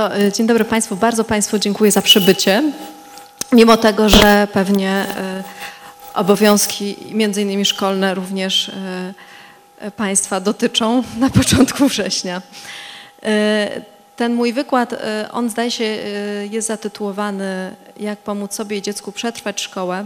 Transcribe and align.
To 0.00 0.16
e, 0.16 0.32
dzień 0.32 0.46
dobry 0.46 0.64
Państwu. 0.64 0.96
Bardzo 0.96 1.24
Państwu 1.24 1.58
dziękuję 1.58 1.90
za 1.90 2.02
przybycie. 2.02 2.72
Mimo 3.52 3.76
tego, 3.76 4.08
że 4.08 4.48
pewnie 4.52 4.90
e, 4.90 5.44
obowiązki, 6.14 6.96
między 7.10 7.42
innymi 7.42 7.64
szkolne, 7.64 8.14
również 8.14 8.68
e, 9.80 9.90
Państwa 9.90 10.40
dotyczą 10.40 11.02
na 11.18 11.30
początku 11.40 11.88
września. 11.88 12.42
Ten 14.16 14.34
mój 14.34 14.52
wykład, 14.52 14.94
on 15.32 15.50
zdaje 15.50 15.70
się 15.70 15.84
jest 16.50 16.68
zatytułowany 16.68 17.76
Jak 17.96 18.18
pomóc 18.18 18.54
sobie 18.54 18.76
i 18.76 18.82
dziecku 18.82 19.12
przetrwać 19.12 19.60
szkołę. 19.60 20.04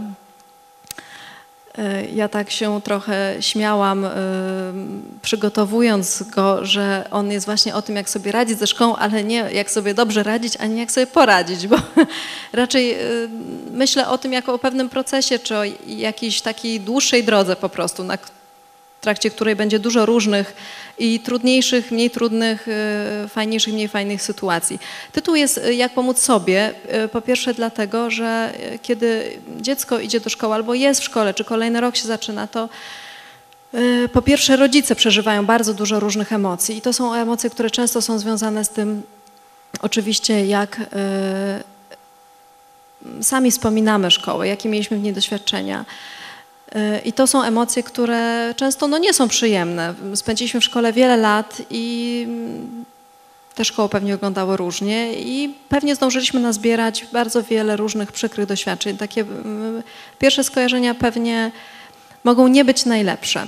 E, 1.77 2.05
ja 2.05 2.29
tak 2.29 2.51
się 2.51 2.81
trochę 2.81 3.35
śmiałam, 3.39 4.05
e, 4.05 4.11
przygotowując 5.21 6.23
go, 6.23 6.65
że 6.65 7.07
on 7.11 7.31
jest 7.31 7.45
właśnie 7.45 7.75
o 7.75 7.81
tym, 7.81 7.95
jak 7.95 8.09
sobie 8.09 8.31
radzić 8.31 8.59
ze 8.59 8.67
szkołą, 8.67 8.95
ale 8.95 9.23
nie 9.23 9.35
jak 9.35 9.71
sobie 9.71 9.93
dobrze 9.93 10.23
radzić, 10.23 10.53
a 10.59 10.65
nie 10.65 10.79
jak 10.79 10.91
sobie 10.91 11.07
poradzić, 11.07 11.67
bo 11.67 11.75
raczej 12.53 12.93
e, 12.93 12.97
myślę 13.71 14.09
o 14.09 14.17
tym 14.17 14.33
jako 14.33 14.53
o 14.53 14.59
pewnym 14.59 14.89
procesie, 14.89 15.39
czy 15.39 15.57
o 15.57 15.63
jakiejś 15.87 16.41
takiej 16.41 16.79
dłuższej 16.79 17.23
drodze 17.23 17.55
po 17.55 17.69
prostu, 17.69 18.03
na 18.03 18.17
trakcie 19.05 19.29
której 19.29 19.55
będzie 19.55 19.79
dużo 19.79 20.05
różnych 20.05 20.55
i 20.97 21.19
trudniejszych, 21.19 21.91
mniej 21.91 22.09
trudnych, 22.09 22.67
y, 22.67 23.27
fajniejszych, 23.27 23.73
mniej 23.73 23.87
fajnych 23.87 24.21
sytuacji. 24.21 24.79
Tytuł 25.11 25.35
jest 25.35 25.57
y, 25.57 25.75
Jak 25.75 25.93
pomóc 25.93 26.19
sobie. 26.19 26.73
Y, 27.05 27.07
po 27.07 27.21
pierwsze 27.21 27.53
dlatego, 27.53 28.09
że 28.11 28.53
kiedy 28.81 29.39
dziecko 29.61 29.99
idzie 29.99 30.19
do 30.19 30.29
szkoły 30.29 30.53
albo 30.53 30.73
jest 30.73 31.01
w 31.01 31.03
szkole, 31.03 31.33
czy 31.33 31.43
kolejny 31.43 31.81
rok 31.81 31.95
się 31.95 32.07
zaczyna, 32.07 32.47
to 32.47 32.69
po 34.13 34.21
pierwsze 34.21 34.55
rodzice 34.55 34.95
przeżywają 34.95 35.45
bardzo 35.45 35.73
dużo 35.73 35.99
różnych 35.99 36.33
emocji 36.33 36.77
i 36.77 36.81
to 36.81 36.93
są 36.93 37.13
emocje, 37.13 37.49
które 37.49 37.69
często 37.69 38.01
są 38.01 38.19
związane 38.19 38.65
z 38.65 38.69
tym 38.69 39.03
oczywiście 39.81 40.45
jak 40.45 40.79
sami 43.21 43.51
wspominamy 43.51 44.11
szkołę, 44.11 44.47
jakie 44.47 44.69
mieliśmy 44.69 44.97
w 44.97 45.03
niej 45.03 45.13
doświadczenia. 45.13 45.85
I 47.05 47.13
to 47.13 47.27
są 47.27 47.43
emocje, 47.43 47.83
które 47.83 48.53
często 48.57 48.87
no, 48.87 48.97
nie 48.97 49.13
są 49.13 49.27
przyjemne. 49.27 49.93
Spędziliśmy 50.15 50.59
w 50.59 50.63
szkole 50.63 50.93
wiele 50.93 51.17
lat 51.17 51.61
i 51.69 52.27
te 53.55 53.65
szkoły 53.65 53.89
pewnie 53.89 54.11
wyglądały 54.11 54.57
różnie 54.57 55.13
i 55.13 55.55
pewnie 55.69 55.95
zdążyliśmy 55.95 56.39
nazbierać 56.39 57.05
bardzo 57.13 57.43
wiele 57.43 57.75
różnych 57.75 58.11
przykrych 58.11 58.47
doświadczeń. 58.47 58.97
Takie 58.97 59.25
pierwsze 60.19 60.43
skojarzenia 60.43 60.95
pewnie 60.95 61.51
mogą 62.23 62.47
nie 62.47 62.65
być 62.65 62.85
najlepsze. 62.85 63.45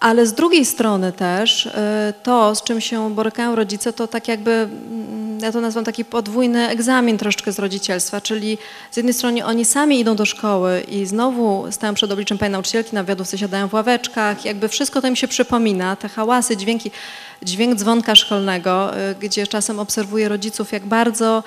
Ale 0.00 0.26
z 0.26 0.32
drugiej 0.32 0.64
strony 0.64 1.12
też 1.12 1.66
e, 1.66 2.12
to, 2.22 2.54
z 2.54 2.62
czym 2.62 2.80
się 2.80 3.14
borykają 3.14 3.54
rodzice, 3.54 3.92
to 3.92 4.08
tak 4.08 4.28
jakby, 4.28 4.50
mm, 4.50 4.99
ja 5.42 5.52
to 5.52 5.60
nazywam 5.60 5.84
taki 5.84 6.04
podwójny 6.04 6.68
egzamin 6.68 7.18
troszeczkę 7.18 7.52
z 7.52 7.58
rodzicielstwa, 7.58 8.20
czyli 8.20 8.58
z 8.90 8.96
jednej 8.96 9.14
strony 9.14 9.44
oni 9.44 9.64
sami 9.64 10.00
idą 10.00 10.16
do 10.16 10.26
szkoły 10.26 10.80
i 10.80 11.06
znowu 11.06 11.66
stają 11.70 11.94
przed 11.94 12.12
obliczem 12.12 12.38
pani 12.38 12.52
nauczycielki, 12.52 12.94
na 12.94 13.04
wiodówce 13.04 13.38
siadają 13.38 13.68
w 13.68 13.74
ławeczkach, 13.74 14.44
jakby 14.44 14.68
wszystko 14.68 15.02
to 15.02 15.08
im 15.08 15.16
się 15.16 15.28
przypomina, 15.28 15.96
te 15.96 16.08
hałasy, 16.08 16.56
dźwięki, 16.56 16.90
dźwięk 17.42 17.78
dzwonka 17.78 18.14
szkolnego, 18.14 18.96
e, 18.96 19.14
gdzie 19.14 19.46
czasem 19.46 19.78
obserwuję 19.78 20.28
rodziców, 20.28 20.72
jak 20.72 20.86
bardzo 20.86 21.42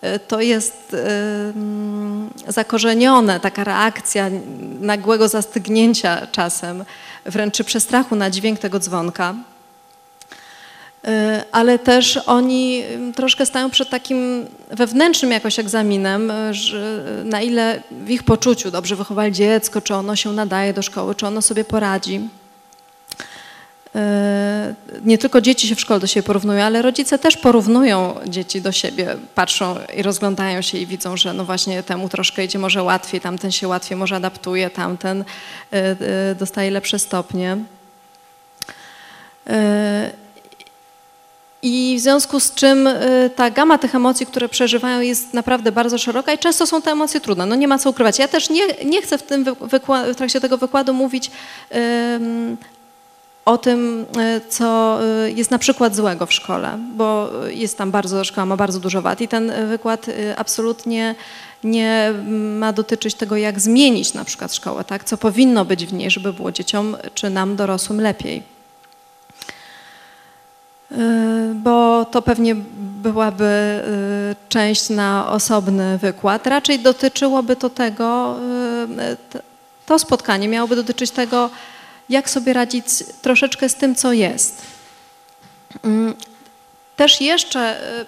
e, 0.00 0.18
to 0.18 0.40
jest 0.40 0.96
mm, 1.54 2.30
zakorzenione, 2.48 3.40
taka 3.40 3.64
reakcja 3.64 4.30
nagłego 4.80 5.28
zastygnięcia 5.28 6.26
czasem 6.26 6.84
wręcz 7.24 7.62
przestrachu 7.62 8.16
na 8.16 8.30
dźwięk 8.30 8.58
tego 8.58 8.78
dzwonka. 8.78 9.34
Y, 11.06 11.42
ale 11.52 11.78
też 11.78 12.18
oni 12.26 12.82
y, 13.10 13.12
troszkę 13.12 13.46
stają 13.46 13.70
przed 13.70 13.90
takim 13.90 14.46
wewnętrznym 14.70 15.30
jakoś 15.30 15.58
egzaminem, 15.58 16.30
y, 16.30 16.54
że 16.54 17.04
na 17.24 17.42
ile 17.42 17.82
w 17.90 18.10
ich 18.10 18.22
poczuciu 18.22 18.70
dobrze 18.70 18.96
wychowali 18.96 19.32
dziecko, 19.32 19.80
czy 19.80 19.94
ono 19.94 20.16
się 20.16 20.32
nadaje 20.32 20.72
do 20.72 20.82
szkoły, 20.82 21.14
czy 21.14 21.26
ono 21.26 21.42
sobie 21.42 21.64
poradzi. 21.64 22.20
Nie 25.04 25.18
tylko 25.18 25.40
dzieci 25.40 25.68
się 25.68 25.74
w 25.74 25.80
szkole 25.80 26.00
do 26.00 26.06
siebie 26.06 26.22
porównują, 26.22 26.64
ale 26.64 26.82
rodzice 26.82 27.18
też 27.18 27.36
porównują 27.36 28.14
dzieci 28.26 28.60
do 28.60 28.72
siebie, 28.72 29.16
patrzą 29.34 29.76
i 29.96 30.02
rozglądają 30.02 30.62
się 30.62 30.78
i 30.78 30.86
widzą, 30.86 31.16
że 31.16 31.32
no 31.32 31.44
właśnie 31.44 31.82
temu 31.82 32.08
troszkę 32.08 32.44
idzie 32.44 32.58
może 32.58 32.82
łatwiej, 32.82 33.20
tamten 33.20 33.52
się 33.52 33.68
łatwiej 33.68 33.98
może 33.98 34.16
adaptuje, 34.16 34.70
tamten 34.70 35.24
dostaje 36.38 36.70
lepsze 36.70 36.98
stopnie. 36.98 37.56
I 41.62 41.96
w 41.98 42.02
związku 42.02 42.40
z 42.40 42.54
czym 42.54 42.88
ta 43.36 43.50
gama 43.50 43.78
tych 43.78 43.94
emocji, 43.94 44.26
które 44.26 44.48
przeżywają 44.48 45.00
jest 45.00 45.34
naprawdę 45.34 45.72
bardzo 45.72 45.98
szeroka 45.98 46.32
i 46.32 46.38
często 46.38 46.66
są 46.66 46.82
te 46.82 46.90
emocje 46.90 47.20
trudne. 47.20 47.46
No 47.46 47.54
nie 47.54 47.68
ma 47.68 47.78
co 47.78 47.90
ukrywać. 47.90 48.18
Ja 48.18 48.28
też 48.28 48.50
nie, 48.50 48.66
nie 48.84 49.02
chcę 49.02 49.18
w, 49.18 49.22
tym 49.22 49.44
w 50.12 50.16
trakcie 50.16 50.40
tego 50.40 50.58
wykładu 50.58 50.94
mówić 50.94 51.30
o 53.46 53.58
tym, 53.58 54.06
e, 54.18 54.40
co 54.48 54.98
e, 55.02 55.30
jest 55.30 55.50
na 55.50 55.58
przykład 55.58 55.96
złego 55.96 56.26
w 56.26 56.32
szkole, 56.32 56.78
bo 56.96 57.30
jest 57.48 57.78
tam 57.78 57.90
bardzo, 57.90 58.24
szkoła 58.24 58.46
ma 58.46 58.56
bardzo 58.56 58.80
dużo 58.80 59.02
wad 59.02 59.20
i 59.20 59.28
ten 59.28 59.52
wykład 59.68 60.06
absolutnie 60.36 61.14
nie 61.64 62.12
ma 62.58 62.72
dotyczyć 62.72 63.14
tego, 63.14 63.36
jak 63.36 63.60
zmienić 63.60 64.14
na 64.14 64.24
przykład 64.24 64.54
szkołę, 64.54 64.84
tak? 64.84 65.04
co 65.04 65.16
powinno 65.16 65.64
być 65.64 65.86
w 65.86 65.92
niej, 65.92 66.10
żeby 66.10 66.32
było 66.32 66.52
dzieciom 66.52 66.96
czy 67.14 67.30
nam 67.30 67.56
dorosłym 67.56 68.00
lepiej. 68.00 68.55
Bo 71.54 72.04
to 72.04 72.22
pewnie 72.22 72.54
byłaby 73.02 73.80
część 74.48 74.90
na 74.90 75.30
osobny 75.30 75.98
wykład. 75.98 76.46
Raczej 76.46 76.78
dotyczyłoby 76.78 77.56
to 77.56 77.70
tego, 77.70 78.36
to 79.86 79.98
spotkanie 79.98 80.48
miałoby 80.48 80.76
dotyczyć 80.76 81.10
tego, 81.10 81.50
jak 82.08 82.30
sobie 82.30 82.52
radzić 82.52 82.84
troszeczkę 83.22 83.68
z 83.68 83.74
tym, 83.74 83.94
co 83.94 84.12
jest. 84.12 84.62
Też 86.96 87.20
jeszcze 87.20 87.80
y, 88.00 88.04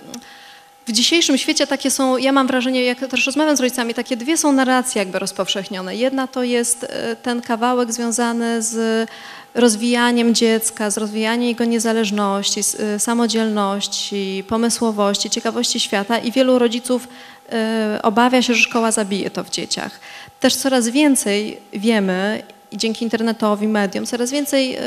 w 0.87 0.93
dzisiejszym 0.93 1.39
świecie 1.39 1.67
takie 1.67 1.91
są, 1.91 2.17
ja 2.17 2.33
mam 2.33 2.47
wrażenie, 2.47 2.85
jak 2.85 2.99
też 2.99 3.27
rozmawiam 3.27 3.57
z 3.57 3.61
rodzicami, 3.61 3.95
takie 3.95 4.17
dwie 4.17 4.37
są 4.37 4.53
narracje 4.53 4.99
jakby 4.99 5.19
rozpowszechnione. 5.19 5.97
Jedna 5.97 6.27
to 6.27 6.43
jest 6.43 6.85
y, 6.85 6.89
ten 7.23 7.43
kawałek 7.43 7.93
związany 7.93 8.63
z 8.63 9.09
rozwijaniem 9.55 10.35
dziecka, 10.35 10.91
z 10.91 10.99
rozwijaniem 10.99 11.49
jego 11.49 11.65
niezależności, 11.65 12.61
y, 12.61 12.99
samodzielności, 12.99 14.45
pomysłowości, 14.49 15.31
ciekawości 15.31 15.81
świata 15.81 16.19
i 16.19 16.33
wielu 16.33 16.59
rodziców 16.59 17.09
obawia 18.03 18.43
się, 18.43 18.55
że 18.55 18.63
szkoła 18.63 18.91
zabije 18.91 19.31
to 19.31 19.45
w 19.45 19.51
dzieciach. 19.51 20.01
Też 20.41 20.57
coraz 20.57 20.89
więcej 20.89 21.61
wiemy 21.73 22.43
dzięki 22.73 23.05
internetowi, 23.05 23.69
mediom 23.69 24.07
coraz 24.07 24.31
więcej 24.31 24.77
y, 24.77 24.81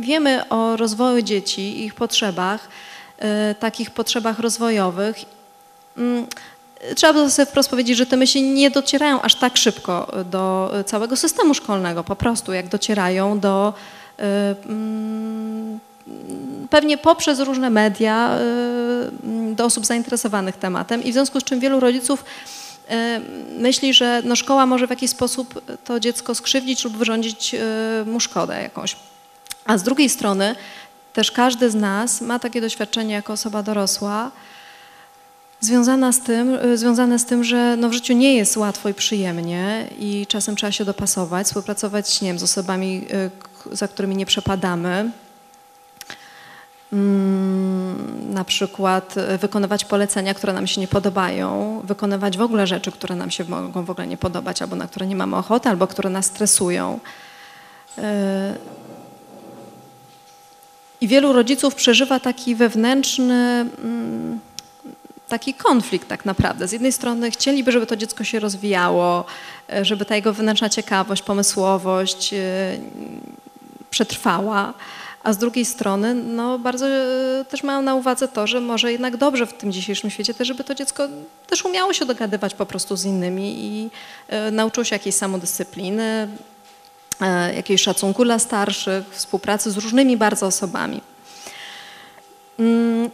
wiemy 0.00 0.48
o 0.48 0.76
rozwoju 0.76 1.22
dzieci 1.22 1.84
ich 1.84 1.94
potrzebach, 1.94 2.68
y, 3.50 3.54
takich 3.54 3.90
potrzebach 3.90 4.38
rozwojowych. 4.38 5.16
Mm, 5.96 6.26
trzeba 6.94 7.30
sobie 7.30 7.46
wprost 7.46 7.70
powiedzieć, 7.70 7.96
że 7.96 8.06
te 8.06 8.16
myśli 8.16 8.42
nie 8.42 8.70
docierają 8.70 9.22
aż 9.22 9.34
tak 9.34 9.56
szybko 9.56 10.12
do 10.30 10.72
całego 10.86 11.16
systemu 11.16 11.54
szkolnego, 11.54 12.04
po 12.04 12.16
prostu 12.16 12.52
jak 12.52 12.68
docierają 12.68 13.40
do 13.40 13.72
y, 13.76 13.95
pewnie 16.70 16.98
poprzez 16.98 17.40
różne 17.40 17.70
media 17.70 18.38
do 19.52 19.64
osób 19.64 19.86
zainteresowanych 19.86 20.56
tematem 20.56 21.04
i 21.04 21.10
w 21.10 21.12
związku 21.12 21.40
z 21.40 21.44
czym 21.44 21.60
wielu 21.60 21.80
rodziców 21.80 22.24
E, 22.88 23.20
myśli, 23.58 23.94
że 23.94 24.22
no 24.24 24.36
szkoła 24.36 24.66
może 24.66 24.86
w 24.86 24.90
jakiś 24.90 25.10
sposób 25.10 25.60
to 25.84 26.00
dziecko 26.00 26.34
skrzywdzić 26.34 26.84
lub 26.84 26.96
wyrządzić 26.96 27.56
mu 28.06 28.20
szkodę 28.20 28.62
jakąś. 28.62 28.96
A 29.64 29.78
z 29.78 29.82
drugiej 29.82 30.08
strony 30.08 30.56
też 31.12 31.30
każdy 31.30 31.70
z 31.70 31.74
nas 31.74 32.20
ma 32.20 32.38
takie 32.38 32.60
doświadczenie 32.60 33.14
jako 33.14 33.32
osoba 33.32 33.62
dorosła, 33.62 34.30
związana 35.60 36.12
z 36.12 36.20
tym, 36.20 36.58
związane 36.74 37.18
z 37.18 37.24
tym, 37.24 37.44
że 37.44 37.76
no 37.76 37.88
w 37.88 37.92
życiu 37.92 38.12
nie 38.12 38.34
jest 38.34 38.56
łatwo 38.56 38.88
i 38.88 38.94
przyjemnie 38.94 39.86
i 39.98 40.26
czasem 40.26 40.56
trzeba 40.56 40.72
się 40.72 40.84
dopasować, 40.84 41.46
współpracować 41.46 42.20
nie 42.20 42.28
wiem, 42.28 42.38
z 42.38 42.42
osobami, 42.42 43.06
za 43.72 43.88
którymi 43.88 44.16
nie 44.16 44.26
przepadamy, 44.26 45.10
Mm, 46.92 48.34
na 48.34 48.44
przykład 48.44 49.14
wykonywać 49.40 49.84
polecenia, 49.84 50.34
które 50.34 50.52
nam 50.52 50.66
się 50.66 50.80
nie 50.80 50.88
podobają, 50.88 51.80
wykonywać 51.84 52.38
w 52.38 52.40
ogóle 52.40 52.66
rzeczy, 52.66 52.92
które 52.92 53.16
nam 53.16 53.30
się 53.30 53.44
mogą 53.44 53.84
w 53.84 53.90
ogóle 53.90 54.06
nie 54.06 54.16
podobać, 54.16 54.62
albo 54.62 54.76
na 54.76 54.86
które 54.86 55.06
nie 55.06 55.16
mamy 55.16 55.36
ochoty, 55.36 55.68
albo 55.68 55.86
które 55.86 56.10
nas 56.10 56.26
stresują. 56.26 57.00
E, 57.98 58.54
I 61.00 61.08
wielu 61.08 61.32
rodziców 61.32 61.74
przeżywa 61.74 62.20
taki 62.20 62.54
wewnętrzny, 62.54 63.66
mm, 63.84 64.40
taki 65.28 65.54
konflikt 65.54 66.08
tak 66.08 66.24
naprawdę. 66.24 66.68
Z 66.68 66.72
jednej 66.72 66.92
strony 66.92 67.30
chcieliby, 67.30 67.72
żeby 67.72 67.86
to 67.86 67.96
dziecko 67.96 68.24
się 68.24 68.40
rozwijało, 68.40 69.24
e, 69.72 69.84
żeby 69.84 70.04
ta 70.04 70.16
jego 70.16 70.32
wewnętrzna 70.32 70.68
ciekawość, 70.68 71.22
pomysłowość 71.22 72.34
e, 72.34 72.38
przetrwała, 73.90 74.74
a 75.26 75.32
z 75.32 75.38
drugiej 75.38 75.64
strony 75.64 76.14
no, 76.14 76.58
bardzo 76.58 76.86
e, 76.88 77.44
też 77.48 77.62
mają 77.62 77.82
na 77.82 77.94
uwadze 77.94 78.28
to, 78.28 78.46
że 78.46 78.60
może 78.60 78.92
jednak 78.92 79.16
dobrze 79.16 79.46
w 79.46 79.52
tym 79.52 79.72
dzisiejszym 79.72 80.10
świecie 80.10 80.34
też, 80.34 80.48
żeby 80.48 80.64
to 80.64 80.74
dziecko 80.74 81.08
też 81.46 81.64
umiało 81.64 81.92
się 81.92 82.04
dogadywać 82.04 82.54
po 82.54 82.66
prostu 82.66 82.96
z 82.96 83.04
innymi 83.04 83.54
i 83.58 83.90
e, 84.28 84.50
nauczyło 84.50 84.84
się 84.84 84.94
jakiejś 84.94 85.14
samodyscypliny, 85.14 86.28
e, 87.20 87.54
jakiegoś 87.54 87.82
szacunku 87.82 88.24
dla 88.24 88.38
starszych, 88.38 89.04
współpracy 89.10 89.70
z 89.70 89.76
różnymi 89.76 90.16
bardzo 90.16 90.46
osobami. 90.46 91.00
Mm, 92.58 93.10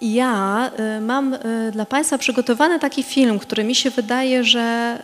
ja 0.00 0.70
mam 1.00 1.36
dla 1.72 1.86
Państwa 1.86 2.18
przygotowany 2.18 2.78
taki 2.78 3.02
film, 3.02 3.38
który 3.38 3.64
mi 3.64 3.74
się 3.74 3.90
wydaje, 3.90 4.44
że 4.44 4.98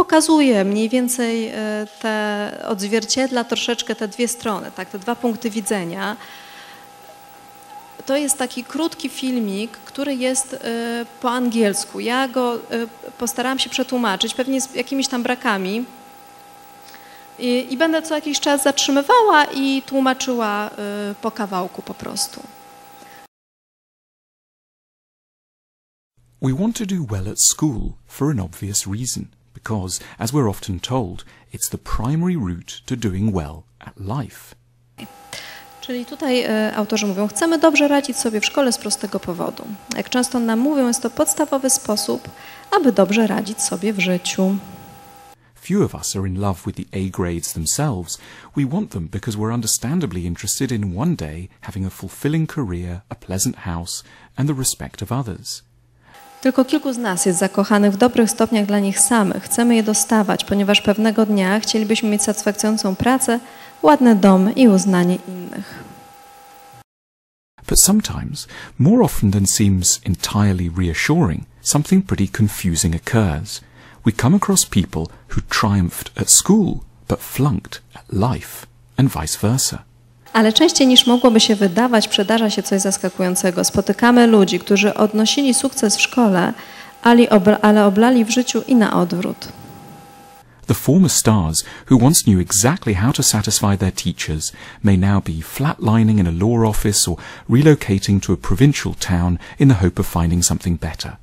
pokazuje 0.00 0.64
mniej 0.64 0.88
więcej 0.88 1.52
te, 2.00 2.64
odzwierciedla 2.68 3.44
troszeczkę 3.44 3.94
te 3.94 4.08
dwie 4.08 4.28
strony, 4.28 4.70
tak, 4.76 4.90
te 4.90 4.98
dwa 4.98 5.16
punkty 5.16 5.50
widzenia. 5.50 6.16
To 8.06 8.16
jest 8.16 8.38
taki 8.38 8.64
krótki 8.64 9.08
filmik, 9.08 9.70
który 9.70 10.14
jest 10.14 10.56
po 11.20 11.30
angielsku. 11.30 12.00
Ja 12.00 12.28
go 12.28 12.58
postarałam 13.18 13.58
się 13.58 13.70
przetłumaczyć, 13.70 14.34
pewnie 14.34 14.60
z 14.60 14.74
jakimiś 14.74 15.08
tam 15.08 15.22
brakami. 15.22 15.84
I, 17.38 17.72
i 17.72 17.76
będę 17.76 18.02
co 18.02 18.14
jakiś 18.14 18.40
czas 18.40 18.62
zatrzymywała 18.62 19.44
i 19.44 19.82
tłumaczyła 19.82 20.70
po 21.22 21.30
kawałku 21.30 21.82
po 21.82 21.94
prostu. 21.94 22.40
We 26.42 26.54
want 26.54 26.78
to 26.78 26.86
do 26.86 27.04
well 27.10 27.28
at 27.32 27.40
school 27.40 27.92
for 28.06 28.30
an 28.30 28.40
obvious 28.40 28.86
reason, 28.86 29.26
because, 29.62 30.00
as 30.18 30.32
we're 30.32 30.48
often 30.50 30.80
told, 30.80 31.24
it's 31.52 31.68
the 31.70 31.78
primary 31.78 32.36
route 32.36 32.82
to 32.86 32.96
doing 32.96 33.34
well 33.34 33.62
at 33.78 33.94
life. 33.96 34.54
Czyli 35.80 36.06
tutaj 36.06 36.46
autorzy 36.74 37.06
mówią, 37.06 37.28
chcemy 37.28 37.58
dobrze 37.58 37.88
radzić 37.88 38.16
sobie 38.16 38.40
w 38.40 38.44
szkole 38.44 38.72
z 38.72 38.78
prostego 38.78 39.20
powodu. 39.20 39.64
Jak 39.96 40.08
często 40.08 40.40
nam 40.40 40.58
mówią, 40.58 40.88
jest 40.88 41.02
to 41.02 41.10
podstawowy 41.10 41.70
sposób, 41.70 42.28
aby 42.76 42.92
dobrze 42.92 43.26
radzić 43.26 43.62
sobie 43.62 43.92
w 43.92 44.00
życiu. 44.00 44.56
Few 45.54 45.84
of 45.84 45.94
us 45.94 46.16
are 46.16 46.28
in 46.28 46.40
love 46.40 46.60
with 46.66 46.76
the 46.76 46.98
A 46.98 47.10
grades 47.10 47.52
themselves. 47.52 48.18
We 48.56 48.66
want 48.66 48.90
them 48.90 49.08
because 49.08 49.38
we're 49.38 49.54
understandably 49.54 50.26
interested 50.26 50.72
in 50.72 50.98
one 50.98 51.16
day 51.16 51.48
having 51.60 51.86
a 51.86 51.90
fulfilling 51.90 52.46
career, 52.46 53.00
a 53.08 53.14
pleasant 53.14 53.56
house, 53.56 54.04
and 54.36 54.48
the 54.48 54.54
respect 54.54 55.02
of 55.02 55.12
others. 55.12 55.62
Tylko 56.40 56.64
kilku 56.64 56.92
z 56.92 56.98
nas 56.98 57.26
jest 57.26 57.38
zakochanych 57.38 57.92
w 57.92 57.96
dobrych 57.96 58.30
stopniach 58.30 58.66
dla 58.66 58.78
nich 58.78 59.00
samych. 59.00 59.42
Chcemy 59.42 59.76
je 59.76 59.82
dostawać, 59.82 60.44
ponieważ 60.44 60.80
pewnego 60.80 61.26
dnia 61.26 61.60
chcielibyśmy 61.60 62.08
mieć 62.08 62.22
satysfakcjonującą 62.22 62.96
pracę, 62.96 63.40
ładny 63.82 64.14
dom 64.14 64.54
i 64.54 64.68
uznanie 64.68 65.18
innych. 65.28 65.84
But 67.68 67.80
sometimes, 67.80 68.48
more 68.78 69.04
often 69.04 69.30
than 69.30 69.46
seems 69.46 70.00
entirely 70.04 70.70
reassuring, 70.76 71.44
something 71.62 72.06
pretty 72.06 72.28
confusing 72.38 72.94
occurs. 72.96 73.60
We 74.06 74.12
come 74.12 74.36
across 74.36 74.66
people 74.66 75.02
who 75.36 75.40
triumphed 75.48 76.10
at 76.16 76.30
school 76.30 76.80
but 77.08 77.20
flunked 77.20 77.82
at 77.94 78.04
life, 78.12 78.66
and 78.96 79.08
vice 79.08 79.36
versa. 79.36 79.89
Ale 80.32 80.52
częściej 80.52 80.86
niż 80.86 81.06
mogłoby 81.06 81.40
się 81.40 81.56
wydawać, 81.56 82.08
przydarza 82.08 82.50
się 82.50 82.62
coś 82.62 82.80
zaskakującego. 82.80 83.64
Spotykamy 83.64 84.26
ludzi, 84.26 84.58
którzy 84.58 84.94
odnosili 84.94 85.54
sukces 85.54 85.96
w 85.96 86.00
szkole, 86.00 86.52
ale 87.62 87.86
oblali 87.86 88.24
w 88.24 88.30
życiu 88.30 88.62
i 88.66 88.74
na 88.76 89.00
odwrót. 89.00 89.48
The 90.66 90.74
former 90.74 91.10
stars 91.10 91.64
who 91.90 92.06
once 92.06 92.22
knew 92.22 92.40
exactly 92.40 92.94
how 92.94 93.12
to 93.12 93.22
satisfy 93.22 93.76
their 93.76 93.92
teachers 93.92 94.52
may 94.82 94.98
now 94.98 95.20
be 95.24 95.42
flatlining 95.42 96.18
in 96.18 96.26
a 96.26 96.46
law 96.46 96.68
office 96.68 97.10
or 97.10 97.16
relocating 97.48 98.20
to 98.20 98.32
a 98.32 98.36
provincial 98.36 98.94
town 98.94 99.38
in 99.58 99.68
the 99.68 99.74
hope 99.74 100.00
of 100.00 100.06
finding 100.06 100.44
something 100.44 100.80
better. 100.80 101.16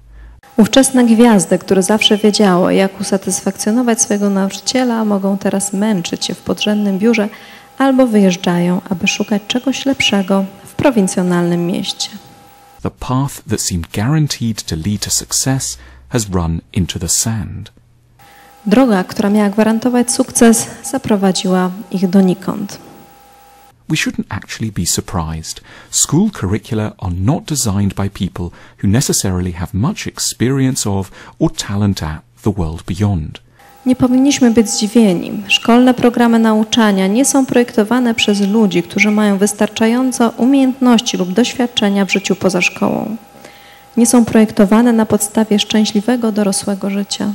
Ówczesne 0.58 1.06
gwiazdy, 1.06 1.60
które 1.60 1.84
zawsze 1.84 2.18
wiedziało, 2.18 2.72
jak 2.72 3.02
usatysfakcjonować 3.02 4.02
swojego 4.02 4.30
nauczyciela, 4.30 5.06
mogą 5.06 5.38
teraz 5.38 5.74
męczyć 5.74 6.26
się 6.26 6.34
w 6.34 6.42
podrzędnym 6.42 7.00
biurze, 7.00 7.30
albo 7.78 8.08
wyjeżdżają, 8.08 8.82
aby 8.90 9.08
szukać 9.08 9.42
czegoś 9.48 9.86
lepszego 9.86 10.46
w 10.66 10.76
prowincjonalnym 10.76 11.66
mieście. 11.66 12.10
The 12.84 12.92
path 12.92 13.42
that 13.50 13.62
seemed 13.62 13.88
guaranteed 13.92 14.64
to 14.64 14.76
lead 14.76 15.02
to 15.02 15.10
success 15.10 15.78
has 16.10 16.30
run 16.30 16.62
into 16.74 17.00
the 17.00 17.10
sand. 17.10 17.72
Droga, 18.66 19.04
która 19.04 19.30
miała 19.30 19.50
gwarantować 19.50 20.12
sukces, 20.12 20.68
zaprowadziła 20.92 21.72
ich 21.92 22.10
donikąd. 22.10 22.80
We 23.90 23.96
shouldn't 23.96 24.26
actually 24.30 24.72
be 24.72 24.86
surprised. 24.86 25.62
School 25.92 26.30
curricula 26.32 26.92
are 26.98 27.14
not 27.14 27.46
designed 27.46 27.96
by 27.96 28.10
people 28.10 28.50
who 28.84 28.88
necessarily 28.88 29.52
have 29.52 29.74
much 29.74 30.08
experience 30.08 30.90
of 30.90 31.12
or 31.40 31.50
talent 31.50 32.04
at 32.04 32.22
the 32.44 32.52
world 32.52 32.84
beyond. 32.86 33.40
Nie 33.88 33.96
powinniśmy 33.96 34.52
być 34.52 34.70
zdziwieni. 34.70 35.44
Szkolne 35.48 35.94
programy 35.94 36.40
nauczania 36.40 37.08
nie 37.08 37.26
są 37.26 37.46
projektowane 37.46 38.14
przez 38.14 38.42
ludzi, 38.42 38.84
którzy 38.84 39.12
mają 39.12 39.38
wystarczająco 39.38 40.30
umiejętności 40.30 41.18
lub 41.18 41.34
doświadczenia 41.34 42.06
w 42.06 42.12
życiu 42.12 42.36
poza 42.36 42.62
szkołą. 42.62 43.18
Nie 43.98 44.06
są 44.06 44.26
projektowane 44.26 44.94
na 44.94 45.06
podstawie 45.06 45.60
szczęśliwego 45.60 46.32
dorosłego 46.32 46.90
życia. 46.90 47.32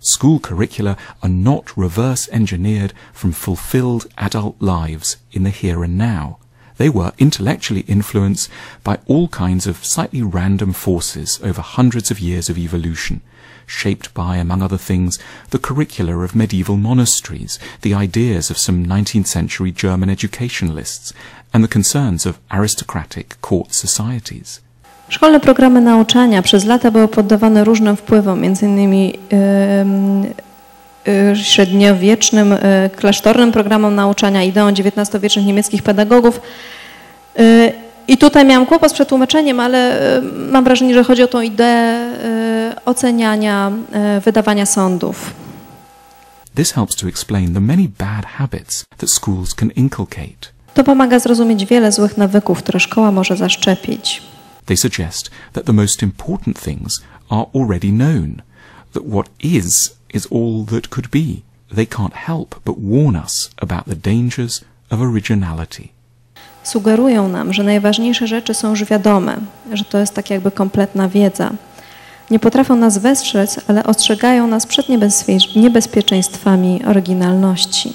School 0.00 0.40
curricula 0.40 0.96
are 1.20 1.32
not 1.32 1.64
reverse 1.76 2.32
engineered 2.32 2.92
from 3.14 3.32
fulfilled 3.32 4.08
adult 4.16 4.54
lives 4.60 5.18
in 5.34 5.44
the 5.44 5.52
here 5.52 5.84
and 5.84 5.96
now. 5.96 6.34
They 6.78 6.90
were 6.90 7.10
intellectually 7.18 7.84
influenced 7.90 8.50
by 8.84 9.14
all 9.14 9.28
kinds 9.28 9.66
of 9.66 9.86
slightly 9.86 10.30
random 10.34 10.72
forces 10.72 11.40
over 11.44 11.64
hundreds 11.76 12.10
of 12.10 12.20
years 12.20 12.50
of 12.50 12.58
evolution– 12.58 13.20
shaped 13.68 14.14
by, 14.14 14.36
among 14.36 14.62
other 14.62 14.78
things, 14.78 15.18
the 15.50 15.58
curricula 15.58 16.24
of 16.24 16.34
medieval 16.34 16.76
monasteries, 16.76 17.58
the 17.82 17.94
ideas 17.94 18.50
of 18.50 18.58
some 18.58 18.86
19th 18.86 19.26
century 19.26 19.70
German 19.72 20.10
educationalists, 20.10 21.12
and 21.52 21.64
the 21.64 21.68
concerns 21.68 22.26
of 22.26 22.38
aristocratic 22.50 23.36
court 23.40 23.74
societies. 23.74 24.60
Szkolne 25.08 25.40
programy 25.40 25.80
nauczania 25.80 26.42
przez 26.42 26.64
lata 26.64 26.90
były 26.90 27.08
poddawane 27.08 27.64
różnym 27.64 27.96
wpływom, 27.96 28.44
m.in. 28.44 28.92
Yy, 28.92 29.14
yy, 31.06 31.36
średniowiecznym, 31.36 32.50
yy, 32.50 32.90
klasztornym 32.96 33.52
programom 33.52 33.94
nauczania, 33.94 34.42
ideą 34.42 34.68
XIX-wiecznych 34.68 35.46
niemieckich 35.46 35.82
pedagogów. 35.82 36.40
Yy, 37.38 37.87
I 38.08 38.18
tutaj 38.18 38.44
miałam 38.44 38.66
kłopot 38.66 38.90
z 38.90 38.94
przetłumaczeniem, 38.94 39.60
ale 39.60 40.00
yy, 40.22 40.50
mam 40.50 40.64
wrażenie, 40.64 40.94
że 40.94 41.04
chodzi 41.04 41.22
o 41.22 41.28
tą 41.28 41.40
ideę 41.40 42.08
oceniania, 42.84 43.72
wydawania 44.24 44.66
sądów. 44.66 45.34
This 46.54 46.72
helps 46.72 46.96
to 46.96 47.08
explain 47.08 47.54
the 47.54 47.60
many 47.60 47.88
bad 47.98 48.26
habits 48.26 48.84
that 48.96 49.10
schools 49.10 49.54
can 49.54 49.70
inculcate. 49.70 50.52
To 50.74 50.84
pomaga 50.84 51.18
zrozumieć 51.18 51.64
wiele 51.66 51.92
złych 51.92 52.16
nawyków, 52.16 52.58
które 52.58 52.80
szkoła 52.80 53.12
może 53.12 53.36
zaszczepić. 53.36 54.22
They 54.64 54.76
suggest 54.76 55.30
that 55.52 55.64
the 55.64 55.72
most 55.72 56.02
important 56.02 56.60
things 56.60 57.02
are 57.28 57.44
already 57.54 57.88
known, 57.88 58.42
that 58.92 59.02
what 59.10 59.26
is 59.42 59.94
is 60.14 60.28
all 60.32 60.64
that 60.70 60.88
could 60.88 61.08
be. 61.08 61.42
They 61.74 61.86
can't 61.86 62.14
help 62.14 62.60
but 62.64 62.76
warn 62.78 63.16
us 63.16 63.50
about 63.56 63.84
the 63.84 64.10
dangers 64.10 64.64
of 64.90 65.00
originality. 65.00 65.97
Sugerują 66.68 67.28
nam, 67.28 67.52
że 67.52 67.62
najważniejsze 67.62 68.26
rzeczy 68.26 68.54
są 68.54 68.70
już 68.70 68.84
wiadome, 68.84 69.36
że 69.72 69.84
to 69.84 69.98
jest 69.98 70.14
tak 70.14 70.30
jakby 70.30 70.50
kompletna 70.50 71.08
wiedza. 71.08 71.50
Nie 72.30 72.38
potrafią 72.38 72.76
nas 72.76 72.98
westrzec, 72.98 73.60
ale 73.68 73.84
ostrzegają 73.84 74.46
nas 74.46 74.66
przed 74.66 74.86
niebezpieczeństwami 75.56 76.80
oryginalności. 76.86 77.92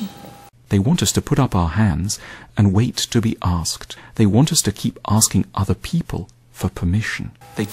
They 0.70 0.80
want 0.80 1.02
us 1.02 1.14
to 1.14 1.22
put 1.22 1.40
up 1.40 1.58
our 1.58 1.70
hands 1.70 2.20
and 2.56 2.74
wait 2.74 3.08
to 3.08 3.22
be 3.22 3.30
asked. 3.40 3.96
They 4.16 4.28
want 4.28 4.52
us 4.52 4.62
to 4.62 4.72
keep 4.72 5.00
asking 5.04 5.46
other 5.54 5.76
people 5.78 6.20
for 6.54 6.72
permission. 6.72 7.30
They 7.56 7.68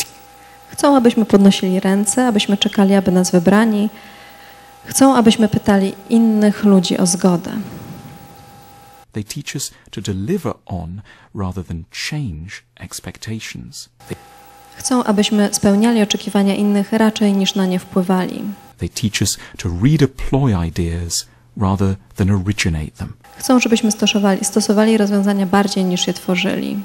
Chcą, 0.68 0.96
abyśmy 0.96 1.24
podnosili 1.24 1.80
ręce, 1.80 2.26
abyśmy 2.26 2.56
czekali, 2.56 2.94
aby 2.94 3.12
nas 3.12 3.30
wybrani. 3.30 3.90
Chcą, 4.84 5.16
abyśmy 5.16 5.48
pytali 5.48 5.94
innych 6.08 6.64
ludzi 6.64 6.98
o 6.98 7.06
zgodę. 7.06 7.50
They 9.12 9.24
teach 9.24 9.56
us 9.56 9.70
to 9.90 10.00
deliver 10.00 10.54
on 10.66 11.02
rather 11.34 11.64
than 11.64 11.84
change 11.90 12.62
expectations. 12.76 13.88
They 14.08 14.16
Chcą, 14.80 15.04
abyśmy 15.04 15.54
spełniali 15.54 16.02
oczekiwania 16.02 16.54
innych 16.54 16.92
raczej 16.92 17.32
niż 17.32 17.54
na 17.54 17.66
nie 17.66 17.78
wpływali. 17.78 18.42
They 18.78 18.88
teach 18.88 19.20
us 19.20 19.38
to 19.58 19.68
redeploy 19.82 20.66
ideas 20.68 21.26
rather 21.56 21.96
than 22.16 22.30
originate 22.30 22.90
them. 22.90 23.12
Chcą, 23.36 23.60
żebyśmy 23.60 23.92
stosowali, 23.92 24.44
stosowali 24.44 24.96
rozwiązania 24.96 25.46
bardziej 25.46 25.84
niż 25.84 26.06
je 26.06 26.14
tworzyli. 26.14 26.78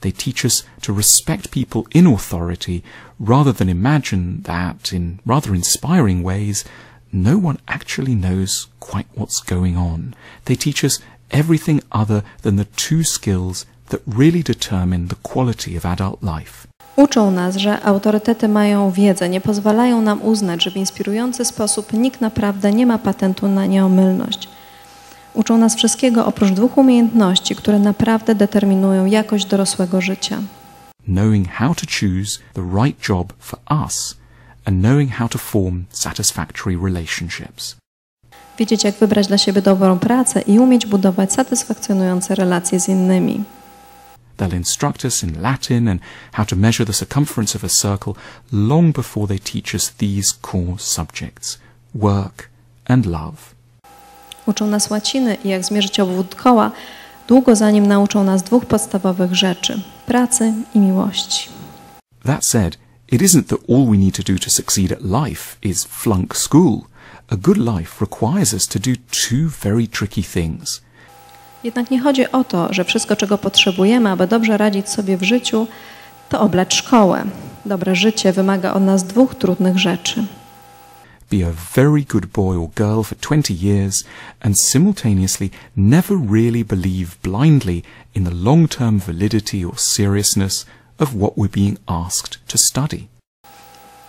They 0.00 0.12
teach 0.12 0.44
us 0.44 0.64
to 0.80 0.94
respect 0.94 1.48
people 1.48 1.82
in 1.94 2.06
authority 2.06 2.80
rather 3.20 3.54
than 3.54 3.68
imagine 3.68 4.42
that, 4.42 4.92
in 4.92 5.18
rather 5.26 5.54
inspiring 5.54 6.26
ways, 6.26 6.64
no 7.12 7.38
one 7.48 7.58
actually 7.66 8.16
knows 8.16 8.68
quite 8.80 9.08
what's 9.16 9.54
going 9.54 9.76
on. 9.78 10.14
They 10.44 10.56
teach 10.56 10.84
us 10.84 11.00
everything 11.30 11.80
other 11.90 12.22
than 12.42 12.56
the 12.56 12.64
two 12.64 13.04
skills 13.04 13.66
that 13.88 14.00
really 14.18 14.42
determine 14.42 15.08
the 15.08 15.16
quality 15.22 15.76
of 15.76 15.86
adult 15.86 16.22
life. 16.22 16.66
Uczą 16.96 17.30
nas, 17.30 17.56
że 17.56 17.82
autorytety 17.82 18.48
mają 18.48 18.90
wiedzę, 18.90 19.28
nie 19.28 19.40
pozwalają 19.40 20.02
nam 20.02 20.22
uznać, 20.22 20.64
że 20.64 20.70
w 20.70 20.76
inspirujący 20.76 21.44
sposób 21.44 21.92
nikt 21.92 22.20
naprawdę 22.20 22.72
nie 22.72 22.86
ma 22.86 22.98
patentu 22.98 23.48
na 23.48 23.66
nieomylność. 23.66 24.48
Uczą 25.34 25.58
nas 25.58 25.76
wszystkiego 25.76 26.26
oprócz 26.26 26.50
dwóch 26.50 26.78
umiejętności, 26.78 27.56
które 27.56 27.78
naprawdę 27.78 28.34
determinują 28.34 29.06
jakość 29.06 29.46
dorosłego 29.46 30.00
życia. 30.00 30.38
Knowing 31.04 31.48
how 31.48 31.74
to 31.74 31.86
choose 32.00 32.38
the 32.54 32.62
right 32.84 33.08
job 33.08 33.32
for 33.38 33.58
us 33.84 34.16
and 34.64 34.80
knowing 34.80 35.10
how 35.10 35.28
to 35.28 35.38
form 35.38 35.84
satisfactory 35.90 36.76
relationships. 36.76 37.76
Wiedzieć, 38.58 38.84
jak 38.84 38.94
wybrać 38.94 39.26
dla 39.26 39.38
siebie 39.38 39.62
dobrą 39.62 39.98
pracę 39.98 40.40
i 40.40 40.58
umieć 40.58 40.86
budować 40.86 41.32
satysfakcjonujące 41.32 42.34
relacje 42.34 42.80
z 42.80 42.88
innymi. 42.88 43.44
They'll 44.38 44.56
instruct 44.56 45.04
us 45.04 45.22
in 45.22 45.40
Latin 45.40 45.88
and 45.88 46.00
how 46.32 46.44
to 46.44 46.56
measure 46.56 46.86
the 46.86 46.92
circumference 46.92 47.58
of 47.58 47.64
a 47.64 47.68
circle 47.68 48.12
long 48.52 48.94
before 48.96 49.26
they 49.26 49.38
teach 49.38 49.74
us 49.74 49.90
these 49.90 50.34
core 50.42 50.74
subjects 50.78 51.58
work 51.94 52.48
and 52.84 53.06
love. 53.06 53.36
Uczą 54.46 54.66
nas 54.66 54.90
łaciny 54.90 55.36
i 55.44 55.48
jak 55.48 55.64
zmierzyć 55.64 56.00
obwód 56.00 56.34
koła, 56.34 56.70
długo 57.28 57.56
zanim 57.56 57.86
nauczą 57.86 58.24
nas 58.24 58.42
dwóch 58.42 58.66
podstawowych 58.66 59.34
rzeczy 59.34 59.82
pracy 60.06 60.52
i 60.74 60.78
miłości. 60.78 61.48
That 62.24 62.44
said, 62.44 62.78
it 63.12 63.22
isn't 63.22 63.42
that 63.42 63.58
all 63.68 63.86
we 63.86 63.96
need 63.96 64.16
to 64.16 64.32
do 64.32 64.38
to 64.38 64.50
succeed 64.50 64.92
at 64.92 65.02
life 65.02 65.56
is 65.62 65.84
flunk 65.84 66.36
school. 66.36 66.80
A 67.28 67.36
good 67.36 67.58
life 67.58 68.00
requires 68.00 68.54
us 68.54 68.66
to 68.66 68.78
do 68.78 68.92
two 69.10 69.48
very 69.62 69.88
tricky 69.88 70.22
things. 70.22 70.80
Jednak 71.64 71.90
nie 71.90 72.00
chodzi 72.00 72.32
o 72.32 72.44
to, 72.44 72.72
że 72.72 72.84
wszystko, 72.84 73.16
czego 73.16 73.38
potrzebujemy, 73.38 74.10
aby 74.10 74.26
dobrze 74.26 74.56
radzić 74.56 74.88
sobie 74.88 75.16
w 75.16 75.22
życiu, 75.22 75.66
to 76.28 76.40
oblać 76.40 76.74
szkołę. 76.74 77.24
Dobre 77.66 77.96
życie 77.96 78.32
wymaga 78.32 78.72
od 78.72 78.82
nas 78.82 79.04
dwóch 79.04 79.34
trudnych 79.34 79.78
rzeczy. 79.78 80.26
Be 81.30 81.46
a 81.46 81.52
very 81.74 82.04
good 82.04 82.26
boy 82.26 82.56
or 82.56 82.68
girl 82.76 83.02
for 83.02 83.18
20 83.18 83.54
years 83.54 84.04
and 84.40 84.58
simultaneously 84.58 85.50
never 85.76 86.16
really 86.30 86.64
believe 86.64 87.16
blindly 87.22 87.82
in 88.14 88.24
the 88.24 88.34
long-term 88.34 89.00
validity 89.00 89.64
or 89.64 89.78
seriousness 89.78 90.66
of 90.98 91.14
what 91.14 91.36
we're 91.36 91.54
being 91.54 91.78
asked 91.86 92.38
to 92.48 92.58
study. 92.58 93.15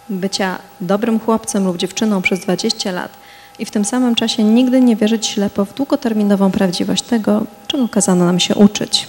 Bycia 0.09 0.59
dobrym 0.81 1.19
chłopcem 1.19 1.65
lub 1.65 1.77
dziewczyną 1.77 2.21
przez 2.21 2.39
20 2.39 2.91
lat 2.91 3.17
i 3.59 3.65
w 3.65 3.71
tym 3.71 3.85
samym 3.85 4.15
czasie 4.15 4.43
nigdy 4.43 4.81
nie 4.81 4.95
wierzyć 4.95 5.27
ślepo 5.27 5.65
w 5.65 5.73
długoterminową 5.73 6.51
prawdziwość 6.51 7.03
tego, 7.03 7.45
czego 7.67 7.87
kazano 7.87 8.25
nam 8.25 8.39
się 8.39 8.55
uczyć. 8.55 9.07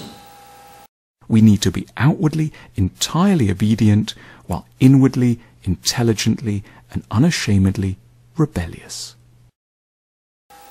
We 1.30 1.42
need 1.42 1.62
to 1.62 1.70
be 1.70 1.80
outwardly 1.94 2.50
entirely 2.78 3.52
obedient 3.52 4.14
while 4.48 4.62
inwardly, 4.80 5.36
intelligently 5.66 6.60
and 6.94 7.04
unashamedly 7.18 7.94
rebellious. 8.38 9.16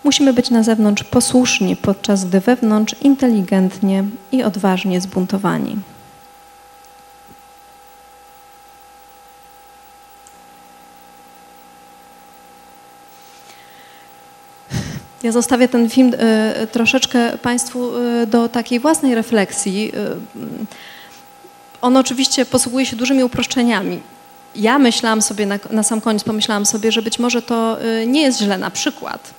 Musimy 0.03 0.33
być 0.33 0.49
na 0.49 0.63
zewnątrz 0.63 1.03
posłuszni, 1.03 1.75
podczas 1.75 2.25
gdy 2.25 2.39
wewnątrz 2.39 2.95
inteligentnie 3.01 4.03
i 4.31 4.43
odważnie 4.43 5.01
zbuntowani. 5.01 5.77
Ja 15.27 15.31
zostawię 15.31 15.67
ten 15.67 15.89
film 15.89 16.13
y, 16.13 16.67
troszeczkę 16.67 17.37
Państwu 17.37 17.97
y, 17.97 18.27
do 18.27 18.49
takiej 18.49 18.79
własnej 18.79 19.15
refleksji. 19.15 19.91
Y, 19.95 20.75
on 21.81 21.97
oczywiście 21.97 22.45
posługuje 22.45 22.85
się 22.85 22.95
dużymi 22.95 23.23
uproszczeniami. 23.23 23.99
Ja 24.55 24.79
myślałam 24.79 25.21
sobie 25.21 25.45
na, 25.45 25.59
na 25.69 25.83
sam 25.83 26.01
koniec, 26.01 26.23
pomyślałam 26.23 26.65
sobie, 26.65 26.91
że 26.91 27.01
być 27.01 27.19
może 27.19 27.41
to 27.41 27.77
nie 28.07 28.21
jest 28.21 28.39
źle 28.39 28.57
na 28.57 28.71
przykład, 28.71 29.33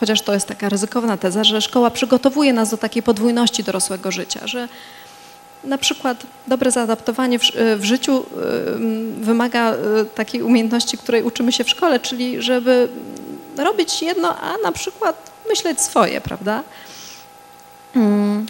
chociaż 0.00 0.22
to 0.22 0.34
jest 0.34 0.46
taka 0.46 0.68
ryzykowna 0.68 1.16
teza, 1.16 1.44
że 1.44 1.60
szkoła 1.60 1.90
przygotowuje 1.90 2.52
nas 2.52 2.70
do 2.70 2.76
takiej 2.76 3.02
podwójności 3.02 3.64
dorosłego 3.64 4.10
życia, 4.10 4.46
że 4.46 4.68
na 5.64 5.78
przykład 5.78 6.26
dobre 6.46 6.70
zaadaptowanie 6.70 7.38
w, 7.38 7.42
w, 7.76 7.84
życiu 7.84 8.24
wymaga 9.20 9.74
takiej 10.14 10.42
umiejętności, 10.42 10.98
której 10.98 11.22
uczymy 11.22 11.52
się 11.52 11.64
w 11.64 11.70
szkole, 11.70 12.00
czyli 12.00 12.42
żeby 12.42 12.88
robić 13.64 14.02
jedno, 14.02 14.36
a 14.40 14.56
na 14.62 14.72
przykład 14.72 15.30
myśleć 15.48 15.80
swoje, 15.80 16.20
prawda? 16.20 16.62
Mm. 17.96 18.46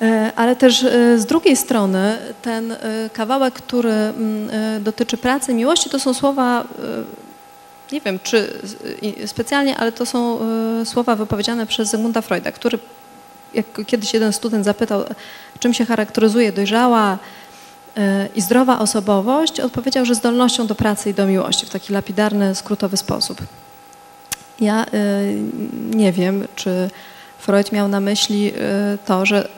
E, 0.00 0.32
ale 0.36 0.56
też 0.56 0.82
e, 0.82 1.18
z 1.18 1.26
drugiej 1.26 1.56
strony 1.56 2.18
ten 2.42 2.72
e, 2.72 2.78
kawałek, 3.12 3.54
który 3.54 3.90
mm, 3.90 4.50
dotyczy 4.82 5.16
pracy, 5.16 5.54
miłości, 5.54 5.90
to 5.90 5.98
są 5.98 6.14
słowa, 6.14 6.64
nie 7.92 8.00
wiem 8.00 8.18
czy 8.22 8.52
specjalnie, 9.26 9.76
ale 9.76 9.92
to 9.92 10.06
są 10.06 10.38
słowa 10.84 11.16
wypowiedziane 11.16 11.66
przez 11.66 11.90
Zygmunta 11.90 12.20
Freuda, 12.22 12.52
który 12.52 12.78
jak 13.54 13.66
kiedyś 13.86 14.14
jeden 14.14 14.32
student 14.32 14.64
zapytał, 14.64 15.04
czym 15.58 15.74
się 15.74 15.86
charakteryzuje 15.86 16.52
dojrzała 16.52 17.18
i 18.34 18.40
zdrowa 18.40 18.78
osobowość, 18.78 19.60
odpowiedział, 19.60 20.04
że 20.04 20.14
zdolnością 20.14 20.66
do 20.66 20.74
pracy 20.74 21.10
i 21.10 21.14
do 21.14 21.26
miłości 21.26 21.66
w 21.66 21.70
taki 21.70 21.92
lapidarny, 21.92 22.54
skrótowy 22.54 22.96
sposób. 22.96 23.40
Ja 24.60 24.86
nie 25.90 26.12
wiem, 26.12 26.46
czy 26.54 26.90
Freud 27.38 27.72
miał 27.72 27.88
na 27.88 28.00
myśli 28.00 28.52
to, 29.04 29.26
że 29.26 29.48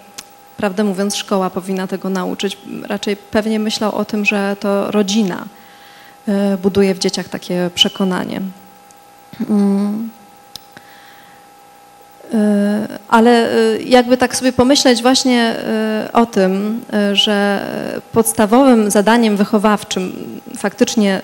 prawdę 0.63 0.85
mówiąc, 0.85 1.17
szkoła 1.17 1.51
powinna 1.51 1.87
tego 1.87 2.11
nauczyć. 2.11 2.59
Raczej 2.89 3.17
pewnie 3.17 3.59
myślał 3.59 3.95
o 3.95 4.05
tym, 4.05 4.25
że 4.25 4.57
to 4.61 4.91
rodzina 4.91 5.45
y, 6.29 6.33
buduje 6.59 6.95
w 6.95 6.99
dzieciach 6.99 7.29
takie 7.29 7.71
przekonanie. 7.75 8.41
Mm. 9.51 10.11
Y, 12.35 12.39
ale 13.09 13.57
y, 13.57 13.83
jakby 13.83 14.17
tak 14.17 14.37
sobie 14.37 14.53
pomyśleć 14.53 15.03
właśnie 15.03 15.57
o 16.13 16.27
tym, 16.27 16.81
że 17.13 17.67
podstawowym 18.13 18.91
zadaniem 18.91 19.37
wychowawczym 19.37 20.13
faktycznie 20.57 21.23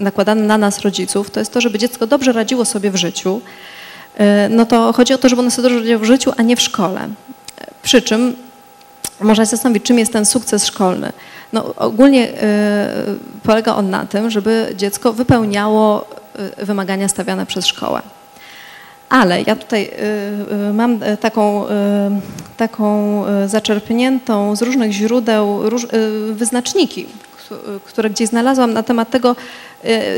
nakładanym 0.00 0.46
na 0.46 0.58
nas 0.58 0.80
rodziców, 0.80 1.30
to 1.30 1.40
jest 1.40 1.52
to, 1.52 1.60
żeby 1.60 1.78
dziecko 1.78 2.06
dobrze 2.06 2.32
radziło 2.32 2.64
sobie 2.64 2.90
w 2.90 2.96
życiu, 2.96 3.40
no 4.50 4.66
to 4.66 4.92
chodzi 4.92 5.14
o 5.14 5.18
to, 5.18 5.28
żeby 5.28 5.40
ono 5.40 5.50
sobie 5.50 5.68
dobrze 5.68 5.80
radziło 5.80 6.00
w 6.00 6.04
życiu, 6.04 6.32
a 6.36 6.42
nie 6.42 6.56
w 6.56 6.60
szkole. 6.60 7.08
Przy 7.82 8.02
czym 8.02 8.36
można 9.20 9.44
się 9.44 9.50
zastanowić, 9.50 9.82
czym 9.84 9.98
jest 9.98 10.12
ten 10.12 10.26
sukces 10.26 10.66
szkolny. 10.66 11.12
No, 11.52 11.74
ogólnie 11.76 12.28
y, 12.28 12.34
polega 13.42 13.74
on 13.74 13.90
na 13.90 14.06
tym, 14.06 14.30
żeby 14.30 14.74
dziecko 14.76 15.12
wypełniało 15.12 16.04
y, 16.60 16.66
wymagania 16.66 17.08
stawiane 17.08 17.46
przez 17.46 17.66
szkołę. 17.66 18.02
Ale 19.08 19.42
ja 19.42 19.56
tutaj 19.56 19.90
mam 20.74 21.00
taką, 21.20 21.64
taką 22.56 23.24
zaczerpniętą 23.46 24.56
z 24.56 24.62
różnych 24.62 24.92
źródeł 24.92 25.60
wyznaczniki, 26.32 27.06
które 27.84 28.10
gdzieś 28.10 28.28
znalazłam 28.28 28.72
na 28.72 28.82
temat 28.82 29.10
tego, 29.10 29.36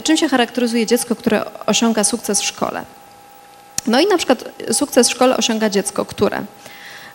czym 0.04 0.16
się 0.16 0.28
charakteryzuje 0.28 0.86
dziecko, 0.86 1.16
które 1.16 1.44
osiąga 1.66 2.04
sukces 2.04 2.40
w 2.40 2.44
szkole. 2.44 2.82
No 3.86 4.00
i 4.00 4.06
na 4.06 4.16
przykład 4.16 4.44
sukces 4.72 5.08
w 5.08 5.12
szkole 5.12 5.36
osiąga 5.36 5.70
dziecko, 5.70 6.04
które 6.04 6.44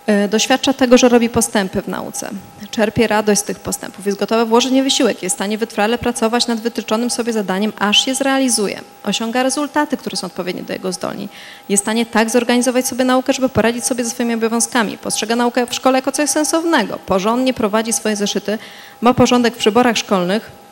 E, 0.08 0.28
doświadcza 0.28 0.74
tego, 0.74 0.98
że 0.98 1.10
robi 1.10 1.30
postępy 1.30 1.82
w 1.82 1.88
nauce, 1.88 2.30
czerpie 2.72 3.08
radość 3.08 3.42
z 3.42 3.44
tych 3.44 3.60
postępów, 3.60 4.06
jest 4.06 4.20
gotowe 4.20 4.46
włożyć 4.46 4.72
nie 4.72 4.84
wysiłek, 4.84 5.24
jest 5.24 5.36
w 5.36 5.38
stanie 5.38 5.58
wytrwale 5.58 5.98
pracować 5.98 6.48
nad 6.48 6.60
wytyczonym 6.60 7.10
sobie 7.10 7.34
zadaniem, 7.34 7.74
aż 7.80 8.08
je 8.08 8.16
zrealizuje. 8.16 8.82
Osiąga 9.04 9.44
rezultaty, 9.44 9.98
które 9.98 10.18
są 10.18 10.28
odpowiednie 10.28 10.64
do 10.64 10.74
jego 10.74 10.92
zdolni. 10.92 11.30
Jest 11.70 11.84
w 11.84 11.86
stanie 11.86 12.06
tak 12.06 12.30
zorganizować 12.30 12.88
sobie 12.88 13.06
naukę, 13.06 13.34
żeby 13.34 13.50
poradzić 13.50 13.86
sobie 13.86 14.04
ze 14.04 14.10
swoimi 14.10 14.34
obowiązkami. 14.34 14.98
Postrzega 14.98 15.36
naukę 15.36 15.68
w 15.68 15.74
szkole 15.74 15.98
jako 15.98 16.12
coś 16.12 16.30
sensownego. 16.30 17.00
Porządnie 17.06 17.54
prowadzi 17.54 17.94
swoje 17.94 18.16
zeszyty, 18.16 18.58
ma 19.02 19.14
porządek 19.14 19.56
w 19.56 19.58
przyborach 19.58 19.98
szkolnych. 19.98 20.63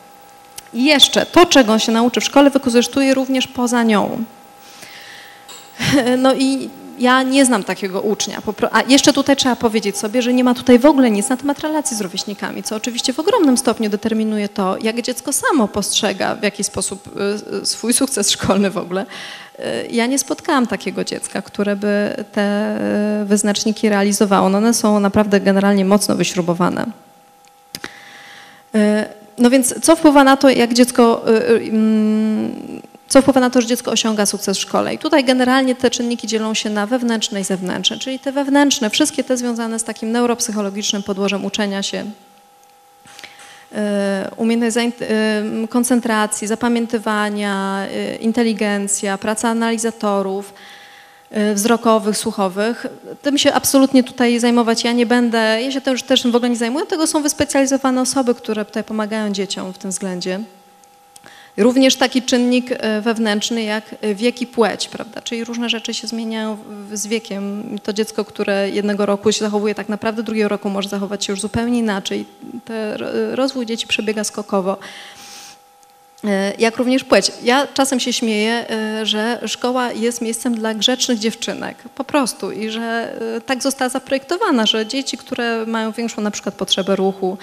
I 0.74 0.84
jeszcze 0.84 1.26
to, 1.26 1.46
czego 1.46 1.78
się 1.78 1.92
nauczy 1.92 2.20
w 2.20 2.24
szkole, 2.24 2.50
wykorzystuje 2.50 3.14
również 3.14 3.46
poza 3.46 3.82
nią. 3.82 4.24
No 6.18 6.34
i 6.34 6.70
ja 6.98 7.22
nie 7.22 7.44
znam 7.44 7.64
takiego 7.64 8.00
ucznia. 8.00 8.42
A 8.72 8.82
jeszcze 8.82 9.12
tutaj 9.12 9.36
trzeba 9.36 9.56
powiedzieć 9.56 9.98
sobie, 9.98 10.22
że 10.22 10.32
nie 10.32 10.44
ma 10.44 10.54
tutaj 10.54 10.78
w 10.78 10.86
ogóle 10.86 11.10
nic 11.10 11.28
na 11.28 11.36
temat 11.36 11.60
relacji 11.60 11.96
z 11.96 12.00
rówieśnikami, 12.00 12.62
co 12.62 12.76
oczywiście 12.76 13.12
w 13.12 13.18
ogromnym 13.18 13.58
stopniu 13.58 13.90
determinuje 13.90 14.48
to, 14.48 14.76
jak 14.82 15.02
dziecko 15.02 15.32
samo 15.32 15.68
postrzega 15.68 16.34
w 16.34 16.42
jaki 16.42 16.64
sposób 16.64 17.08
y, 17.62 17.66
swój 17.66 17.92
sukces 17.92 18.30
szkolny 18.30 18.70
w 18.70 18.76
ogóle. 18.76 19.06
Y, 19.58 19.62
ja 19.90 20.06
nie 20.06 20.18
spotkałam 20.18 20.66
takiego 20.66 21.04
dziecka, 21.04 21.42
które 21.42 21.76
by 21.76 22.24
te 22.32 22.76
y, 23.22 23.24
wyznaczniki 23.24 23.88
realizowało. 23.88 24.48
No 24.48 24.58
one 24.58 24.74
są 24.74 25.00
naprawdę 25.00 25.40
generalnie 25.40 25.84
mocno 25.84 26.16
wyśrubowane. 26.16 26.86
No 29.38 29.50
więc 29.50 29.80
co 29.80 29.96
wpływa 29.96 30.24
na 30.24 30.36
to, 30.36 30.50
jak 30.50 30.74
dziecko 30.74 31.24
co 33.08 33.22
wpływa 33.22 33.40
na 33.40 33.50
to, 33.50 33.60
że 33.60 33.66
dziecko 33.66 33.90
osiąga 33.90 34.26
sukces 34.26 34.58
w 34.58 34.60
szkole. 34.60 34.94
I 34.94 34.98
tutaj 34.98 35.24
generalnie 35.24 35.74
te 35.74 35.90
czynniki 35.90 36.26
dzielą 36.26 36.54
się 36.54 36.70
na 36.70 36.86
wewnętrzne 36.86 37.40
i 37.40 37.44
zewnętrzne, 37.44 37.98
czyli 37.98 38.18
te 38.18 38.32
wewnętrzne, 38.32 38.90
wszystkie 38.90 39.24
te 39.24 39.36
związane 39.36 39.78
z 39.78 39.84
takim 39.84 40.12
neuropsychologicznym 40.12 41.02
podłożem 41.02 41.44
uczenia 41.44 41.82
się, 41.82 42.04
e, 43.72 44.30
umiejętność 44.36 44.76
koncentracji, 45.68 46.46
zapamiętywania, 46.46 47.86
inteligencja, 48.20 49.18
praca 49.18 49.48
analizatorów, 49.48 50.54
wzrokowych, 51.54 52.16
słuchowych. 52.16 52.86
Tym 53.22 53.38
się 53.38 53.52
absolutnie 53.52 54.04
tutaj 54.04 54.40
zajmować 54.40 54.84
ja 54.84 54.92
nie 54.92 55.06
będę. 55.06 55.38
Ja 55.38 55.72
się 55.72 55.80
też, 55.80 56.02
też 56.02 56.22
w 56.22 56.36
ogóle 56.36 56.50
nie 56.50 56.56
zajmuję. 56.56 56.86
Tego 56.86 57.06
są 57.06 57.22
wyspecjalizowane 57.22 58.00
osoby, 58.00 58.34
które 58.34 58.64
tutaj 58.64 58.84
pomagają 58.84 59.32
dzieciom 59.32 59.72
w 59.72 59.78
tym 59.78 59.90
względzie. 59.90 60.40
Również 61.56 61.96
taki 61.96 62.22
czynnik 62.22 62.66
e, 62.70 63.00
wewnętrzny 63.00 63.62
jak 63.62 63.94
wiek 64.14 64.42
i 64.42 64.46
płeć, 64.46 64.88
prawda? 64.88 65.22
Czyli 65.22 65.44
różne 65.44 65.68
rzeczy 65.68 65.94
się 65.94 66.06
zmieniają 66.06 66.56
z 66.92 67.06
wiekiem. 67.06 67.62
To 67.82 67.92
dziecko, 67.92 68.24
które 68.24 68.70
jednego 68.70 69.06
roku 69.06 69.32
się 69.32 69.38
zachowuje 69.38 69.74
tak 69.74 69.88
naprawdę, 69.88 70.22
drugiego 70.22 70.48
roku 70.48 70.70
może 70.70 70.88
zachować 70.88 71.24
się 71.24 71.32
już 71.32 71.40
zupełnie 71.40 71.78
inaczej. 71.78 72.24
Te, 72.64 72.96
rozwój 73.36 73.66
dzieci 73.66 73.86
przebiega 73.86 74.24
skokowo. 74.24 74.76
E, 76.24 76.52
jak 76.58 76.76
również 76.76 77.04
płeć. 77.04 77.32
Ja 77.42 77.66
czasem 77.66 78.00
się 78.00 78.12
śmieję, 78.12 78.70
e, 78.70 79.06
że 79.06 79.40
szkoła 79.46 79.92
jest 79.92 80.20
miejscem 80.20 80.54
dla 80.54 80.74
grzecznych 80.74 81.18
dziewczynek, 81.18 81.76
po 81.94 82.04
prostu 82.04 82.52
i 82.52 82.70
że 82.70 83.16
tak 83.46 83.62
została 83.62 83.88
zaprojektowana, 83.88 84.66
że 84.66 84.86
dzieci, 84.86 85.18
które 85.18 85.66
mają 85.66 85.92
większą 85.92 86.22
na 86.22 86.30
przykład 86.30 86.54
potrzebę 86.54 86.96
ruchu, 86.96 87.38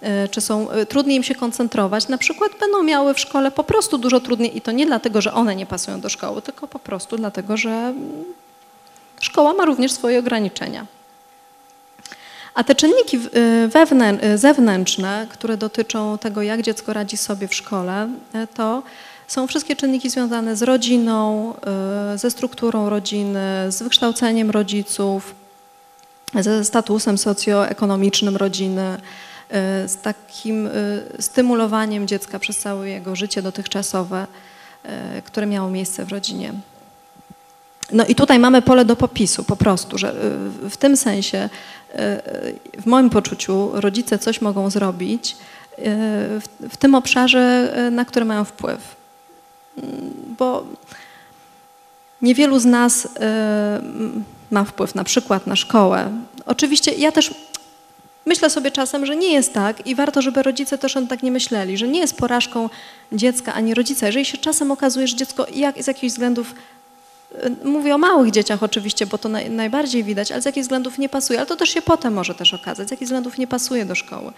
E, 0.00 0.28
czy 0.28 0.40
są, 0.40 0.70
e, 0.70 0.86
trudniej 0.86 1.16
im 1.16 1.22
się 1.22 1.34
koncentrować, 1.34 2.08
na 2.08 2.18
przykład 2.18 2.52
będą 2.60 2.82
miały 2.82 3.14
w 3.14 3.20
szkole 3.20 3.50
po 3.50 3.64
prostu 3.64 3.98
dużo 3.98 4.20
trudniej 4.20 4.56
i 4.56 4.60
to 4.60 4.72
nie 4.72 4.86
dlatego, 4.86 5.20
że 5.20 5.34
one 5.34 5.56
nie 5.56 5.66
pasują 5.66 6.00
do 6.00 6.08
szkoły, 6.08 6.42
tylko 6.42 6.66
po 6.66 6.78
prostu 6.78 7.16
dlatego, 7.16 7.56
że 7.56 7.94
szkoła 9.20 9.52
ma 9.52 9.64
również 9.64 9.92
swoje 9.92 10.18
ograniczenia. 10.18 10.86
A 12.60 12.64
te 12.64 12.74
czynniki 12.74 13.18
e, 14.22 14.38
zewnętrzne, 14.38 15.26
które 15.30 15.56
dotyczą 15.56 16.18
tego, 16.18 16.42
jak 16.42 16.62
dziecko 16.62 16.92
radzi 16.92 17.16
sobie 17.16 17.48
w 17.48 17.54
szkole, 17.54 18.08
to 18.54 18.82
są 19.28 19.46
wszystkie 19.46 19.76
czynniki 19.76 20.10
związane 20.10 20.56
z 20.56 20.62
rodziną, 20.62 21.54
ze 22.16 22.30
strukturą 22.30 22.90
rodziny, 22.90 23.40
z 23.68 23.82
wykształceniem 23.82 24.50
rodziców, 24.50 25.34
ze 26.40 26.64
statusem 26.64 27.18
socjoekonomicznym 27.18 28.36
rodziny, 28.36 29.00
z 29.86 29.96
takim 30.02 30.68
stymulowaniem 31.20 32.08
dziecka 32.08 32.38
przez 32.38 32.58
całe 32.58 32.88
jego 32.88 33.16
życie 33.16 33.42
dotychczasowe, 33.42 34.26
które 35.24 35.46
miało 35.46 35.70
miejsce 35.70 36.04
w 36.04 36.08
rodzinie. 36.08 36.52
No 37.92 38.06
i 38.06 38.14
tutaj 38.14 38.38
mamy 38.38 38.62
pole 38.62 38.84
do 38.84 38.96
popisu 38.96 39.44
po 39.44 39.56
prostu, 39.56 39.98
że 39.98 40.14
w 40.70 40.76
tym 40.76 40.96
sensie, 40.96 41.48
w 42.78 42.86
moim 42.86 43.10
poczuciu, 43.10 43.70
rodzice 43.74 44.18
coś 44.18 44.40
mogą 44.40 44.70
zrobić 44.70 45.36
w, 46.70 46.76
tym 46.78 46.94
obszarze, 46.94 47.74
na 47.92 48.04
który 48.04 48.24
mają 48.24 48.44
wpływ. 48.44 48.96
Bo 50.38 50.64
niewielu 52.22 52.58
z 52.58 52.64
nas 52.64 53.08
ma 54.50 54.64
wpływ 54.64 54.94
na 54.94 55.04
przykład 55.04 55.46
na 55.46 55.56
szkołę. 55.56 56.10
Oczywiście 56.46 56.92
ja 56.92 57.12
też 57.12 57.34
Myślę 58.26 58.50
sobie 58.50 58.70
czasem, 58.70 59.06
że 59.06 59.16
nie 59.16 59.32
jest 59.32 59.52
tak 59.52 59.86
i 59.86 59.94
warto, 59.94 60.22
żeby 60.22 60.42
rodzice 60.42 60.78
też 60.78 60.96
on 60.96 61.06
tak 61.06 61.22
nie 61.22 61.30
myśleli, 61.30 61.76
że 61.76 61.88
nie 61.88 62.00
jest 62.00 62.16
porażką 62.16 62.68
dziecka 63.12 63.54
ani 63.54 63.74
rodzica. 63.74 64.06
Jeżeli 64.06 64.24
się 64.24 64.38
czasem 64.38 64.70
okazuje, 64.70 65.08
że 65.08 65.16
dziecko 65.16 65.46
jak, 65.54 65.82
z 65.82 65.86
jakichś 65.86 66.12
względów, 66.12 66.50
y, 66.50 66.54
mówię 67.64 67.94
o 67.94 67.98
małych 67.98 68.30
dzieciach 68.30 68.62
oczywiście, 68.62 69.06
bo 69.06 69.18
to 69.18 69.28
naj, 69.28 69.50
najbardziej 69.50 70.04
widać, 70.04 70.32
ale 70.32 70.42
z 70.42 70.44
jakichś 70.44 70.64
względów 70.64 70.98
nie 70.98 71.08
pasuje, 71.08 71.38
ale 71.38 71.46
to 71.46 71.56
też 71.56 71.70
się 71.70 71.82
potem 71.82 72.14
może 72.14 72.34
też 72.34 72.54
okazać, 72.54 72.88
z 72.88 72.90
jakich 72.90 73.06
względów 73.06 73.38
nie 73.38 73.46
pasuje 73.46 73.84
do 73.84 73.94
szkoły. 73.94 74.32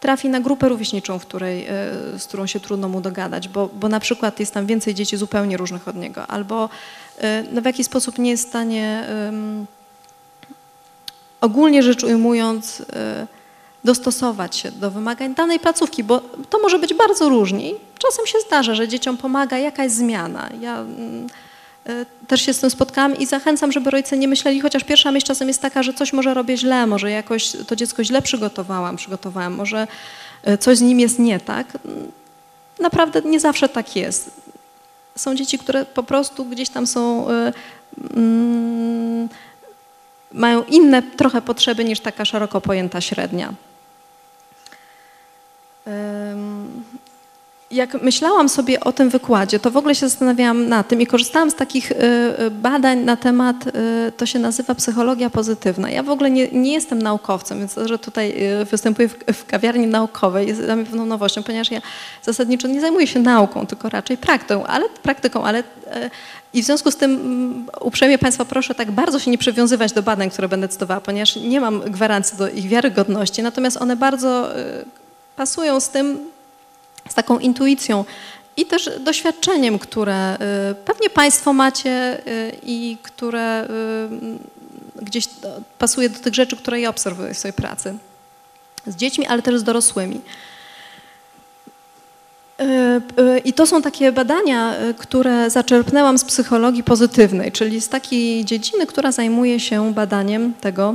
Trafi 0.00 0.28
na 0.28 0.40
grupę 0.40 0.68
rówieśniczą, 0.68 1.18
w 1.18 1.26
której, 1.26 1.68
y, 2.14 2.18
z 2.18 2.24
którą 2.26 2.46
się 2.46 2.60
trudno 2.60 2.88
mu 2.88 3.00
dogadać, 3.00 3.48
bo, 3.48 3.68
bo 3.74 3.88
na 3.88 4.00
przykład 4.00 4.40
jest 4.40 4.54
tam 4.54 4.66
więcej 4.66 4.94
dzieci 4.94 5.16
zupełnie 5.16 5.56
różnych 5.56 5.88
od 5.88 5.96
niego, 5.96 6.26
albo 6.26 6.68
y, 7.18 7.22
no 7.52 7.62
w 7.62 7.64
jakiś 7.64 7.86
sposób 7.86 8.18
nie 8.18 8.30
jest 8.30 8.44
w 8.44 8.48
stanie 8.48 9.06
ogólnie 11.40 11.82
rzecz 11.82 12.04
ujmując, 12.04 12.80
y, 12.80 12.84
dostosować 13.84 14.56
się 14.56 14.70
do 14.70 14.90
wymagań 14.90 15.34
danej 15.34 15.60
placówki, 15.60 16.04
bo 16.04 16.20
to 16.50 16.58
może 16.58 16.78
być 16.78 16.94
bardzo 16.94 17.28
różnie. 17.28 17.72
Czasem 17.98 18.26
się 18.26 18.40
zdarza, 18.40 18.74
że 18.74 18.88
dzieciom 18.88 19.16
pomaga 19.16 19.58
jakaś 19.58 19.90
zmiana. 19.90 20.48
Ja 20.60 20.80
mm, 20.80 21.26
też 22.28 22.42
się 22.42 22.52
z 22.52 22.60
tym 22.60 22.70
spotkałam 22.70 23.16
i 23.16 23.26
zachęcam, 23.26 23.72
żeby 23.72 23.90
rodzice 23.90 24.16
nie 24.16 24.28
myśleli, 24.28 24.60
chociaż 24.60 24.84
pierwsza 24.84 25.12
myśl 25.12 25.26
czasem 25.26 25.48
jest 25.48 25.62
taka, 25.62 25.82
że 25.82 25.94
coś 25.94 26.12
może 26.12 26.34
robię 26.34 26.56
źle, 26.56 26.86
może 26.86 27.10
jakoś 27.10 27.52
to 27.66 27.76
dziecko 27.76 28.04
źle 28.04 28.22
przygotowałam, 28.22 28.96
przygotowałam, 28.96 29.54
może 29.54 29.86
y, 30.48 30.58
coś 30.58 30.78
z 30.78 30.80
nim 30.80 31.00
jest 31.00 31.18
nie 31.18 31.40
tak. 31.40 31.66
Naprawdę 32.80 33.22
nie 33.22 33.40
zawsze 33.40 33.68
tak 33.68 33.96
jest. 33.96 34.30
Są 35.16 35.34
dzieci, 35.34 35.58
które 35.58 35.84
po 35.84 36.02
prostu 36.02 36.44
gdzieś 36.44 36.68
tam 36.68 36.86
są... 36.86 37.26
Mm, 38.16 39.28
mają 40.32 40.64
inne 40.64 41.02
trochę 41.02 41.42
potrzeby 41.42 41.84
niż 41.84 42.00
taka 42.00 42.24
szeroko 42.24 42.60
pojęta 42.60 43.00
średnia. 43.00 43.52
Jak 47.70 48.02
myślałam 48.02 48.48
sobie 48.48 48.80
o 48.80 48.92
tym 48.92 49.10
wykładzie, 49.10 49.58
to 49.58 49.70
w 49.70 49.76
ogóle 49.76 49.94
się 49.94 50.08
zastanawiałam 50.08 50.68
na 50.68 50.82
tym 50.84 51.00
i 51.00 51.06
korzystałam 51.06 51.50
z 51.50 51.54
takich 51.54 51.92
y, 51.92 51.94
y, 51.94 52.50
badań 52.50 52.98
na 52.98 53.16
temat, 53.16 53.66
y, 53.66 53.72
to 54.16 54.26
się 54.26 54.38
nazywa 54.38 54.74
psychologia 54.74 55.30
pozytywna. 55.30 55.90
Ja 55.90 56.02
w 56.02 56.10
ogóle 56.10 56.30
nie, 56.30 56.48
nie 56.48 56.72
jestem 56.72 57.02
naukowcem, 57.02 57.58
więc 57.58 57.74
to, 57.74 57.88
że 57.88 57.98
tutaj 57.98 58.34
występuję 58.70 59.08
w, 59.08 59.14
w 59.32 59.46
kawiarni 59.46 59.86
naukowej 59.86 60.48
jest 60.48 60.60
dla 60.60 60.76
mnie 60.76 60.84
pewną 60.84 61.06
nowością, 61.06 61.42
ponieważ 61.42 61.70
ja 61.70 61.80
zasadniczo 62.22 62.68
nie 62.68 62.80
zajmuję 62.80 63.06
się 63.06 63.20
nauką, 63.20 63.66
tylko 63.66 63.88
raczej 63.88 64.16
praktyką, 64.16 64.66
ale, 64.66 64.88
praktyką, 64.88 65.44
ale 65.44 65.64
i 66.54 66.62
w 66.62 66.66
związku 66.66 66.90
z 66.90 66.96
tym 66.96 67.66
uprzejmie 67.80 68.18
Państwa 68.18 68.44
proszę 68.44 68.74
tak 68.74 68.90
bardzo 68.90 69.18
się 69.18 69.30
nie 69.30 69.38
przywiązywać 69.38 69.92
do 69.92 70.02
badań, 70.02 70.30
które 70.30 70.48
będę 70.48 70.68
cytowała, 70.68 71.00
ponieważ 71.00 71.36
nie 71.36 71.60
mam 71.60 71.80
gwarancji 71.80 72.38
do 72.38 72.48
ich 72.48 72.68
wiarygodności, 72.68 73.42
natomiast 73.42 73.76
one 73.76 73.96
bardzo 73.96 74.48
pasują 75.36 75.80
z 75.80 75.88
tym, 75.88 76.18
z 77.10 77.14
taką 77.14 77.38
intuicją 77.38 78.04
i 78.56 78.66
też 78.66 78.90
doświadczeniem, 79.00 79.78
które 79.78 80.34
y, 80.34 80.74
pewnie 80.74 81.10
Państwo 81.10 81.52
macie 81.52 82.18
y, 82.26 82.56
i 82.62 82.96
które 83.02 83.64
y, 83.64 85.04
gdzieś 85.04 85.28
pasuje 85.78 86.08
do 86.08 86.18
tych 86.18 86.34
rzeczy, 86.34 86.56
które 86.56 86.80
ja 86.80 86.90
obserwuję 86.90 87.34
w 87.34 87.38
swojej 87.38 87.52
pracy 87.52 87.94
z 88.86 88.96
dziećmi, 88.96 89.26
ale 89.26 89.42
też 89.42 89.58
z 89.58 89.62
dorosłymi. 89.62 90.20
I 93.44 93.52
to 93.52 93.66
są 93.66 93.82
takie 93.82 94.12
badania, 94.12 94.74
które 94.98 95.50
zaczerpnęłam 95.50 96.18
z 96.18 96.24
psychologii 96.24 96.82
pozytywnej, 96.82 97.52
czyli 97.52 97.80
z 97.80 97.88
takiej 97.88 98.44
dziedziny, 98.44 98.86
która 98.86 99.12
zajmuje 99.12 99.60
się 99.60 99.94
badaniem 99.94 100.54
tego, 100.54 100.94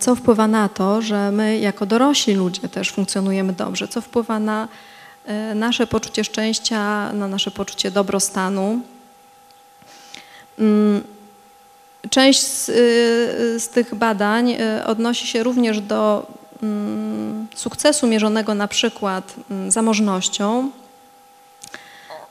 co 0.00 0.14
wpływa 0.14 0.48
na 0.48 0.68
to, 0.68 1.02
że 1.02 1.30
my 1.30 1.58
jako 1.58 1.86
dorośli 1.86 2.34
ludzie 2.34 2.68
też 2.68 2.90
funkcjonujemy 2.90 3.52
dobrze, 3.52 3.88
co 3.88 4.00
wpływa 4.00 4.38
na 4.38 4.68
e, 5.24 5.54
nasze 5.54 5.86
poczucie 5.86 6.24
szczęścia, 6.24 7.12
na 7.12 7.28
nasze 7.28 7.50
poczucie 7.50 7.90
dobrostanu. 7.90 8.80
Mm, 10.58 11.02
część 12.10 12.42
z, 12.42 12.68
y, 12.68 13.60
z 13.60 13.68
tych 13.68 13.94
badań 13.94 14.50
y, 14.50 14.84
odnosi 14.86 15.26
się 15.26 15.42
również 15.42 15.80
do 15.80 16.26
mm, 16.62 17.46
sukcesu 17.54 18.06
mierzonego 18.06 18.54
na 18.54 18.68
przykład 18.68 19.34
zamożnością, 19.68 20.70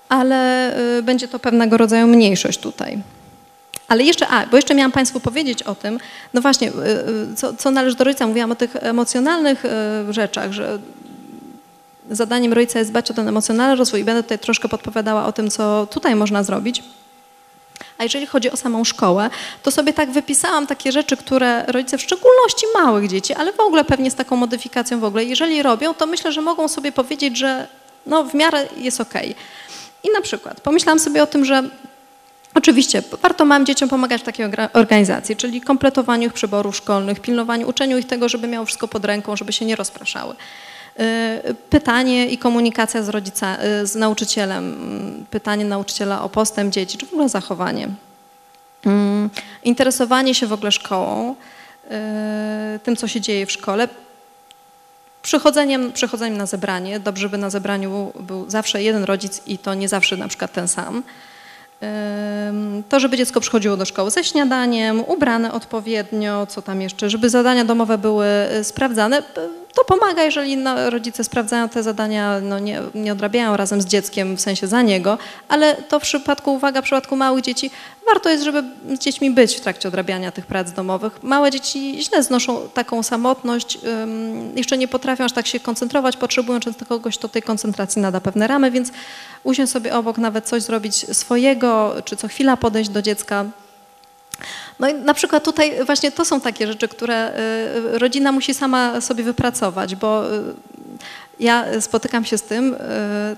ale 0.10 0.76
będzie 1.04 1.28
to 1.28 1.40
pewnego 1.40 1.78
rodzaju 1.78 2.08
mniejszość 2.08 2.60
tutaj. 2.60 3.02
Ale 3.88 4.04
jeszcze, 4.04 4.28
a, 4.28 4.48
bo 4.48 4.58
jeszcze 4.58 4.76
miałam 4.76 4.92
Państwu 4.92 5.20
powiedzieć 5.20 5.64
o 5.64 5.76
tym, 5.76 6.00
no 6.34 6.42
właśnie, 6.42 6.70
y, 6.70 6.74
y, 7.32 7.36
co, 7.36 7.54
co 7.54 7.72
należy 7.72 7.96
do 7.96 8.04
rodzica. 8.04 8.28
Mówiłam 8.28 8.52
o 8.52 8.56
tych 8.56 8.76
emocjonalnych 8.76 9.66
y, 9.66 10.14
rzeczach, 10.14 10.52
że 10.52 10.80
zadaniem 12.12 12.54
rodzica 12.54 12.80
jest 12.80 12.92
dbać 12.92 13.12
o 13.12 13.14
ten 13.14 13.28
emocjonalny 13.28 13.76
rozwój 13.76 14.02
i 14.02 14.04
będę 14.04 14.24
tutaj 14.24 14.40
troszkę 14.40 14.70
podpowiadała 14.70 15.26
o 15.26 15.32
tym, 15.32 15.50
co 15.50 15.88
tutaj 15.92 16.16
można 16.16 16.44
zrobić. 16.44 16.84
A 17.98 18.04
jeżeli 18.04 18.26
chodzi 18.26 18.52
o 18.52 18.58
samą 18.58 18.84
szkołę, 18.84 19.30
to 19.64 19.72
sobie 19.72 19.94
tak 19.94 20.12
wypisałam 20.12 20.68
takie 20.68 20.92
rzeczy, 20.92 21.18
które 21.18 21.66
rodzice, 21.68 21.98
w 21.98 22.02
szczególności 22.02 22.66
małych 22.74 23.08
dzieci, 23.08 23.34
ale 23.34 23.54
w 23.54 23.60
ogóle 23.60 23.84
pewnie 23.84 24.12
z 24.12 24.16
taką 24.16 24.36
modyfikacją 24.36 25.00
w 25.00 25.04
ogóle, 25.04 25.26
jeżeli 25.26 25.64
robią, 25.64 25.94
to 25.94 26.06
myślę, 26.06 26.32
że 26.32 26.42
mogą 26.42 26.68
sobie 26.68 26.92
powiedzieć, 26.92 27.38
że 27.38 27.68
no 28.06 28.24
w 28.24 28.34
miarę 28.34 28.68
jest 28.78 29.02
okej. 29.02 29.32
Okay. 29.32 29.44
I 30.04 30.10
na 30.14 30.22
przykład 30.22 30.62
pomyślałam 30.62 31.00
sobie 31.00 31.24
o 31.24 31.28
tym, 31.28 31.46
że 31.46 31.64
Oczywiście 32.56 33.04
warto 33.22 33.46
mam 33.46 33.66
dzieciom 33.66 33.90
pomagać 33.90 34.22
w 34.22 34.24
takiej 34.24 34.46
organizacji, 34.74 35.36
czyli 35.36 35.62
kompletowaniu 35.62 36.28
ich 36.28 36.34
przyborów 36.34 36.76
szkolnych, 36.76 37.20
pilnowaniu, 37.20 37.70
uczeniu 37.70 37.98
ich 37.98 38.08
tego, 38.08 38.30
żeby 38.30 38.48
miało 38.48 38.66
wszystko 38.66 38.88
pod 38.88 39.06
ręką, 39.06 39.36
żeby 39.36 39.54
się 39.54 39.66
nie 39.66 39.76
rozpraszały. 39.76 40.36
Y, 41.00 41.56
Pytanie 41.70 42.28
i 42.28 42.38
komunikacja 42.38 43.04
z, 43.04 43.10
rodzica, 43.10 43.58
y, 43.82 43.88
z 43.88 43.96
nauczycielem, 43.96 44.74
mm, 44.74 45.26
pytanie 45.30 45.66
nauczyciela 45.66 46.22
o 46.22 46.30
postęp 46.30 46.74
dzieci, 46.74 46.98
czy 46.98 47.06
w 47.06 47.14
ogóle 47.14 47.30
zachowanie. 47.30 47.90
Mm, 48.86 49.30
Interesowanie 49.64 50.36
się 50.36 50.48
w 50.48 50.54
ogóle 50.54 50.72
szkołą, 50.72 51.36
y, 52.76 52.80
tym, 52.80 52.96
co 52.96 53.08
się 53.08 53.22
dzieje 53.22 53.46
w 53.46 53.52
szkole, 53.52 53.88
przychodzeniem, 55.22 55.92
przychodzeniem 55.92 56.38
na 56.38 56.46
zebranie. 56.46 57.00
Dobrze, 57.00 57.30
by 57.30 57.38
na 57.38 57.50
zebraniu 57.50 58.14
był 58.20 58.50
zawsze 58.50 58.84
jeden 58.84 59.04
rodzic 59.04 59.42
i 59.48 59.58
to 59.58 59.74
nie 59.74 59.90
zawsze 59.90 60.18
na 60.18 60.28
przykład 60.28 60.54
ten 60.54 60.68
sam. 60.68 61.04
To, 62.90 63.00
żeby 63.00 63.18
dziecko 63.18 63.40
przychodziło 63.40 63.78
do 63.78 63.86
szkoły 63.86 64.12
ze 64.12 64.24
śniadaniem, 64.24 65.04
ubrane 65.08 65.52
odpowiednio, 65.52 66.46
co 66.46 66.62
tam 66.62 66.82
jeszcze, 66.82 67.10
żeby 67.10 67.30
zadania 67.30 67.66
domowe 67.66 67.98
były 67.98 68.28
y, 68.60 68.64
sprawdzane. 68.64 69.24
To 69.74 69.84
pomaga, 69.84 70.24
jeżeli 70.24 70.58
no, 70.58 70.90
rodzice 70.90 71.24
sprawdzają 71.24 71.70
te 71.70 71.84
zadania, 71.84 72.40
no, 72.42 72.60
nie, 72.60 72.82
nie 72.96 73.12
odrabiają 73.12 73.58
razem 73.58 73.82
z 73.82 73.86
dzieckiem, 73.86 74.36
w 74.36 74.42
sensie 74.42 74.68
za 74.68 74.82
niego, 74.82 75.18
ale 75.50 75.76
to 75.76 76.00
w 76.00 76.04
przypadku, 76.04 76.54
uwaga, 76.54 76.82
w 76.82 76.84
przypadku 76.84 77.16
małych 77.16 77.44
dzieci, 77.44 77.72
warto 78.06 78.30
jest, 78.30 78.44
żeby 78.44 78.64
z 78.96 79.00
dziećmi 79.00 79.32
być 79.32 79.56
w 79.56 79.62
trakcie 79.62 79.88
odrabiania 79.88 80.32
tych 80.32 80.46
prac 80.46 80.72
domowych. 80.72 81.24
Małe 81.24 81.52
dzieci 81.52 81.98
źle 82.04 82.24
znoszą 82.24 82.70
taką 82.74 83.04
samotność, 83.04 83.78
jeszcze 84.56 84.78
nie 84.78 84.88
potrafią 84.88 85.24
aż 85.24 85.32
tak 85.32 85.48
się 85.48 85.60
koncentrować, 85.60 86.18
potrzebują 86.18 86.60
często 86.60 86.86
kogoś, 86.86 87.18
kto 87.18 87.30
tej 87.30 87.42
koncentracji 87.42 88.02
nada 88.02 88.22
pewne 88.22 88.48
ramy, 88.48 88.72
więc 88.72 88.92
usiąść 89.44 89.72
sobie 89.72 89.96
obok, 89.96 90.18
nawet 90.18 90.46
coś 90.46 90.64
zrobić 90.64 90.96
swojego, 91.18 91.96
czy 92.06 92.16
co 92.16 92.28
chwila 92.28 92.58
podejść 92.58 92.90
do 92.90 93.02
dziecka. 93.02 93.46
No 94.80 94.90
i 94.90 94.94
na 94.94 95.14
przykład 95.14 95.44
tutaj 95.44 95.86
właśnie 95.86 96.12
to 96.12 96.26
są 96.26 96.42
takie 96.42 96.68
rzeczy, 96.68 96.88
które 96.88 97.40
y, 97.96 98.00
rodzina 98.00 98.32
musi 98.32 98.54
sama 98.54 99.02
sobie 99.02 99.24
wypracować, 99.24 99.96
bo 99.96 100.34
y, 100.34 100.42
ja 101.40 101.82
spotykam 101.82 102.26
się 102.26 102.38
z 102.38 102.44
tym 102.44 102.74
y, 102.74 102.78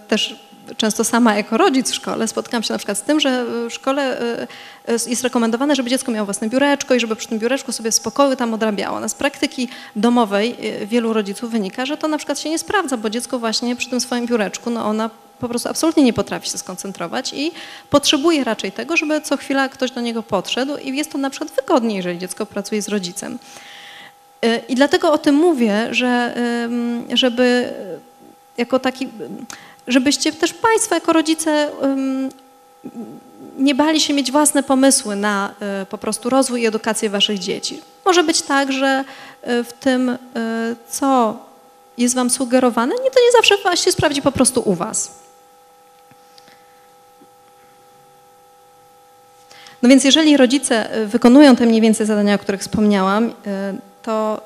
też 0.08 0.46
często 0.78 1.04
sama 1.04 1.36
jako 1.36 1.58
rodzic 1.58 1.92
w 1.92 1.96
szkole, 1.96 2.28
spotykam 2.28 2.64
się 2.64 2.74
na 2.74 2.78
przykład 2.78 2.98
z 2.98 3.02
tym, 3.02 3.20
że 3.20 3.46
w 3.46 3.74
szkole 3.74 4.18
jest 5.08 5.24
rekomendowane, 5.24 5.76
żeby 5.76 5.90
dziecko 5.90 6.12
miało 6.12 6.26
własne 6.26 6.50
biureczko 6.50 6.96
i 6.96 7.00
żeby 7.00 7.16
przy 7.16 7.28
tym 7.28 7.40
biureczku 7.40 7.72
sobie 7.72 7.92
spokoju 7.92 8.36
tam 8.36 8.54
odrabiało. 8.54 9.00
No 9.00 9.10
z 9.10 9.14
praktyki 9.14 9.70
domowej 9.96 10.58
wielu 10.86 11.14
rodziców 11.14 11.52
wynika, 11.52 11.86
że 11.86 11.98
to 11.98 12.08
na 12.08 12.18
przykład 12.18 12.40
się 12.40 12.50
nie 12.50 12.60
sprawdza, 12.60 12.98
bo 12.98 13.10
dziecko 13.10 13.40
właśnie 13.40 13.76
przy 13.76 13.90
tym 13.90 14.02
swoim 14.02 14.26
biureczku, 14.26 14.70
no 14.70 14.86
ona 14.86 15.10
po 15.46 15.50
prostu 15.50 15.70
absolutnie 15.70 16.04
nie 16.04 16.14
potrafi 16.14 16.50
się 16.50 16.58
skoncentrować 16.58 17.34
i 17.34 17.52
potrzebuje 17.90 18.44
raczej 18.44 18.72
tego, 18.72 18.98
żeby 18.98 19.22
co 19.22 19.38
chwila 19.38 19.70
ktoś 19.70 19.92
do 19.92 20.02
niego 20.02 20.24
podszedł 20.24 20.78
i 20.78 20.98
jest 20.98 21.12
to 21.12 21.18
na 21.18 21.30
przykład 21.30 21.52
wygodniej, 21.52 21.98
jeżeli 21.98 22.20
dziecko 22.20 22.46
pracuje 22.46 22.82
z 22.82 22.88
rodzicem. 22.88 23.40
Y, 24.46 24.62
I 24.70 24.76
dlatego 24.76 25.12
o 25.12 25.18
tym 25.18 25.36
mówię, 25.36 25.88
że 25.92 26.36
żeby 27.14 27.74
jako 28.58 28.80
taki, 28.80 29.10
żebyście 29.88 30.34
też 30.34 30.54
Państwo 30.54 30.96
jako 30.96 31.14
rodzice 31.14 31.72
nie 33.58 33.76
bali 33.76 34.02
się 34.02 34.14
mieć 34.14 34.32
własne 34.32 34.64
pomysły 34.64 35.16
na 35.16 35.54
y, 35.82 35.86
po 35.86 35.98
prostu 35.98 36.30
rozwój 36.30 36.62
i 36.62 36.66
edukację 36.66 37.10
Waszych 37.10 37.40
dzieci. 37.40 37.82
Może 38.06 38.24
być 38.24 38.42
tak, 38.42 38.72
że 38.72 39.04
y, 39.48 39.64
w 39.64 39.74
tym, 39.74 40.10
y, 40.10 40.18
co 40.90 41.38
jest 41.98 42.16
Wam 42.16 42.30
sugerowane, 42.30 42.96
nie 42.96 43.12
to 43.12 43.20
nie 43.26 43.32
zawsze 43.32 43.78
się 43.78 43.92
sprawdzi 43.92 44.22
po 44.22 44.32
prostu 44.32 44.62
u 44.66 44.74
Was. 44.74 45.25
No 49.86 49.90
więc 49.90 50.04
jeżeli 50.04 50.38
rodzice 50.38 50.98
y, 50.98 51.08
wykonują 51.08 51.56
te 51.56 51.66
mniej 51.66 51.82
więcej 51.82 52.06
zadania, 52.06 52.36
o 52.36 52.38
których 52.38 52.62
wspomniałam, 52.62 53.26
y, 53.26 53.32
to... 54.04 54.42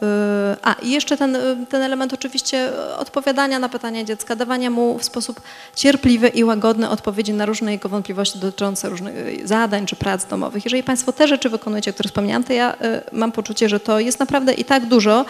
y, 0.53 0.57
A, 0.63 0.73
i 0.73 0.91
jeszcze 0.91 1.17
ten, 1.17 1.37
ten 1.69 1.81
element 1.81 2.13
oczywiście 2.13 2.69
odpowiadania 2.97 3.59
na 3.59 3.69
pytania 3.69 4.03
dziecka, 4.03 4.35
dawania 4.35 4.69
mu 4.69 4.97
w 4.97 5.03
sposób 5.03 5.41
cierpliwy 5.75 6.27
i 6.27 6.43
łagodny 6.43 6.89
odpowiedzi 6.89 7.33
na 7.33 7.45
różne 7.45 7.71
jego 7.71 7.89
wątpliwości 7.89 8.39
dotyczące 8.39 8.89
różnych 8.89 9.47
zadań 9.47 9.85
czy 9.85 9.95
prac 9.95 10.25
domowych. 10.25 10.65
Jeżeli 10.65 10.83
Państwo 10.83 11.13
te 11.13 11.27
rzeczy 11.27 11.49
wykonujecie, 11.49 11.91
o 11.91 11.93
których 11.93 12.11
wspomniałam, 12.11 12.43
to 12.43 12.53
ja 12.53 12.75
mam 13.11 13.31
poczucie, 13.31 13.69
że 13.69 13.79
to 13.79 13.99
jest 13.99 14.19
naprawdę 14.19 14.53
i 14.53 14.65
tak 14.65 14.85
dużo, 14.85 15.25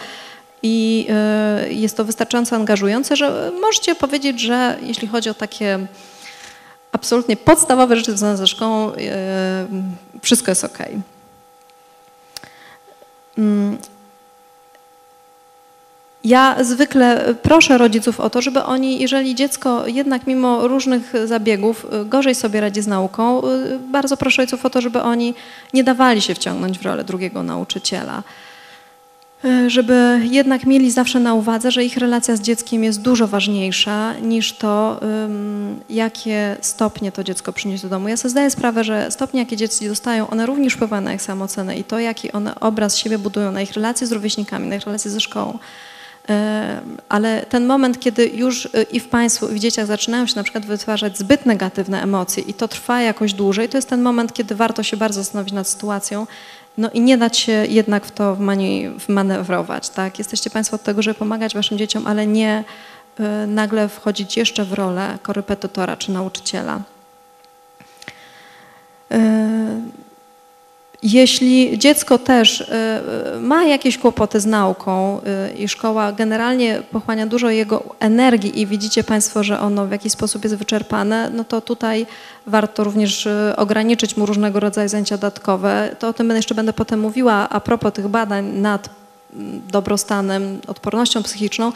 i 0.62 1.06
jest 1.68 1.96
to 1.96 2.04
wystarczająco 2.04 2.56
angażujące, 2.56 3.16
że 3.16 3.52
możecie 3.60 3.94
powiedzieć, 3.94 4.40
że 4.40 4.76
jeśli 4.82 5.08
chodzi 5.08 5.30
o 5.30 5.34
takie 5.34 5.78
absolutnie 6.92 7.36
podstawowe 7.36 7.96
rzeczy 7.96 8.10
związane 8.10 8.36
ze 8.36 8.46
szkołą, 8.46 8.92
y, 8.92 8.96
wszystko 10.22 10.50
jest 10.50 10.64
ok. 10.64 10.78
Ja 16.24 16.56
zwykle 16.64 17.34
proszę 17.42 17.78
rodziców 17.78 18.20
o 18.20 18.30
to, 18.30 18.42
żeby 18.42 18.62
oni, 18.62 19.00
jeżeli 19.00 19.34
dziecko 19.34 19.86
jednak 19.86 20.26
mimo 20.26 20.68
różnych 20.68 21.12
zabiegów 21.24 21.86
y, 22.02 22.04
gorzej 22.04 22.34
sobie 22.34 22.60
radzi 22.60 22.82
z 22.82 22.86
nauką, 22.86 23.42
y, 23.48 23.78
bardzo 23.78 24.16
proszę 24.16 24.42
ojców 24.42 24.66
o 24.66 24.70
to, 24.70 24.80
żeby 24.80 25.02
oni 25.02 25.34
nie 25.74 25.84
dawali 25.84 26.22
się 26.22 26.34
wciągnąć 26.34 26.78
w 26.78 26.82
rolę 26.82 27.04
drugiego 27.04 27.42
nauczyciela. 27.42 28.22
Y, 29.44 29.70
Żeby 29.70 30.20
jednak 30.30 30.66
mieli 30.66 30.90
zawsze 30.90 31.20
na 31.20 31.34
uwadze, 31.34 31.70
że 31.70 31.84
ich 31.84 31.96
relacja 31.96 32.36
z 32.36 32.40
dzieckiem 32.40 32.84
jest 32.84 33.02
dużo 33.02 33.28
ważniejsza 33.28 34.14
niż 34.22 34.52
to, 34.52 35.00
jakie 35.90 36.56
stopnie 36.60 37.12
to 37.12 37.24
dziecko 37.24 37.52
przyniesie 37.52 37.82
do 37.82 37.88
domu. 37.88 38.08
Ja 38.08 38.16
sobie 38.16 38.30
zdaję 38.30 38.50
sprawę, 38.50 38.84
że 38.84 39.10
stopnie, 39.10 39.40
jakie 39.40 39.56
dzieci 39.56 39.88
dostają, 39.88 40.30
one 40.30 40.46
również 40.46 40.74
wpływają 40.74 41.02
na 41.02 41.14
ich 41.14 41.22
samoocenę 41.22 41.78
i 41.78 41.84
to, 41.84 41.98
jaki 41.98 42.32
one 42.32 42.60
obraz 42.60 42.96
siebie 42.96 43.18
budują, 43.18 43.52
na 43.52 43.62
ich 43.62 43.72
relacje 43.72 44.06
z 44.06 44.12
rówieśnikami, 44.12 44.68
na 44.68 44.76
ich 44.76 44.84
relacje 44.84 45.10
ze 45.10 45.20
szkołą. 45.20 45.58
Ym, 46.30 46.96
Ale 47.08 47.46
ten 47.48 47.66
moment, 47.66 48.00
kiedy 48.00 48.26
już 48.26 48.64
y, 48.64 48.86
i 48.92 49.00
w 49.00 49.08
Państwu, 49.08 49.48
i 49.48 49.54
w 49.54 49.58
dzieciach 49.58 49.86
zaczynają 49.86 50.26
się 50.26 50.36
na 50.36 50.42
przykład 50.42 50.66
wytwarzać 50.66 51.18
zbyt 51.18 51.46
negatywne 51.46 52.02
emocje 52.02 52.42
i 52.42 52.54
to 52.54 52.68
trwa 52.68 53.00
jakoś 53.00 53.32
dłużej, 53.32 53.68
to 53.68 53.78
jest 53.78 53.88
ten 53.88 54.02
moment, 54.02 54.32
kiedy 54.32 54.54
warto 54.54 54.82
się 54.82 54.96
bardzo 54.96 55.20
zastanowić 55.22 55.54
nad 55.54 55.68
sytuacją 55.68 56.26
no 56.80 56.90
i 56.90 57.00
nie 57.00 57.18
dać 57.18 57.38
się 57.38 57.52
jednak 57.52 58.06
w 58.06 58.10
to 58.10 58.36
wmanewrować. 59.08 59.88
Tak? 59.88 60.18
Jesteście 60.18 60.50
Państwo 60.50 60.76
od 60.76 60.82
tego, 60.82 61.02
żeby 61.02 61.18
pomagać 61.18 61.54
Waszym 61.54 61.78
dzieciom, 61.78 62.06
ale 62.06 62.26
nie 62.26 62.64
y, 63.20 63.46
nagle 63.46 63.88
wchodzić 63.88 64.36
jeszcze 64.36 64.64
w 64.64 64.72
rolę 64.72 65.18
korepetytora 65.22 65.96
czy 65.96 66.12
nauczyciela. 66.12 66.80
Jeśli 71.02 71.78
dziecko 71.78 72.18
też 72.18 72.60
y, 72.60 72.64
y, 73.36 73.40
ma 73.40 73.64
jakieś 73.64 73.98
kłopoty 73.98 74.40
z 74.40 74.46
nauką 74.46 75.20
y, 75.20 75.58
i 75.58 75.68
szkoła 75.68 76.12
generalnie 76.12 76.82
pochłania 76.92 77.26
dużo 77.26 77.50
jego 77.50 77.82
energii 78.00 78.60
i 78.60 78.66
widzicie 78.66 79.04
Państwo, 79.04 79.44
że 79.44 79.60
ono 79.60 79.86
w 79.86 79.90
jakiś 79.90 80.12
sposób 80.12 80.44
jest 80.44 80.56
wyczerpane, 80.56 81.30
no 81.34 81.44
to 81.44 81.60
tutaj 81.60 82.06
warto 82.46 82.84
również 82.84 83.28
ograniczyć 83.56 84.16
mu 84.16 84.26
różnego 84.26 84.60
rodzaju 84.60 84.88
zajęcia 84.88 85.16
dodatkowe. 85.16 85.96
To 85.98 86.08
o 86.08 86.12
tym 86.12 86.30
jeszcze 86.30 86.54
będę 86.54 86.72
potem 86.72 87.00
mówiła 87.00 87.48
a 87.48 87.60
propos 87.60 87.92
tych 87.92 88.08
badań 88.08 88.46
nad 88.46 88.90
mm, 89.34 89.62
dobrostanem, 89.70 90.60
odpornością 90.66 91.22
psychiczną. 91.22 91.72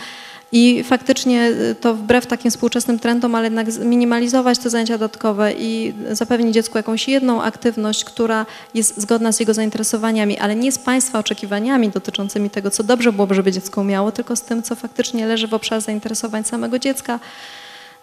I 0.53 0.85
faktycznie 0.85 1.49
y, 1.49 1.75
to 1.75 1.95
wbrew 1.95 2.27
takim 2.27 2.51
współczesnym 2.51 2.99
trendom, 2.99 3.35
ale 3.35 3.47
jednak 3.47 3.73
zminimalizować 3.73 4.59
te 4.59 4.71
zajęcia 4.71 4.99
dodatkowe 4.99 5.53
i 5.53 5.95
zapewnić 6.13 6.55
dziecku 6.55 6.79
jakąś 6.79 7.09
jedną 7.09 7.43
aktywność, 7.43 8.05
która 8.05 8.47
jest 8.75 9.01
zgodna 9.01 9.33
z 9.33 9.41
jego 9.41 9.55
zainteresowaniami, 9.55 10.39
ale 10.39 10.57
nie 10.57 10.73
z 10.73 10.79
Państwa 10.79 11.19
oczekiwaniami 11.19 11.89
dotyczącymi 11.89 12.51
tego, 12.51 12.71
co 12.71 12.85
dobrze 12.85 13.13
byłoby, 13.13 13.35
żeby 13.35 13.53
dziecko 13.53 13.81
umiało, 13.81 14.13
tylko 14.13 14.37
z 14.37 14.43
tym, 14.43 14.63
co 14.63 14.75
faktycznie 14.75 15.27
leży 15.27 15.49
w 15.49 15.55
obszarze 15.55 15.81
zainteresowań 15.81 16.45
samego 16.45 16.79
dziecka. 16.79 17.21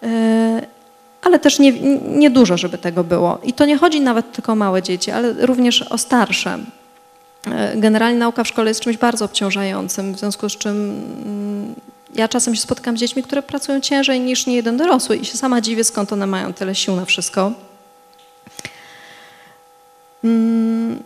Y, 0.04 0.08
Ale 1.22 1.40
też 1.40 1.60
nie, 1.60 1.72
nie 2.00 2.30
dużo, 2.30 2.58
żeby 2.58 2.78
tego 2.78 3.04
było. 3.04 3.40
I 3.44 3.54
to 3.54 3.66
nie 3.66 3.78
chodzi 3.78 4.02
nawet 4.02 4.32
tylko 4.32 4.52
o 4.52 4.56
małe 4.56 4.82
dzieci, 4.82 5.12
ale 5.12 5.34
również 5.46 5.82
o 5.82 5.98
starsze. 5.98 6.60
Y, 7.48 7.80
Generalnie 7.80 8.20
nauka 8.20 8.44
w 8.44 8.48
szkole 8.48 8.70
jest 8.70 8.80
czymś 8.82 8.98
bardzo 8.98 9.26
obciążającym, 9.26 10.14
w 10.14 10.20
związku 10.20 10.50
z 10.50 10.58
czym 10.58 10.76
mm, 11.26 11.76
ja 12.16 12.28
czasem 12.28 12.56
się 12.56 12.62
spotykam 12.62 12.98
z 12.98 13.00
dziećmi, 13.00 13.24
które 13.24 13.44
pracują 13.44 13.82
ciężej 13.82 14.20
niż 14.20 14.46
nie 14.46 14.56
jeden 14.56 14.78
dorosły 14.78 15.18
i 15.18 15.26
się 15.26 15.38
sama 15.38 15.62
dziwię, 15.62 15.84
skąd 15.84 16.14
one 16.14 16.28
mają 16.28 16.54
tyle 16.54 16.76
sił 16.76 16.96
na 16.96 17.06
wszystko. 17.06 17.52
Mm, 20.24 21.04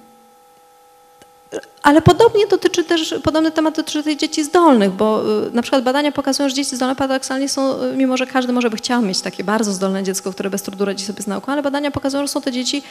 Ale 1.83 2.01
podobnie 2.01 2.47
dotyczy 2.47 2.83
też, 2.83 3.15
podobny 3.23 3.51
temat 3.51 3.75
dotyczy 3.75 4.03
tych 4.03 4.17
dzieci 4.17 4.43
zdolnych, 4.43 4.91
bo 4.91 5.23
y, 5.47 5.51
na 5.51 5.61
przykład 5.61 5.83
badania 5.83 6.11
pokazują, 6.11 6.49
że 6.49 6.55
dzieci 6.55 6.75
zdolne 6.75 6.95
paradoksalnie 6.95 7.49
są, 7.49 7.83
y, 7.83 7.97
mimo 7.97 8.17
że 8.17 8.27
każdy 8.27 8.53
może 8.53 8.69
by 8.69 8.77
chciał 8.77 9.01
mieć 9.01 9.21
takie 9.21 9.43
bardzo 9.43 9.73
zdolne 9.73 10.03
dziecko, 10.03 10.31
które 10.31 10.49
bez 10.49 10.61
trudu 10.61 10.85
radzi 10.85 11.05
sobie 11.05 11.23
z 11.23 11.27
nauką, 11.27 11.51
ale 11.51 11.61
badania 11.61 11.91
pokazują, 11.91 12.23
że 12.23 12.27
są 12.27 12.41
to 12.41 12.51
dzieci 12.51 12.83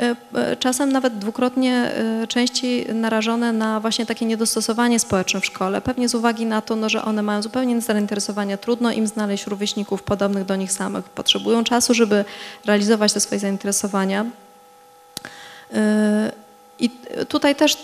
y, 0.00 0.56
czasem 0.56 0.92
nawet 0.92 1.18
dwukrotnie 1.18 1.92
częściej 2.28 2.94
narażone 2.94 3.52
na 3.52 3.80
właśnie 3.80 4.06
takie 4.06 4.26
niedostosowanie 4.26 4.98
społeczne 4.98 5.40
w 5.40 5.46
szkole. 5.46 5.80
Pewnie 5.80 6.08
z 6.08 6.14
uwagi 6.14 6.46
na 6.46 6.62
to, 6.62 6.76
no, 6.76 6.88
że 6.88 7.04
one 7.04 7.22
mają 7.22 7.42
zupełnie 7.42 7.72
inne 7.72 7.80
zainteresowania, 7.80 8.56
trudno 8.56 8.92
im 8.92 9.06
znaleźć 9.06 9.46
rówieśników 9.46 10.02
podobnych 10.02 10.44
do 10.44 10.56
nich 10.56 10.72
samych. 10.72 11.04
Potrzebują 11.04 11.64
czasu, 11.64 11.94
żeby 11.94 12.24
realizować 12.64 13.12
te 13.12 13.20
swoje 13.20 13.38
zainteresowania. 13.38 14.26
I 16.78 16.90
tutaj 17.28 17.54
też 17.54 17.76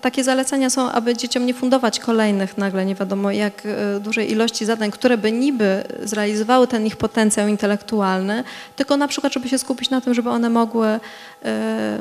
takie 0.00 0.24
zalecenia 0.24 0.70
są, 0.70 0.90
aby 0.90 1.16
dzieciom 1.16 1.46
nie 1.46 1.54
fundować 1.54 2.00
kolejnych 2.00 2.58
nagle. 2.58 2.86
Nie 2.86 2.94
wiadomo 2.94 3.30
jak 3.30 3.66
y, 3.66 4.00
dużej 4.00 4.30
ilości 4.32 4.64
zadań, 4.64 4.90
które 4.90 5.18
by 5.18 5.32
niby 5.32 5.84
zrealizowały 6.04 6.66
ten 6.66 6.86
ich 6.86 6.96
potencjał 6.96 7.48
intelektualny, 7.48 8.44
tylko 8.76 8.96
na 8.96 9.08
przykład, 9.08 9.32
żeby 9.32 9.48
się 9.48 9.58
skupić 9.58 9.90
na 9.90 10.00
tym, 10.00 10.14
żeby 10.14 10.30
one 10.30 10.50
mogły 10.50 10.88
y, 10.88 10.98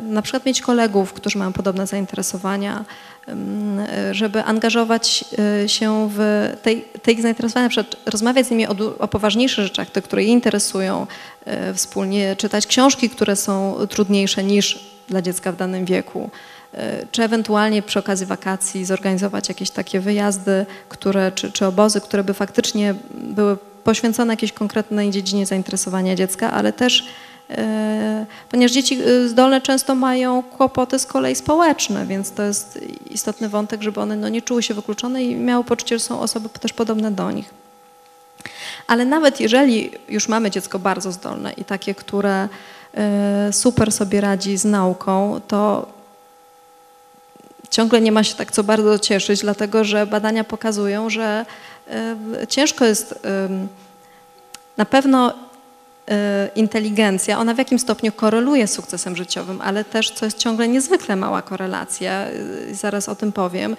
na 0.02 0.22
przykład 0.22 0.46
mieć 0.46 0.62
kolegów, 0.62 1.14
którzy 1.14 1.38
mają 1.38 1.54
podobne 1.54 1.88
zainteresowania, 1.88 2.86
żeby 4.12 4.44
angażować 4.44 5.26
się 5.68 6.10
w 6.12 6.50
tej, 6.62 6.82
tej 7.02 7.16
ich 7.16 7.22
zainteresowania, 7.22 7.70
rozmawiać 8.06 8.48
z 8.48 8.52
nimi 8.52 8.68
o, 8.68 8.76
o 9.00 9.08
poważniejszych 9.08 9.64
rzeczach, 9.64 9.90
te, 9.90 10.02
które 10.02 10.24
je 10.24 10.30
interesują, 10.30 11.08
wspólnie 11.74 12.36
czytać 12.36 12.68
książki, 12.68 13.10
które 13.10 13.36
są 13.36 13.76
trudniejsze 13.90 14.44
niż 14.44 14.92
dla 15.10 15.22
dziecka 15.22 15.52
w 15.52 15.56
danym 15.56 15.86
wieku, 15.86 16.30
czy 17.12 17.24
ewentualnie 17.24 17.82
przy 17.82 18.00
okazji 18.00 18.26
wakacji 18.26 18.86
zorganizować 18.86 19.50
jakieś 19.50 19.70
takie 19.70 20.00
wyjazdy, 20.00 20.66
które, 20.90 21.32
czy, 21.32 21.52
czy 21.52 21.66
obozy, 21.66 22.02
które 22.02 22.24
by 22.24 22.34
faktycznie 22.34 22.96
były 23.14 23.58
poświęcone 23.84 24.34
jakiejś 24.34 24.52
konkretnej 24.52 25.12
dziedzinie 25.12 25.46
zainteresowania 25.46 26.16
dziecka, 26.16 26.52
ale 26.52 26.74
też 26.74 27.08
e, 27.50 28.26
ponieważ 28.52 28.72
dzieci 28.72 29.00
e, 29.02 29.28
zdolne 29.28 29.62
często 29.62 29.96
mają 29.96 30.44
kłopoty 30.44 31.00
z 31.00 31.06
kolei 31.06 31.36
społeczne, 31.36 32.06
więc 32.06 32.32
to 32.32 32.44
jest 32.44 32.80
istotny 33.10 33.50
wątek, 33.50 33.82
żeby 33.82 34.02
one 34.02 34.16
no, 34.16 34.30
nie 34.30 34.42
czuły 34.42 34.64
się 34.64 34.74
wykluczone 34.74 35.24
i 35.24 35.36
miały 35.36 35.64
poczucie, 35.64 36.00
że 36.00 36.06
są 36.06 36.20
osoby 36.20 36.50
też 36.50 36.74
podobne 36.74 37.12
do 37.12 37.32
nich. 37.32 37.54
Ale 38.88 39.06
nawet 39.06 39.40
jeżeli 39.40 39.92
już 40.10 40.28
mamy 40.28 40.52
dziecko 40.52 40.80
bardzo 40.80 41.12
zdolne 41.12 41.54
i 41.54 41.64
takie, 41.64 41.96
które 41.96 42.50
E, 42.98 43.54
super 43.54 43.92
sobie 43.92 44.22
radzi 44.22 44.58
z 44.58 44.66
nauką, 44.66 45.42
to 45.48 45.88
ciągle 47.72 48.02
nie 48.02 48.12
ma 48.12 48.24
się 48.24 48.36
tak 48.36 48.52
co 48.52 48.64
bardzo 48.64 49.00
cieszyć, 49.00 49.42
dlatego 49.42 49.84
że 49.84 50.08
badania 50.08 50.44
pokazują, 50.44 51.10
że 51.10 51.46
e, 51.88 52.48
ciężko 52.48 52.86
jest 52.86 53.28
na 54.78 54.86
pewno 54.86 55.34
e, 56.08 56.50
inteligencja, 56.56 57.40
ona 57.40 57.54
w 57.54 57.58
jakim 57.58 57.80
stopniu 57.80 58.12
koreluje 58.12 58.68
z 58.68 58.74
sukcesem 58.74 59.16
życiowym, 59.16 59.62
ale 59.62 59.86
też, 59.86 60.12
co 60.12 60.26
jest 60.26 60.38
ciągle 60.38 60.68
niezwykle 60.68 61.16
mała 61.16 61.42
korelacja, 61.42 62.26
zaraz 62.72 63.10
o 63.10 63.16
tym 63.16 63.32
powiem, 63.32 63.76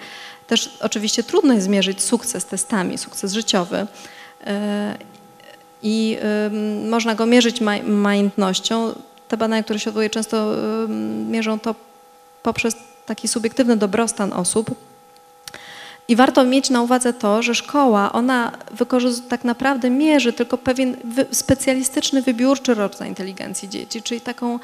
też 0.47 0.77
oczywiście 0.79 1.23
trudno 1.23 1.53
jest 1.53 1.65
zmierzyć 1.65 2.01
sukces 2.01 2.45
testami, 2.45 2.97
sukces 2.97 3.33
życiowy 3.33 3.87
i 5.83 6.17
można 6.89 7.15
go 7.15 7.25
mierzyć 7.25 7.61
majątnością. 7.83 8.93
Te 9.27 9.37
badania, 9.37 9.63
które 9.63 9.79
się 9.79 9.89
odwołuję, 9.89 10.09
często 10.09 10.55
mierzą 11.29 11.59
to 11.59 11.75
poprzez 12.43 12.75
taki 13.05 13.27
subiektywny 13.27 13.77
dobrostan 13.77 14.33
osób. 14.33 14.75
I 16.07 16.15
warto 16.15 16.43
mieć 16.43 16.69
na 16.69 16.81
uwadze 16.81 17.13
to, 17.13 17.43
że 17.43 17.55
szkoła, 17.55 18.11
ona 18.11 18.51
tak 19.29 19.43
naprawdę 19.43 19.89
mierzy 19.89 20.33
tylko 20.33 20.57
pewien 20.57 20.97
wy 21.03 21.25
specjalistyczny, 21.31 22.21
wybiórczy 22.21 22.73
rodzaj 22.73 23.09
inteligencji 23.09 23.69
dzieci, 23.69 24.01
czyli 24.01 24.21
taką 24.21 24.59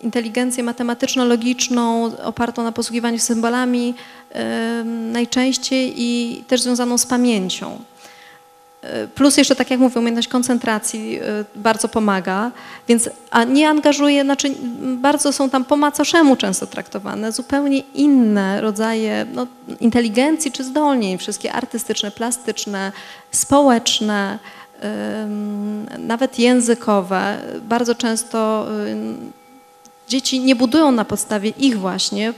inteligencję 0.00 0.64
matematyczno-logiczną, 0.64 2.12
opartą 2.24 2.62
na 2.62 2.72
posługiwaniu 2.72 3.18
symbolami 3.18 3.94
najczęściej 5.12 5.94
i 5.96 6.44
też 6.48 6.62
związaną 6.62 6.98
z 6.98 7.06
pamięcią. 7.06 7.78
Plus 9.14 9.36
jeszcze, 9.36 9.56
tak 9.56 9.70
jak 9.70 9.80
mówię, 9.80 10.00
umiejętność 10.00 10.28
koncentracji 10.28 11.20
y, 11.22 11.44
bardzo 11.56 11.88
pomaga, 11.88 12.50
więc 12.88 13.10
a 13.30 13.44
nie 13.44 13.68
angażuje, 13.68 14.22
znaczy 14.22 14.54
bardzo 14.80 15.32
są 15.32 15.50
tam 15.50 15.64
po 15.64 15.76
macoszemu 15.76 16.36
często 16.36 16.66
traktowane, 16.66 17.32
zupełnie 17.32 17.78
inne 17.78 18.60
rodzaje 18.60 19.26
no, 19.34 19.46
inteligencji 19.80 20.52
czy 20.52 20.64
zdolnień, 20.64 21.18
wszystkie 21.18 21.52
artystyczne, 21.52 22.10
plastyczne, 22.10 22.92
społeczne, 23.30 24.38
nawet 25.98 26.38
językowe. 26.38 27.38
Bardzo 27.62 27.94
często 27.94 28.66
dzieci 30.08 30.40
nie 30.40 30.56
budują 30.56 30.92
na 30.92 31.04
podstawie 31.04 31.50
ich 31.50 31.78
właśnie 31.78 32.32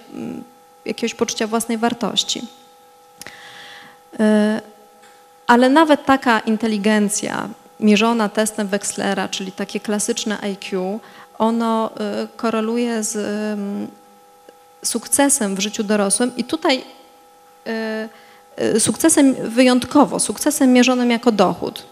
jakiegoś 0.84 1.14
poczucia 1.14 1.46
własnej 1.46 1.78
wartości. 1.78 2.42
Y, 5.48 5.52
ale 5.52 5.68
nawet 5.68 6.04
taka 6.04 6.40
inteligencja 6.40 7.48
mierzona 7.80 8.28
testem 8.28 8.68
Wechslera, 8.68 9.28
czyli 9.28 9.52
takie 9.52 9.80
klasyczne 9.80 10.40
IQ, 10.40 11.00
ono 11.38 11.90
y, 12.24 12.28
koreluje 12.36 13.02
z 13.02 13.16
sukcesem 14.84 15.54
w 15.54 15.60
życiu 15.60 15.84
dorosłym 15.84 16.36
i 16.36 16.44
tutaj 16.44 16.84
y, 17.66 18.64
y, 18.76 18.80
sukcesem 18.80 19.34
wyjątkowo, 19.34 20.20
sukcesem 20.20 20.72
mierzonym 20.72 21.10
jako 21.10 21.32
dochód. 21.32 21.86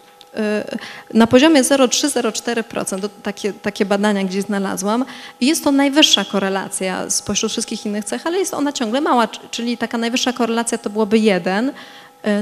Na 1.14 1.26
poziomie 1.26 1.62
0,3-0,4%, 1.62 3.08
takie, 3.22 3.52
takie 3.52 3.84
badania 3.84 4.24
gdzieś 4.24 4.44
znalazłam, 4.44 5.04
jest 5.40 5.64
to 5.64 5.72
najwyższa 5.72 6.24
korelacja 6.24 7.10
spośród 7.10 7.52
wszystkich 7.52 7.86
innych 7.86 8.04
cech, 8.04 8.26
ale 8.26 8.38
jest 8.38 8.54
ona 8.54 8.72
ciągle 8.72 9.00
mała, 9.00 9.28
czyli 9.50 9.78
taka 9.78 9.98
najwyższa 9.98 10.32
korelacja 10.32 10.78
to 10.78 10.90
byłoby 10.90 11.18
1, 11.18 11.68
E, 11.68 11.72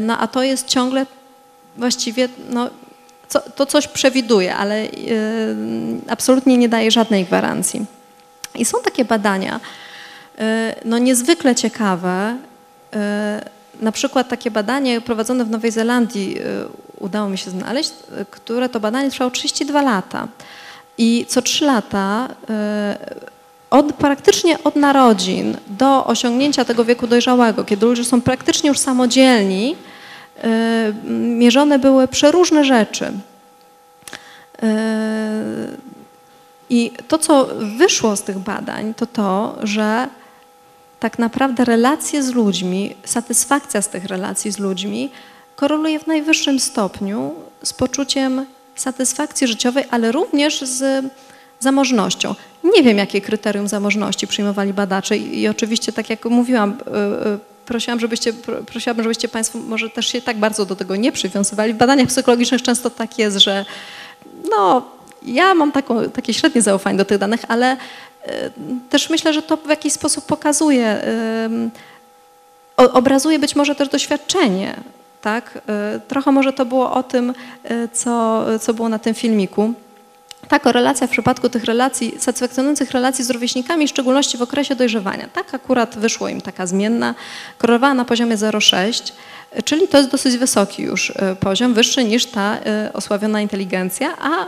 no 0.01 0.19
a 0.19 0.27
to 0.27 0.43
jest 0.43 0.67
ciągle 0.67 1.07
właściwie, 1.77 2.29
no, 2.51 2.71
co, 3.29 3.41
to 3.41 3.67
coś 3.67 3.89
przewiduje, 3.89 4.57
ale 4.57 4.85
y, 4.85 4.91
absolutnie 6.09 6.59
nie 6.59 6.69
daje 6.69 6.91
żadnej 6.91 7.25
gwarancji. 7.25 7.85
I 8.55 8.65
są 8.65 8.79
takie 8.85 9.05
badania, 9.05 9.61
y, 9.61 10.41
no 10.85 10.99
niezwykle 10.99 11.55
ciekawe, 11.55 12.37
na 13.81 13.93
przykład 13.93 14.29
takie 14.29 14.51
badanie 14.51 15.01
prowadzone 15.01 15.45
w 15.45 15.51
Nowej 15.51 15.71
Zelandii 15.71 16.39
udało 17.01 17.29
mi 17.29 17.39
się 17.39 17.51
znaleźć, 17.51 17.93
które 18.31 18.69
to 18.69 18.81
badanie 18.81 19.11
trwało 19.11 19.31
32 19.31 19.83
lata. 19.83 20.29
I 20.99 21.27
co 21.29 21.43
3 21.43 21.65
lata 21.65 22.29
od, 23.75 23.93
praktycznie 23.93 24.65
od 24.65 24.77
narodzin 24.77 25.57
do 25.67 26.07
osiągnięcia 26.07 26.65
tego 26.65 26.85
wieku 26.85 27.07
dojrzałego, 27.07 27.65
kiedy 27.65 27.87
ludzie 27.87 28.05
są 28.05 28.21
praktycznie 28.21 28.69
już 28.69 28.79
samodzielni, 28.79 29.77
y, 30.37 31.11
mierzone 31.11 31.79
były 31.79 32.09
przeróżne 32.09 32.65
rzeczy. 32.65 33.05
Y, 33.05 34.67
I 36.71 36.93
to, 37.09 37.19
co 37.19 37.49
wyszło 37.79 38.17
z 38.17 38.23
tych 38.23 38.39
badań, 38.39 38.95
to 38.95 39.07
to, 39.07 39.57
że 39.63 40.09
tak 41.01 41.19
naprawdę 41.19 41.65
relacje 41.65 42.23
z 42.23 42.31
ludźmi, 42.31 42.95
satysfakcja 43.05 43.83
z 43.83 43.89
tych 43.89 44.05
relacji 44.05 44.51
z 44.51 44.59
ludźmi 44.59 45.11
koreluje 45.57 45.99
w 45.99 46.07
najwyższym 46.07 46.61
stopniu 46.61 47.35
z 47.63 47.73
poczuciem 47.73 48.47
satysfakcji 48.77 49.47
życiowej, 49.47 49.85
ale 49.91 50.13
również 50.13 50.61
z 50.61 51.07
zamożnością. 51.61 52.35
Nie 52.75 52.83
wiem, 52.83 52.99
jakie 52.99 53.21
kryterium 53.21 53.69
zamożności 53.69 54.27
przyjmowali 54.27 54.73
badacze 54.73 55.17
i, 55.17 55.41
i 55.41 55.49
oczywiście, 55.49 55.93
tak 55.93 56.11
jak 56.11 56.25
mówiłam, 56.25 56.71
y, 56.71 56.75
y, 57.29 57.39
prosiłam, 57.67 58.01
żebyście, 58.01 58.33
prosiłabym, 58.67 59.03
żebyście 59.03 59.29
Państwo 59.29 59.59
może 59.59 59.91
też 59.91 60.07
się 60.07 60.23
tak 60.23 60.39
bardzo 60.39 60.67
do 60.67 60.77
tego 60.77 60.97
nie 60.97 61.13
przywiązywali. 61.13 61.75
W 61.75 61.77
badaniach 61.77 62.09
psychologicznych 62.09 62.63
często 62.63 62.91
tak 62.91 63.19
jest, 63.19 63.39
że 63.39 63.65
no, 64.51 64.83
ja 65.23 65.55
mam 65.55 65.73
taką, 65.73 66.11
takie 66.11 66.35
średnie 66.35 66.63
zaufanie 66.63 66.99
do 66.99 67.05
tych 67.05 67.19
danych, 67.19 67.41
ale 67.49 67.73
y, 67.73 67.79
też 68.91 69.11
myślę, 69.11 69.33
że 69.33 69.43
to 69.43 69.57
w 69.57 69.69
jakiś 69.69 69.93
sposób 69.93 70.27
pokazuje, 70.27 71.03
obrazuje 72.77 73.39
być 73.39 73.57
może 73.57 73.75
też 73.75 73.89
doświadczenie. 73.89 74.77
Tak? 75.23 75.59
Trochę 76.09 76.33
może 76.33 76.53
to 76.53 76.65
było 76.65 76.93
o 76.93 77.03
tym, 77.03 77.35
co, 77.93 78.45
co 78.61 78.75
było 78.75 78.89
na 78.89 78.99
tym 78.99 79.15
filmiku 79.15 79.75
ta 80.49 80.59
korelacja 80.59 81.07
w 81.07 81.11
przypadku 81.11 81.49
tych 81.49 81.65
relacji, 81.65 82.15
satysfakcjonujących 82.19 82.91
relacji 82.91 83.25
z 83.25 83.31
rówieśnikami, 83.31 83.87
w 83.87 83.91
szczególności 83.91 84.39
w 84.39 84.43
okresie 84.43 84.75
dojrzewania. 84.75 85.29
Tak 85.33 85.55
akurat 85.55 85.99
wyszło 85.99 86.29
im 86.29 86.41
taka 86.41 86.67
zmienna, 86.67 87.15
korelowała 87.59 87.95
na 87.95 88.05
poziomie 88.05 88.37
0,6, 88.37 89.13
czyli 89.65 89.89
to 89.89 89.99
jest 89.99 90.11
dosyć 90.11 90.37
wysoki 90.37 90.83
już 90.83 91.13
e, 91.17 91.37
poziom, 91.37 91.75
wyższy 91.75 92.05
niż 92.05 92.27
ta 92.27 92.59
e, 92.67 92.91
osławiona 92.93 93.41
inteligencja, 93.41 94.17
a 94.21 94.47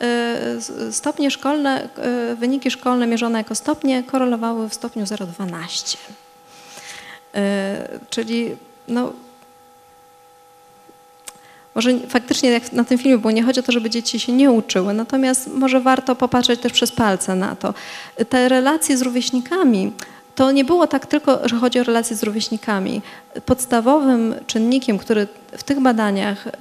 e, 0.00 0.92
stopnie 0.92 1.30
szkolne, 1.30 1.88
wyniki 2.36 2.70
szkolne 2.70 3.06
mierzone 3.06 3.38
jako 3.38 3.54
stopnie 3.54 4.02
korelowały 4.02 4.68
w 4.68 4.74
stopniu 4.74 5.04
0,12. 5.04 5.96
Czyli 8.10 8.56
no, 8.88 9.12
może 11.76 11.98
faktycznie 12.08 12.50
jak 12.50 12.72
na 12.72 12.84
tym 12.84 12.98
filmie, 12.98 13.18
bo 13.18 13.30
nie 13.30 13.42
chodzi 13.42 13.60
o 13.60 13.62
to, 13.62 13.72
żeby 13.72 13.90
dzieci 13.90 14.20
się 14.20 14.32
nie 14.32 14.50
uczyły, 14.50 14.94
natomiast 14.94 15.50
może 15.54 15.80
warto 15.80 16.14
popatrzeć 16.14 16.60
też 16.60 16.72
przez 16.72 16.92
palce 16.92 17.34
na 17.34 17.56
to. 17.56 17.74
Te 18.28 18.48
relacje 18.48 18.96
z 18.96 19.02
rówieśnikami 19.02 19.92
to 20.36 20.52
nie 20.52 20.64
było 20.64 20.86
tak 20.86 21.06
tylko, 21.06 21.48
że 21.48 21.56
chodzi 21.56 21.80
o 21.80 21.82
relacje 21.82 22.16
z 22.16 22.22
rówieśnikami. 22.22 23.02
Podstawowym 23.46 24.34
czynnikiem, 24.46 24.98
który 24.98 25.26
w 25.56 25.62
tych 25.62 25.80
badaniach 25.80 26.46
e, 26.46 26.52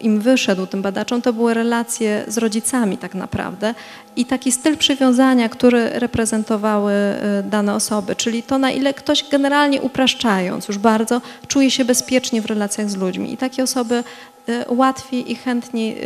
im 0.00 0.20
wyszedł, 0.20 0.66
tym 0.66 0.82
badaczom, 0.82 1.22
to 1.22 1.32
były 1.32 1.54
relacje 1.54 2.24
z 2.28 2.38
rodzicami 2.38 2.98
tak 2.98 3.14
naprawdę 3.14 3.74
i 4.16 4.24
taki 4.24 4.52
styl 4.52 4.76
przywiązania, 4.76 5.48
który 5.48 5.90
reprezentowały 5.90 6.92
e, 6.92 7.42
dane 7.42 7.74
osoby, 7.74 8.16
czyli 8.16 8.42
to 8.42 8.58
na 8.58 8.70
ile 8.70 8.94
ktoś 8.94 9.28
generalnie 9.30 9.82
upraszczając 9.82 10.68
już 10.68 10.78
bardzo 10.78 11.20
czuje 11.48 11.70
się 11.70 11.84
bezpiecznie 11.84 12.42
w 12.42 12.46
relacjach 12.46 12.90
z 12.90 12.96
ludźmi 12.96 13.32
i 13.32 13.36
takie 13.36 13.62
osoby 13.62 14.04
łatwiej 14.68 15.32
i 15.32 15.34
chętniej, 15.34 16.02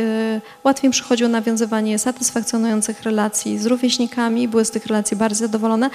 łatwiej 0.63 0.87
im 0.87 0.91
przychodziło 0.91 1.29
nawiązywanie 1.29 1.99
satysfakcjonujących 1.99 3.03
relacji 3.03 3.57
z 3.57 3.65
rówieśnikami, 3.65 4.47
były 4.47 4.65
z 4.65 4.71
tych 4.71 4.85
relacji 4.85 5.17
bardzo 5.17 5.39
zadowolone. 5.39 5.89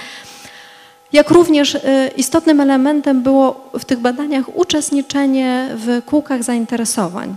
Jak 1.13 1.31
również 1.31 1.75
y, 1.75 1.81
istotnym 2.17 2.61
elementem 2.61 3.23
było 3.23 3.71
w 3.79 3.85
tych 3.85 3.99
badaniach 3.99 4.57
uczestniczenie 4.57 5.69
w 5.75 6.03
kółkach 6.07 6.43
zainteresowań. 6.43 7.37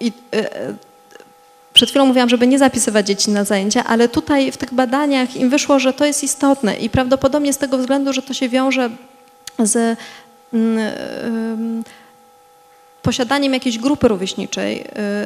I 0.00 0.12
y, 0.34 0.38
y, 0.38 0.74
przed 1.72 1.88
chwilą 1.90 2.06
mówiłam, 2.06 2.28
żeby 2.28 2.46
nie 2.46 2.58
zapisywać 2.58 3.06
dzieci 3.06 3.30
na 3.30 3.44
zajęcia, 3.44 3.84
ale 3.84 4.08
tutaj 4.08 4.52
w 4.52 4.56
tych 4.56 4.74
badaniach 4.74 5.36
im 5.36 5.50
wyszło, 5.50 5.78
że 5.78 5.92
to 5.92 6.04
jest 6.04 6.24
istotne 6.24 6.76
i 6.76 6.90
prawdopodobnie 6.90 7.52
z 7.52 7.58
tego 7.58 7.78
względu, 7.78 8.12
że 8.12 8.22
to 8.22 8.34
się 8.34 8.48
wiąże 8.48 8.90
z 9.58 9.98
mm, 10.52 11.84
posiadaniem 13.04 13.52
jakiejś 13.54 13.78
grupy 13.78 14.08
rówieśniczej, 14.08 14.80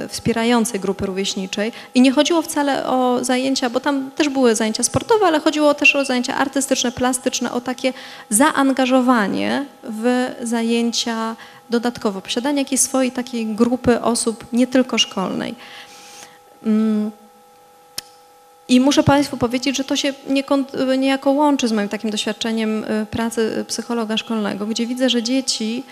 y, 0.04 0.08
wspierającej 0.08 0.80
grupy 0.80 1.06
rówieśniczej 1.06 1.72
i 1.94 2.00
nie 2.00 2.12
chodziło 2.12 2.42
wcale 2.42 2.86
o 2.86 3.18
zajęcia, 3.24 3.70
bo 3.70 3.80
tam 3.80 4.10
też 4.10 4.28
były 4.28 4.54
zajęcia 4.54 4.82
sportowe, 4.82 5.26
ale 5.26 5.40
chodziło 5.40 5.74
też 5.74 5.96
o 5.96 6.04
zajęcia 6.04 6.34
artystyczne, 6.34 6.92
plastyczne, 6.92 7.52
o 7.52 7.60
takie 7.60 7.92
zaangażowanie 8.30 9.64
w 9.84 10.30
zajęcia 10.42 11.36
dodatkowo, 11.70 12.20
posiadanie 12.20 12.58
jakiejś 12.58 12.80
swojej 12.80 13.12
takiej 13.12 13.46
grupy 13.46 14.00
osób, 14.02 14.44
nie 14.52 14.66
tylko 14.66 14.98
szkolnej. 14.98 15.54
Mm. 16.66 17.10
I 18.68 18.80
muszę 18.80 19.02
Państwu 19.02 19.36
powiedzieć, 19.36 19.76
że 19.76 19.84
to 19.84 19.96
się 19.96 20.14
niejako 20.98 21.30
łączy 21.30 21.68
z 21.68 21.72
moim 21.72 21.88
takim 21.88 22.10
doświadczeniem 22.10 22.84
y, 22.84 23.06
pracy 23.10 23.64
psychologa 23.68 24.16
szkolnego, 24.16 24.66
gdzie 24.66 24.86
widzę, 24.86 25.10
że 25.10 25.22
dzieci, 25.22 25.84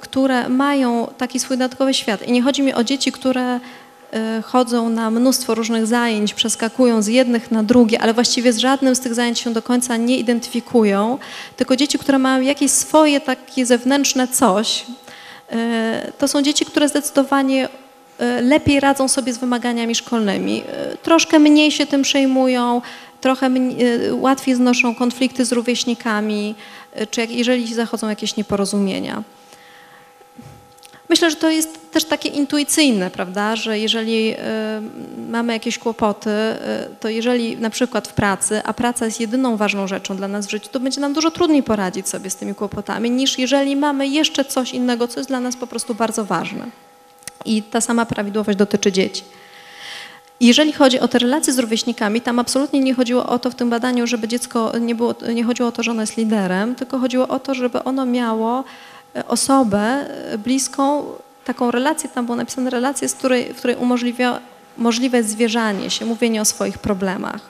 które 0.00 0.48
mają 0.48 1.08
taki 1.18 1.40
swój 1.40 1.58
dodatkowy 1.58 1.94
świat, 1.94 2.28
i 2.28 2.32
nie 2.32 2.42
chodzi 2.42 2.62
mi 2.62 2.74
o 2.74 2.84
dzieci, 2.84 3.12
które 3.12 3.56
y, 3.56 4.42
chodzą 4.42 4.88
na 4.88 5.10
mnóstwo 5.10 5.54
różnych 5.54 5.86
zajęć, 5.86 6.34
przeskakują 6.34 7.02
z 7.02 7.06
jednych 7.06 7.50
na 7.50 7.62
drugie, 7.62 8.00
ale 8.00 8.14
właściwie 8.14 8.52
z 8.52 8.58
żadnym 8.58 8.94
z 8.94 9.00
tych 9.00 9.14
zajęć 9.14 9.38
się 9.38 9.52
do 9.52 9.62
końca 9.62 9.96
nie 9.96 10.18
identyfikują, 10.18 11.18
tylko 11.56 11.76
dzieci, 11.76 11.98
które 11.98 12.18
mają 12.18 12.42
jakieś 12.42 12.70
swoje 12.70 13.20
takie 13.20 13.66
zewnętrzne 13.66 14.28
coś, 14.28 14.86
to 16.18 16.28
są 16.28 16.42
dzieci, 16.42 16.64
które 16.64 16.88
zdecydowanie 16.88 17.68
E, 18.22 18.42
lepiej 18.42 18.80
radzą 18.80 19.08
sobie 19.08 19.32
z 19.32 19.38
wymaganiami 19.38 19.94
szkolnymi. 19.94 20.62
E, 20.66 20.96
troszkę 20.96 21.38
mniej 21.38 21.70
się 21.70 21.86
tym 21.86 22.02
przejmują, 22.02 22.82
trochę 23.20 23.46
e, 23.46 24.14
łatwiej 24.14 24.54
znoszą 24.54 24.94
konflikty 24.94 25.44
z 25.44 25.52
rówieśnikami, 25.52 26.54
czy 27.10 27.26
jeżeli 27.30 27.74
zachodzą 27.74 28.08
jakieś 28.08 28.36
nieporozumienia. 28.36 29.22
Myślę, 31.12 31.30
że 31.30 31.36
to 31.36 31.50
jest 31.50 31.90
też 31.90 32.04
takie 32.04 32.28
intuicyjne, 32.28 33.10
prawda, 33.10 33.56
że 33.56 33.78
jeżeli 33.78 34.34
y, 34.34 34.36
mamy 35.30 35.52
jakieś 35.52 35.78
kłopoty, 35.78 36.30
y, 36.30 36.96
to 37.00 37.08
jeżeli 37.08 37.56
na 37.56 37.70
przykład 37.70 38.08
w 38.08 38.12
pracy, 38.12 38.60
a 38.64 38.72
praca 38.72 39.04
jest 39.04 39.20
jedyną 39.20 39.56
ważną 39.56 39.86
rzeczą 39.86 40.16
dla 40.16 40.28
nas 40.28 40.46
w 40.46 40.50
życiu, 40.50 40.68
to 40.72 40.80
będzie 40.80 41.00
nam 41.00 41.12
dużo 41.12 41.30
trudniej 41.30 41.62
poradzić 41.62 42.08
sobie 42.08 42.30
z 42.30 42.36
tymi 42.36 42.54
kłopotami, 42.54 43.10
niż 43.10 43.38
jeżeli 43.38 43.76
mamy 43.76 44.08
jeszcze 44.08 44.44
coś 44.44 44.72
innego, 44.72 45.08
co 45.08 45.20
jest 45.20 45.30
dla 45.30 45.40
nas 45.40 45.56
po 45.56 45.66
prostu 45.66 45.94
bardzo 45.94 46.24
ważne. 46.24 46.64
I 47.44 47.62
ta 47.62 47.80
sama 47.80 48.06
prawidłowość 48.06 48.58
dotyczy 48.58 48.92
dzieci. 48.92 49.22
Jeżeli 50.40 50.72
chodzi 50.72 51.00
o 51.00 51.08
te 51.08 51.18
relacje 51.18 51.52
z 51.52 51.58
rówieśnikami, 51.58 52.20
tam 52.20 52.38
absolutnie 52.38 52.80
nie 52.80 52.94
chodziło 52.94 53.26
o 53.26 53.38
to 53.38 53.50
w 53.50 53.54
tym 53.54 53.70
badaniu, 53.70 54.06
żeby 54.06 54.28
dziecko, 54.28 54.72
nie, 54.80 54.94
było, 54.94 55.14
nie 55.34 55.44
chodziło 55.44 55.68
o 55.68 55.72
to, 55.72 55.82
że 55.82 55.90
ono 55.90 56.00
jest 56.00 56.16
liderem, 56.16 56.74
tylko 56.74 56.98
chodziło 56.98 57.28
o 57.28 57.38
to, 57.38 57.54
żeby 57.54 57.84
ono 57.84 58.06
miało 58.06 58.58
e, 58.58 58.64
osobę 59.28 60.06
bliską, 60.38 61.04
taką 61.44 61.70
relację, 61.70 62.08
tam 62.08 62.24
było 62.24 62.36
napisane 62.36 62.70
relację, 62.70 63.08
z 63.08 63.14
której, 63.14 63.54
w 63.54 63.56
której 63.56 63.76
umożliwia 63.76 64.40
możliwe 64.78 65.22
zwierzanie 65.22 65.90
się, 65.90 66.06
mówienie 66.06 66.40
o 66.40 66.44
swoich 66.44 66.78
problemach. 66.78 67.40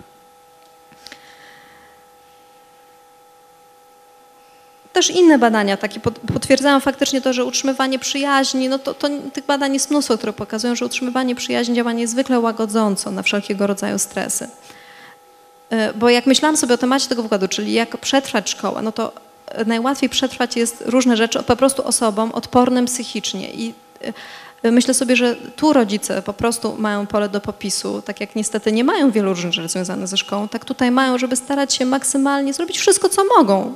Też 4.92 5.10
inne 5.10 5.38
badania 5.38 5.76
takie 5.76 6.00
potwierdzają 6.34 6.80
faktycznie 6.80 7.20
to, 7.20 7.32
że 7.32 7.44
utrzymywanie 7.44 7.98
przyjaźni, 7.98 8.68
no 8.68 8.78
to, 8.78 8.94
to 8.94 9.08
tych 9.32 9.46
badań 9.46 9.74
jest 9.74 9.90
mnóstwo, 9.90 10.16
które 10.16 10.32
pokazują, 10.32 10.76
że 10.76 10.84
utrzymywanie 10.84 11.34
przyjaźni 11.34 11.74
działa 11.74 11.92
niezwykle 11.92 12.40
łagodząco 12.40 13.10
na 13.10 13.22
wszelkiego 13.22 13.66
rodzaju 13.66 13.98
stresy. 13.98 14.48
E, 15.70 15.94
bo 15.94 16.08
jak 16.08 16.26
myślałam 16.26 16.56
sobie 16.56 16.74
o 16.74 16.78
temacie 16.78 17.08
tego 17.08 17.22
wykładu, 17.22 17.48
czyli 17.48 17.72
jak 17.72 17.96
przetrwać 17.96 18.50
szkołę, 18.50 18.82
no 18.82 18.92
to 18.92 19.12
najłatwiej 19.66 20.08
przetrwać 20.10 20.56
jest 20.56 20.82
różne 20.86 21.16
rzeczy 21.16 21.42
po 21.42 21.56
prostu 21.56 21.86
osobom 21.86 22.32
odpornym 22.32 22.86
psychicznie. 22.86 23.50
I 23.50 23.74
e, 24.62 24.70
myślę 24.70 24.94
sobie, 24.94 25.16
że 25.16 25.36
tu 25.36 25.72
rodzice 25.72 26.22
po 26.22 26.32
prostu 26.32 26.76
mają 26.78 27.06
pole 27.06 27.28
do 27.28 27.40
popisu, 27.40 28.02
tak 28.02 28.20
jak 28.20 28.36
niestety 28.36 28.72
nie 28.72 28.84
mają 28.84 29.10
wielu 29.10 29.28
różnych 29.28 29.52
rzeczy 29.52 29.68
związanych 29.68 30.08
ze 30.08 30.16
szkołą, 30.16 30.48
tak 30.48 30.64
tutaj 30.64 30.90
mają, 30.90 31.18
żeby 31.18 31.36
starać 31.36 31.74
się 31.74 31.86
maksymalnie 31.86 32.52
zrobić 32.52 32.78
wszystko, 32.78 33.08
co 33.08 33.24
mogą 33.38 33.74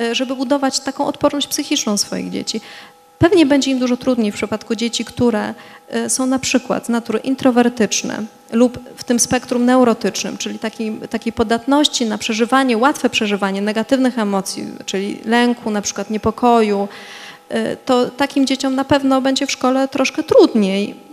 E, 0.00 0.14
żeby 0.14 0.36
budować 0.36 0.80
taką 0.80 1.06
odporność 1.06 1.46
psychiczną 1.46 1.96
swoich 1.96 2.30
dzieci. 2.30 2.60
Pewnie 3.18 3.46
będzie 3.46 3.70
im 3.70 3.78
dużo 3.78 3.96
trudniej 3.96 4.32
w 4.32 4.34
przypadku 4.34 4.74
dzieci, 4.74 5.04
które 5.04 5.54
e, 5.88 6.10
są 6.10 6.26
na 6.26 6.38
przykład 6.38 6.86
z 6.86 6.88
natury 6.88 7.18
introwertyczne 7.18 8.22
lub 8.52 8.78
w 8.96 9.04
tym 9.04 9.20
spektrum 9.20 9.64
neurotycznym, 9.64 10.38
czyli 10.38 10.58
takiej, 10.58 10.92
takiej 11.10 11.32
podatności 11.32 12.06
na 12.06 12.18
przeżywanie, 12.18 12.78
łatwe 12.78 13.10
przeżywanie 13.10 13.62
negatywnych 13.62 14.18
emocji, 14.18 14.66
czyli 14.86 15.18
lęku, 15.24 15.70
na 15.70 15.82
przykład 15.82 16.10
niepokoju, 16.10 16.88
e, 17.48 17.76
to 17.76 18.10
takim 18.10 18.46
dzieciom 18.46 18.74
na 18.74 18.84
pewno 18.84 19.20
będzie 19.20 19.46
w 19.46 19.52
szkole 19.52 19.88
troszkę 19.88 20.22
trudniej 20.22 21.05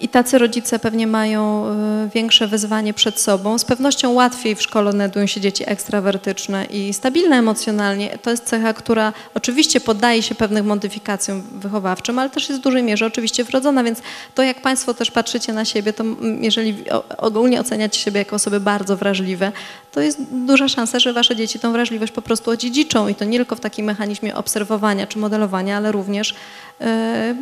i 0.00 0.08
tacy 0.08 0.38
rodzice 0.38 0.78
pewnie 0.78 1.06
mają 1.06 1.66
e, 1.66 2.08
większe 2.14 2.46
wyzwanie 2.46 2.94
przed 2.94 3.20
sobą. 3.20 3.58
Z 3.58 3.64
pewnością 3.64 4.12
łatwiej 4.12 4.54
w 4.54 4.62
szkole 4.62 4.92
znajdują 4.92 5.26
się 5.26 5.40
dzieci 5.40 5.64
ekstrawertyczne 5.66 6.64
i 6.64 6.92
stabilne 6.92 7.36
emocjonalnie. 7.36 8.18
To 8.22 8.30
jest 8.30 8.44
cecha, 8.44 8.72
która 8.72 9.12
oczywiście 9.34 9.80
poddaje 9.80 10.22
się 10.22 10.34
pewnym 10.34 10.66
modyfikacjom 10.66 11.42
wychowawczym, 11.52 12.18
ale 12.18 12.30
też 12.30 12.48
jest 12.48 12.60
w 12.60 12.64
dużej 12.64 12.82
mierze 12.82 13.06
oczywiście 13.06 13.44
wrodzona, 13.44 13.84
więc 13.84 14.02
to 14.34 14.42
jak 14.42 14.62
Państwo 14.62 14.94
też 14.94 15.10
patrzycie 15.10 15.52
na 15.52 15.64
siebie, 15.64 15.92
to 15.92 16.04
jeżeli 16.40 16.84
ogólnie 17.18 17.60
oceniacie 17.60 18.00
siebie 18.00 18.18
jako 18.18 18.36
osoby 18.36 18.60
bardzo 18.60 18.96
wrażliwe, 18.96 19.52
to 19.92 20.00
jest 20.00 20.18
duża 20.30 20.68
szansa, 20.68 20.98
że 20.98 21.12
Wasze 21.12 21.36
dzieci 21.36 21.58
tą 21.58 21.72
wrażliwość 21.72 22.12
po 22.12 22.22
prostu 22.22 22.50
odziedziczą 22.50 23.08
i 23.08 23.14
to 23.14 23.24
nie 23.24 23.38
tylko 23.38 23.56
w 23.56 23.60
takim 23.60 23.86
mechanizmie 23.86 24.36
obserwowania 24.36 25.06
czy 25.06 25.18
modelowania, 25.18 25.76
ale 25.76 25.92
również 25.92 26.34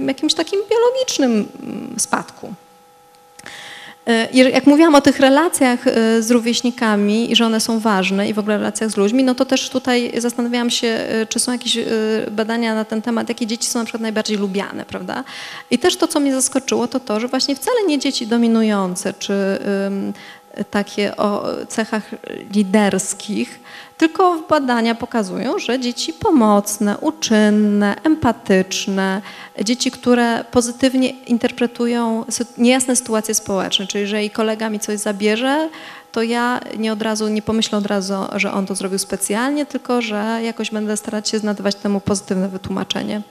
jakimś 0.07 0.35
takim 0.35 0.61
biologicznym 0.71 1.49
spadku. 1.99 2.55
E, 4.07 4.29
jak 4.33 4.67
mówiłam 4.67 4.95
o 4.95 5.01
tych 5.01 5.21
relacjach 5.21 5.87
e, 5.87 6.23
z 6.23 6.31
rówieśnikami 6.31 7.33
i 7.33 7.37
że 7.37 7.47
one 7.47 7.61
są 7.61 7.81
ważne 7.81 8.29
i 8.29 8.35
w 8.35 8.39
ogóle 8.39 8.57
relacjach 8.57 8.91
z 8.91 8.97
ludźmi, 8.97 9.25
no 9.25 9.35
to 9.35 9.45
też 9.45 9.71
tutaj 9.71 10.13
zastanawiałam 10.19 10.71
się, 10.71 10.89
e, 10.89 11.27
czy 11.27 11.39
są 11.39 11.53
jakieś 11.53 11.79
badania 12.31 12.75
na 12.75 12.85
ten 12.85 13.03
temat, 13.03 13.29
jakie 13.29 13.47
dzieci 13.47 13.67
są 13.67 13.79
na 13.79 13.85
przykład 13.85 14.01
najbardziej 14.01 14.37
lubiane, 14.37 14.85
prawda? 14.85 15.25
I 15.71 15.79
też 15.79 15.97
to, 15.97 16.09
co 16.09 16.21
mnie 16.21 16.35
zaskoczyło, 16.35 16.89
to 16.89 17.01
to, 17.01 17.21
że 17.21 17.29
właśnie 17.29 17.57
wcale 17.57 17.77
nie 17.89 17.99
dzieci 17.99 18.27
dominujące, 18.27 19.15
czy 19.19 19.35
takie 20.71 21.17
o 21.17 21.45
cechach 21.69 22.03
liderskich, 22.55 23.61
tylko 23.99 24.43
badania 24.49 24.95
pokazują, 24.95 25.59
że 25.59 25.81
dzieci 25.81 26.13
pomocne, 26.13 26.99
uczynne, 26.99 27.97
empatyczne, 28.05 29.23
dzieci, 29.65 29.91
które 29.91 30.45
pozytywnie 30.51 31.11
interpretują 31.11 32.25
niejasne 32.59 32.97
sytuacje 32.97 33.35
społeczne, 33.35 33.87
czyli 33.87 34.03
jeżeli 34.03 34.31
kolega 34.31 34.71
mi 34.71 34.81
coś 34.81 34.99
zabierze, 34.99 35.69
to 36.13 36.23
ja 36.23 36.61
nie 36.79 36.93
od 36.93 37.03
razu, 37.03 37.29
nie 37.29 37.43
pomyślę 37.43 37.79
od 37.79 37.87
razu, 37.87 38.15
że 38.37 38.53
on 38.53 38.67
to 38.67 38.75
zrobił 38.75 38.99
specjalnie, 38.99 39.67
tylko 39.67 40.03
że 40.03 40.41
jakoś 40.43 40.71
będę 40.71 40.97
starać 40.97 41.29
się 41.29 41.39
znajdować 41.39 41.75
temu 41.75 42.01
pozytywne 42.01 42.49
wytłumaczenie. 42.49 43.23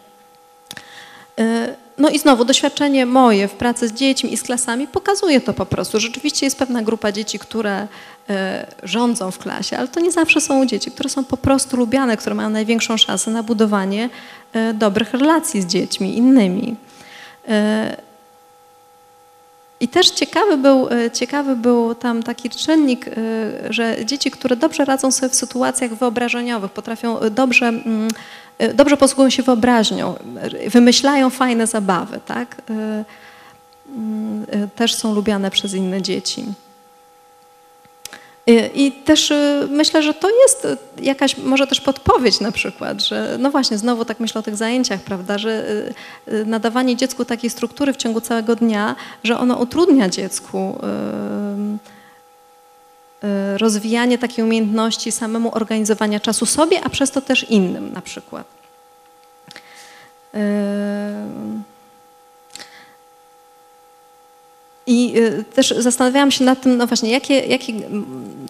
No 1.98 2.10
i 2.10 2.20
znowu 2.20 2.46
doświadczenie 2.46 3.06
moje 3.06 3.48
w 3.48 3.54
pracy 3.54 3.88
z 3.88 3.94
dziećmi 3.94 4.34
i 4.34 4.38
z 4.38 4.44
klasami 4.44 4.88
pokazuje 4.88 5.42
to 5.42 5.54
po 5.54 5.66
prostu. 5.66 6.00
Rzeczywiście 6.00 6.46
jest 6.46 6.58
pewna 6.60 6.82
grupa 6.82 7.12
dzieci, 7.12 7.40
które 7.40 7.88
e, 8.30 8.68
rządzą 8.84 9.32
w 9.32 9.38
klasie, 9.38 9.78
ale 9.78 9.88
to 9.88 10.00
nie 10.00 10.12
zawsze 10.12 10.42
są 10.42 10.66
dzieci, 10.66 10.92
które 10.92 11.10
są 11.10 11.24
po 11.24 11.38
prostu 11.38 11.78
lubiane, 11.78 12.18
które 12.18 12.36
mają 12.36 12.50
największą 12.50 12.98
szansę 12.98 13.32
na 13.32 13.44
budowanie 13.44 14.10
e, 14.54 14.74
dobrych 14.74 15.14
relacji 15.14 15.62
z 15.62 15.66
dziećmi 15.66 16.18
innymi. 16.18 16.76
E, 17.48 17.98
I 19.80 19.88
też 19.88 20.10
ciekawy 20.10 20.58
był, 20.58 20.88
ciekawy 21.14 21.56
był 21.56 21.96
tam 21.96 22.24
taki 22.24 22.50
czynnik, 22.50 23.06
że 23.70 24.06
dzieci, 24.06 24.32
które 24.32 24.56
dobrze 24.56 24.86
radzą 24.86 25.12
sobie 25.12 25.30
w 25.30 25.36
sytuacjach 25.36 25.94
wyobrażeniowych, 25.94 26.72
potrafią 26.72 27.20
dobrze, 27.32 27.68
mm, 27.68 28.08
dobrze 28.74 28.98
posługują 28.98 29.30
się 29.30 29.44
wyobraźnią, 29.44 30.16
wymyślają 30.68 31.30
fajne 31.30 31.68
zabawy, 31.68 32.20
tak? 32.26 32.62
Mm, 33.90 34.46
też 34.76 34.96
są 34.96 35.16
lubiane 35.16 35.52
przez 35.52 35.74
inne 35.74 36.02
dzieci. 36.02 36.46
I 38.74 38.92
też 38.92 39.34
myślę, 39.70 40.04
że 40.04 40.14
to 40.14 40.30
jest 40.30 40.68
jakaś 41.02 41.38
może 41.38 41.68
też 41.68 41.82
podpowiedź 41.82 42.40
na 42.40 42.52
przykład, 42.52 43.02
że 43.04 43.38
no 43.40 43.52
właśnie, 43.52 43.78
znowu 43.78 44.06
tak 44.06 44.20
myślę 44.20 44.40
o 44.40 44.44
tych 44.44 44.56
zajęciach, 44.56 45.00
prawda, 45.00 45.38
że 45.38 45.66
nadawanie 46.46 46.96
dziecku 46.96 47.26
takiej 47.26 47.50
struktury 47.50 47.94
w 47.94 47.98
ciągu 47.98 48.22
całego 48.22 48.56
dnia, 48.56 48.96
że 49.24 49.40
ono 49.40 49.56
utrudnia 49.58 50.10
dziecku 50.10 50.80
rozwijanie 53.58 54.18
takiej 54.18 54.46
umiejętności 54.46 55.12
samemu 55.12 55.56
organizowania 55.56 56.20
czasu 56.20 56.46
sobie, 56.46 56.82
a 56.84 56.90
przez 56.90 57.12
to 57.12 57.22
też 57.22 57.44
innym 57.44 57.94
na 57.94 58.02
przykład. 58.02 58.48
I 64.88 65.18
y, 65.18 65.44
też 65.44 65.74
zastanawiałam 65.78 66.32
się 66.32 66.44
nad 66.44 66.62
tym, 66.62 66.78
no 66.78 66.88
właśnie, 66.88 67.12
jakie, 67.12 67.40
jakie 67.40 67.74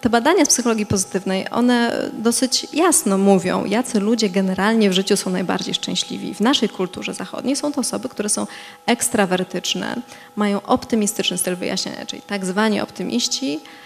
te 0.02 0.10
badania 0.10 0.44
z 0.44 0.48
psychologii 0.48 0.86
pozytywnej, 0.86 1.46
one 1.50 2.10
dosyć 2.12 2.66
jasno 2.72 3.18
mówią, 3.18 3.64
jacy 3.64 4.00
ludzie 4.00 4.30
generalnie 4.30 4.90
w 4.90 4.92
życiu 4.92 5.16
są 5.16 5.30
najbardziej 5.30 5.74
szczęśliwi. 5.74 6.34
W 6.34 6.40
naszej 6.40 6.68
kulturze 6.68 7.14
zachodniej 7.14 7.56
są 7.56 7.72
to 7.72 7.80
osoby, 7.80 8.08
które 8.08 8.28
są 8.28 8.46
ekstrawertyczne, 8.86 9.96
mają 10.36 10.62
optymistyczny 10.62 11.38
styl 11.38 11.56
wyjaśniania, 11.56 12.06
czyli 12.06 12.22
tak 12.22 12.46
zwani 12.46 12.80
optymiści 12.80 13.60
y, 13.62 13.85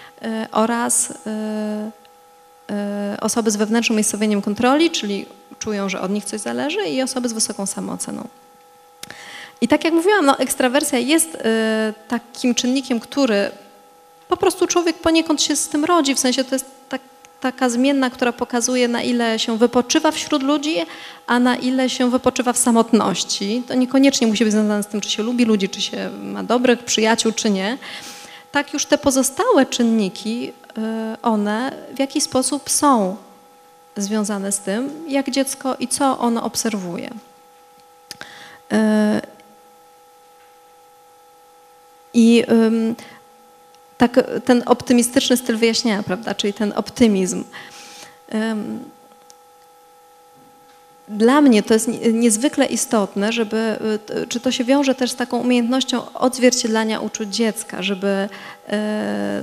oraz 0.51 1.11
y, 1.11 1.13
osoby 3.21 3.51
z 3.51 3.55
wewnętrznym 3.55 3.95
umiejscowieniem 3.95 4.41
kontroli, 4.41 4.91
czyli 4.91 5.25
czują, 5.59 5.89
że 5.89 6.01
od 6.01 6.11
nich 6.11 6.25
coś 6.25 6.41
zależy 6.41 6.81
i 6.81 7.01
osoby 7.01 7.29
z 7.29 7.33
wysoką 7.33 7.65
samooceną. 7.65 8.27
I 9.61 9.67
tak 9.67 9.83
jak 9.83 9.93
mówiłam, 9.93 10.25
no, 10.25 10.39
ekstrawersja 10.39 10.99
jest 10.99 11.37
takim 12.07 12.55
czynnikiem, 12.55 12.99
który 12.99 13.51
po 14.31 14.37
prostu 14.37 14.67
człowiek 14.67 14.97
poniekąd 14.97 15.41
się 15.41 15.55
z 15.55 15.69
tym 15.69 15.85
rodzi, 15.85 16.15
w 16.15 16.19
sensie 16.19 16.43
to 16.43 16.55
jest 16.55 16.65
tak, 16.89 17.01
taka 17.39 17.69
zmienna, 17.69 18.09
która 18.09 18.33
pokazuje 18.33 18.87
na 18.87 19.01
ile 19.01 19.39
się 19.39 19.57
wypoczywa 19.57 20.11
wśród 20.11 20.43
ludzi, 20.43 20.75
a 21.27 21.39
na 21.39 21.55
ile 21.55 21.89
się 21.89 22.11
wypoczywa 22.11 22.53
w 22.53 22.57
samotności. 22.57 23.63
To 23.67 23.73
niekoniecznie 23.73 24.27
musi 24.27 24.43
być 24.43 24.53
związane 24.53 24.83
z 24.83 24.87
tym, 24.87 25.01
czy 25.01 25.09
się 25.09 25.23
lubi 25.23 25.45
ludzi, 25.45 25.69
czy 25.69 25.81
się 25.81 26.09
ma 26.23 26.43
dobrych 26.43 26.83
przyjaciół, 26.83 27.31
czy 27.31 27.49
nie. 27.49 27.77
Tak 28.51 28.73
już 28.73 28.85
te 28.85 28.97
pozostałe 28.97 29.65
czynniki, 29.65 30.49
y, 30.49 31.21
one 31.21 31.71
w 31.95 31.99
jakiś 31.99 32.23
sposób 32.23 32.69
są 32.69 33.17
związane 33.97 34.51
z 34.51 34.59
tym, 34.59 35.05
jak 35.07 35.29
dziecko 35.29 35.75
i 35.75 35.87
co 35.87 36.19
ono 36.19 36.43
obserwuje. 36.43 37.09
Y, 38.73 38.77
i 42.13 42.45
tak, 43.97 44.19
ten 44.45 44.63
optymistyczny 44.65 45.37
styl 45.37 45.57
wyjaśniania, 45.57 46.03
prawda, 46.03 46.35
czyli 46.35 46.53
ten 46.53 46.73
optymizm. 46.75 47.43
Dla 51.07 51.41
mnie 51.41 51.63
to 51.63 51.73
jest 51.73 51.89
niezwykle 52.13 52.65
istotne, 52.65 53.33
żeby, 53.33 53.75
y, 54.23 54.27
czy 54.27 54.39
to 54.39 54.51
się 54.51 54.63
wiąże 54.63 54.95
też 54.95 55.11
z 55.11 55.15
taką 55.15 55.37
umiejętnością 55.37 56.13
odzwierciedlania 56.13 56.99
uczuć 56.99 57.35
dziecka, 57.35 57.83
żeby 57.83 58.29
e, 58.69 59.41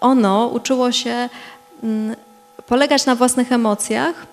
ono 0.00 0.46
uczyło 0.46 0.92
się 0.92 1.28
polegać 2.66 3.06
na 3.06 3.14
własnych 3.14 3.52
emocjach, 3.52 4.26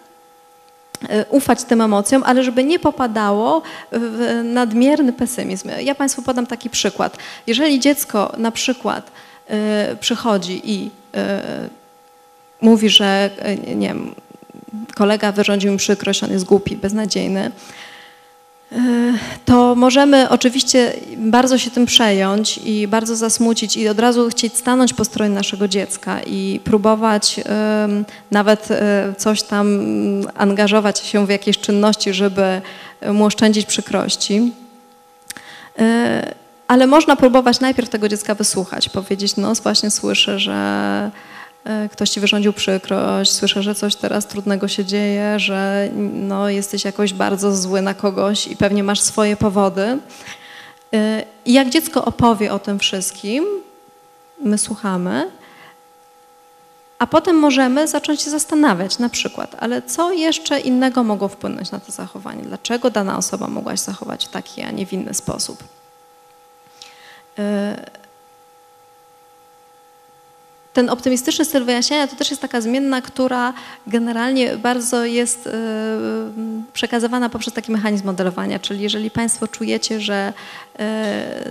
ufać 1.30 1.64
tym 1.64 1.82
emocjom, 1.82 2.24
ale 2.24 2.44
żeby 2.44 2.64
nie 2.64 2.80
popadało 2.80 3.62
w 3.92 4.42
nadmierny 4.44 5.14
pesymizm. 5.14 5.70
Ja 5.80 5.96
Państwu 5.96 6.22
podam 6.22 6.48
taki 6.48 6.70
przykład. 6.70 7.18
Jeżeli 7.48 7.80
dziecko 7.80 8.34
na 8.38 8.52
przykład 8.52 9.12
przychodzi 10.00 10.62
i 10.64 10.92
mówi, 12.62 12.90
że 12.90 13.30
nie 13.76 13.88
wiem, 13.88 14.16
kolega 14.96 15.32
wyrządził 15.32 15.72
mi 15.72 15.78
przykrość, 15.78 16.24
on 16.24 16.32
jest 16.32 16.46
głupi, 16.46 16.76
beznadziejny, 16.76 17.52
to 19.46 19.76
możemy 19.76 20.30
oczywiście 20.30 20.94
bardzo 21.18 21.58
się 21.58 21.72
tym 21.72 21.86
przejąć 21.86 22.60
i 22.66 22.88
bardzo 22.88 23.16
zasmucić 23.16 23.78
i 23.78 23.88
od 23.88 24.00
razu 24.00 24.30
chcieć 24.30 24.58
stanąć 24.58 24.94
po 24.94 25.06
stronie 25.06 25.36
naszego 25.36 25.68
dziecka 25.68 26.22
i 26.22 26.60
próbować 26.64 27.40
nawet 28.32 28.72
e, 28.72 29.14
coś 29.18 29.44
tam 29.44 29.68
angażować 30.36 31.00
się 31.00 31.26
w 31.26 31.30
jakieś 31.30 31.58
czynności, 31.58 32.14
żeby 32.14 32.62
mu 33.14 33.26
oszczędzić 33.26 33.66
przykrości. 33.66 34.52
E, 35.80 36.34
ale 36.68 36.88
można 36.88 37.16
próbować 37.16 37.60
najpierw 37.60 37.90
tego 37.90 38.10
dziecka 38.10 38.36
wysłuchać, 38.36 38.90
powiedzieć, 38.90 39.36
no 39.38 39.54
właśnie 39.54 39.92
słyszę, 39.92 40.40
że 40.40 40.52
E, 40.54 41.12
ktoś 41.92 42.10
ci 42.10 42.20
wyrządził 42.20 42.54
przykrość, 42.54 43.32
słyszę, 43.32 43.64
że 43.64 43.76
coś 43.76 43.96
teraz 43.96 44.28
trudnego 44.28 44.68
się 44.68 44.86
dzieje, 44.86 45.40
że 45.40 45.90
no, 46.14 46.50
jesteś 46.50 46.86
jakoś 46.86 47.14
bardzo 47.14 47.56
zły 47.56 47.82
na 47.82 47.94
kogoś 47.94 48.48
i 48.48 48.56
pewnie 48.58 48.84
masz 48.84 49.02
swoje 49.02 49.38
powody. 49.38 49.98
E, 50.94 51.24
I 51.46 51.54
jak 51.54 51.70
dziecko 51.70 52.06
opowie 52.06 52.54
o 52.54 52.60
tym 52.60 52.80
wszystkim, 52.80 53.46
my 54.44 54.58
słuchamy, 54.58 55.32
a 57.00 57.08
potem 57.08 57.36
możemy 57.36 57.88
zacząć 57.88 58.22
się 58.22 58.30
zastanawiać, 58.30 59.00
na 59.00 59.10
przykład, 59.10 59.56
ale 59.60 59.82
co 59.82 60.12
jeszcze 60.12 60.60
innego 60.60 61.04
mogło 61.04 61.28
wpłynąć 61.28 61.72
na 61.72 61.80
to 61.80 61.92
zachowanie? 61.92 62.44
Dlaczego 62.44 62.90
dana 62.90 63.18
osoba 63.18 63.48
mogła 63.48 63.78
się 63.78 63.84
zachować 63.84 64.26
w 64.26 64.30
taki, 64.30 64.62
a 64.62 64.72
nie 64.72 64.86
w 64.86 64.94
inny 64.94 65.14
sposób? 65.14 65.64
Ten 70.74 70.90
optymistyczny 70.90 71.46
styl 71.46 71.66
wyjaśniania 71.66 72.08
to 72.08 72.16
też 72.16 72.30
jest 72.30 72.42
taka 72.42 72.62
zmienna, 72.62 73.02
która 73.02 73.54
generalnie 73.88 74.58
bardzo 74.58 75.06
jest 75.06 75.48
e, 75.48 75.52
przekazywana 76.74 77.30
poprzez 77.30 77.54
taki 77.54 77.72
mechanizm 77.72 78.06
modelowania, 78.06 78.60
czyli 78.60 78.82
jeżeli 78.82 79.12
Państwo 79.12 79.48
czujecie, 79.48 80.02
że 80.02 80.34
e, 80.80 81.44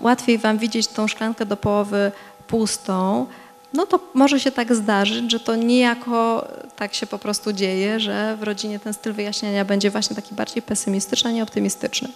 łatwiej 0.00 0.38
Wam 0.38 0.58
widzieć 0.58 0.86
tą 0.86 1.08
szklankę 1.08 1.46
do 1.46 1.56
połowy 1.56 2.12
pustą, 2.46 3.26
no 3.72 3.86
to 3.86 4.00
może 4.14 4.40
się 4.40 4.50
tak 4.50 4.74
zdarzyć, 4.74 5.30
że 5.30 5.40
to 5.40 5.56
niejako 5.56 6.48
tak 6.76 6.94
się 6.94 7.06
po 7.06 7.18
prostu 7.18 7.52
dzieje, 7.52 8.00
że 8.00 8.36
w 8.36 8.42
rodzinie 8.42 8.78
ten 8.78 8.94
styl 8.94 9.12
wyjaśniania 9.12 9.64
będzie 9.64 9.90
właśnie 9.90 10.16
taki 10.16 10.34
bardziej 10.34 10.62
pesymistyczny, 10.62 11.30
a 11.30 11.32
nie 11.32 11.42
optymistyczny. 11.42 12.08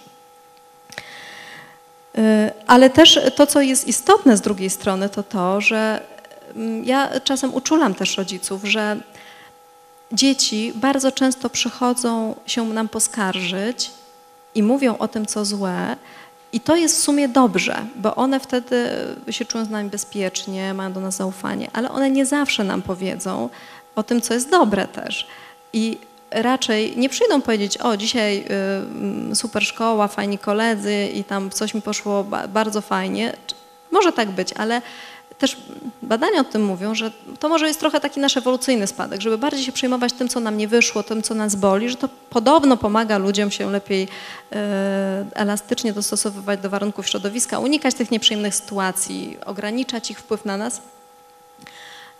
E, 2.17 2.51
ale 2.67 2.89
też 2.89 3.19
to, 3.35 3.47
co 3.47 3.61
jest 3.61 3.87
istotne 3.87 4.37
z 4.37 4.41
drugiej 4.41 4.69
strony, 4.69 5.09
to 5.09 5.23
to, 5.23 5.61
że 5.61 6.12
ja 6.83 7.19
czasem 7.19 7.53
uczulam 7.53 7.95
też 7.95 8.17
rodziców, 8.17 8.63
że 8.63 8.97
dzieci 10.11 10.71
bardzo 10.75 11.11
często 11.11 11.49
przychodzą 11.49 12.35
się 12.45 12.65
nam 12.65 12.89
poskarżyć 12.89 13.91
i 14.55 14.63
mówią 14.63 14.97
o 14.97 15.07
tym, 15.07 15.25
co 15.25 15.45
złe. 15.45 15.95
I 16.53 16.59
to 16.59 16.75
jest 16.75 16.97
w 16.97 17.03
sumie 17.03 17.27
dobrze, 17.27 17.85
bo 17.95 18.15
one 18.15 18.39
wtedy 18.39 18.89
się 19.29 19.45
czują 19.45 19.65
z 19.65 19.69
nami 19.69 19.89
bezpiecznie, 19.89 20.73
mają 20.73 20.93
do 20.93 20.99
nas 20.99 21.15
zaufanie, 21.15 21.67
ale 21.73 21.91
one 21.91 22.11
nie 22.11 22.25
zawsze 22.25 22.63
nam 22.63 22.81
powiedzą 22.81 23.49
o 23.95 24.03
tym, 24.03 24.21
co 24.21 24.33
jest 24.33 24.49
dobre 24.49 24.87
też. 24.87 25.27
I 25.73 25.97
raczej 26.31 26.97
nie 26.97 27.09
przyjdą 27.09 27.41
powiedzieć, 27.41 27.77
o 27.77 27.97
dzisiaj 27.97 28.37
y, 28.37 28.53
mm, 28.53 29.35
super 29.35 29.63
szkoła, 29.63 30.07
fajni 30.07 30.37
koledzy 30.37 31.07
i 31.13 31.23
tam 31.23 31.49
coś 31.49 31.73
mi 31.73 31.81
poszło 31.81 32.23
bardzo 32.49 32.81
fajnie. 32.81 33.33
Może 33.91 34.11
tak 34.11 34.29
być, 34.29 34.53
ale 34.53 34.81
też 35.37 35.57
badania 36.01 36.41
o 36.41 36.43
tym 36.43 36.65
mówią, 36.65 36.95
że 36.95 37.11
to 37.39 37.49
może 37.49 37.67
jest 37.67 37.79
trochę 37.79 37.99
taki 37.99 38.19
nasz 38.19 38.37
ewolucyjny 38.37 38.87
spadek, 38.87 39.21
żeby 39.21 39.37
bardziej 39.37 39.65
się 39.65 39.71
przejmować 39.71 40.13
tym, 40.13 40.29
co 40.29 40.39
nam 40.39 40.57
nie 40.57 40.67
wyszło, 40.67 41.03
tym, 41.03 41.23
co 41.23 41.33
nas 41.33 41.55
boli, 41.55 41.89
że 41.89 41.95
to 41.95 42.09
podobno 42.29 42.77
pomaga 42.77 43.17
ludziom 43.17 43.51
się 43.51 43.71
lepiej 43.71 44.07
e, 44.51 45.25
elastycznie 45.33 45.93
dostosowywać 45.93 46.59
do 46.59 46.69
warunków 46.69 47.07
środowiska, 47.07 47.59
unikać 47.59 47.95
tych 47.95 48.11
nieprzyjemnych 48.11 48.55
sytuacji, 48.55 49.37
ograniczać 49.45 50.11
ich 50.11 50.19
wpływ 50.19 50.45
na 50.45 50.57
nas. 50.57 50.81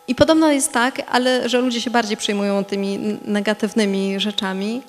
I 0.07 0.15
podobno 0.15 0.51
jest 0.51 0.71
tak, 0.71 1.01
ale 1.07 1.49
że 1.49 1.61
ludzie 1.61 1.81
się 1.81 1.89
bardziej 1.89 2.17
przejmują 2.17 2.63
tymi 2.63 2.99
negatywnymi 3.25 4.19
rzeczami. 4.19 4.81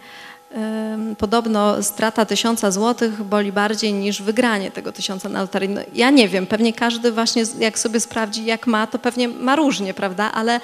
Podobno 1.19 1.83
strata 1.83 2.25
tysiąca 2.25 2.71
złotych 2.71 3.23
boli 3.23 3.53
bardziej 3.53 3.93
niż 3.93 4.23
wygranie 4.23 4.71
tego 4.71 4.93
tysiąca 4.93 5.29
na 5.29 5.41
loterii. 5.41 5.69
No, 5.69 5.81
ja 5.95 6.11
nie 6.11 6.29
wiem, 6.29 6.47
pewnie 6.47 6.73
każdy 6.73 7.13
właśnie 7.13 7.43
jak 7.59 7.79
sobie 7.79 8.01
sprawdzi 8.01 8.45
jak 8.45 8.67
ma, 8.67 8.87
to 8.87 8.99
pewnie 8.99 9.29
ma 9.29 9.57
różnie, 9.57 9.95
prawda, 9.95 10.33
ale 10.33 10.61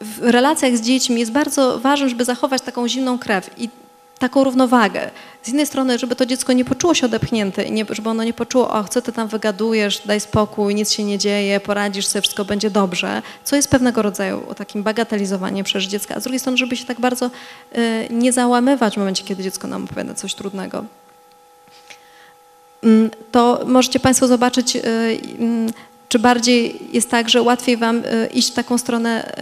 w 0.00 0.18
relacjach 0.20 0.76
z 0.76 0.80
dziećmi 0.80 1.20
jest 1.20 1.32
bardzo 1.32 1.78
ważne, 1.78 2.08
żeby 2.08 2.24
zachować 2.24 2.62
taką 2.62 2.88
zimną 2.88 3.18
krew 3.18 3.50
i 3.56 3.68
taką 4.18 4.44
równowagę. 4.44 5.10
Z 5.42 5.48
jednej 5.48 5.66
strony, 5.66 5.98
żeby 5.98 6.16
to 6.16 6.26
dziecko 6.26 6.52
nie 6.52 6.64
poczuło 6.64 6.94
się 6.94 7.06
odepchnięte 7.06 7.70
nie, 7.70 7.84
żeby 7.90 8.08
ono 8.08 8.24
nie 8.24 8.32
poczuło, 8.32 8.70
o, 8.70 8.84
co 8.84 9.02
ty 9.02 9.12
tam 9.12 9.28
wygadujesz, 9.28 10.02
daj 10.06 10.20
spokój, 10.20 10.74
nic 10.74 10.92
się 10.92 11.04
nie 11.04 11.18
dzieje, 11.18 11.60
poradzisz 11.60 12.06
sobie, 12.06 12.22
wszystko 12.22 12.44
będzie 12.44 12.70
dobrze, 12.70 13.22
co 13.44 13.56
jest 13.56 13.68
pewnego 13.68 14.02
rodzaju 14.02 14.54
takim 14.56 14.82
bagatelizowaniem 14.82 15.64
przeżyć 15.64 15.90
dziecka, 15.90 16.14
a 16.14 16.20
z 16.20 16.22
drugiej 16.22 16.40
strony, 16.40 16.58
żeby 16.58 16.76
się 16.76 16.84
tak 16.84 17.00
bardzo 17.00 17.26
y, 17.26 18.08
nie 18.10 18.32
załamywać 18.32 18.94
w 18.94 18.96
momencie, 18.96 19.24
kiedy 19.24 19.42
dziecko 19.42 19.68
nam 19.68 19.84
opowiada 19.84 20.14
coś 20.14 20.34
trudnego. 20.34 20.84
Mm, 22.82 23.10
to 23.32 23.60
możecie 23.66 24.00
Państwo 24.00 24.26
zobaczyć, 24.26 24.76
y, 24.76 24.80
y, 24.80 25.18
czy 26.08 26.18
bardziej 26.18 26.78
jest 26.92 27.10
tak, 27.10 27.28
że 27.28 27.42
łatwiej 27.42 27.76
Wam 27.76 27.96
y, 27.96 28.28
iść 28.32 28.50
w 28.50 28.54
taką 28.54 28.78
stronę 28.78 29.32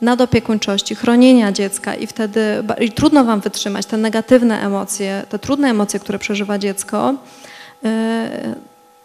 nadopiekuńczości, 0.00 0.94
chronienia 0.94 1.52
dziecka 1.52 1.94
i 1.94 2.06
wtedy 2.06 2.40
i 2.80 2.92
trudno 2.92 3.24
Wam 3.24 3.40
wytrzymać 3.40 3.86
te 3.86 3.96
negatywne 3.96 4.62
emocje, 4.62 5.24
te 5.28 5.38
trudne 5.38 5.70
emocje, 5.70 6.00
które 6.00 6.18
przeżywa 6.18 6.58
dziecko. 6.58 7.14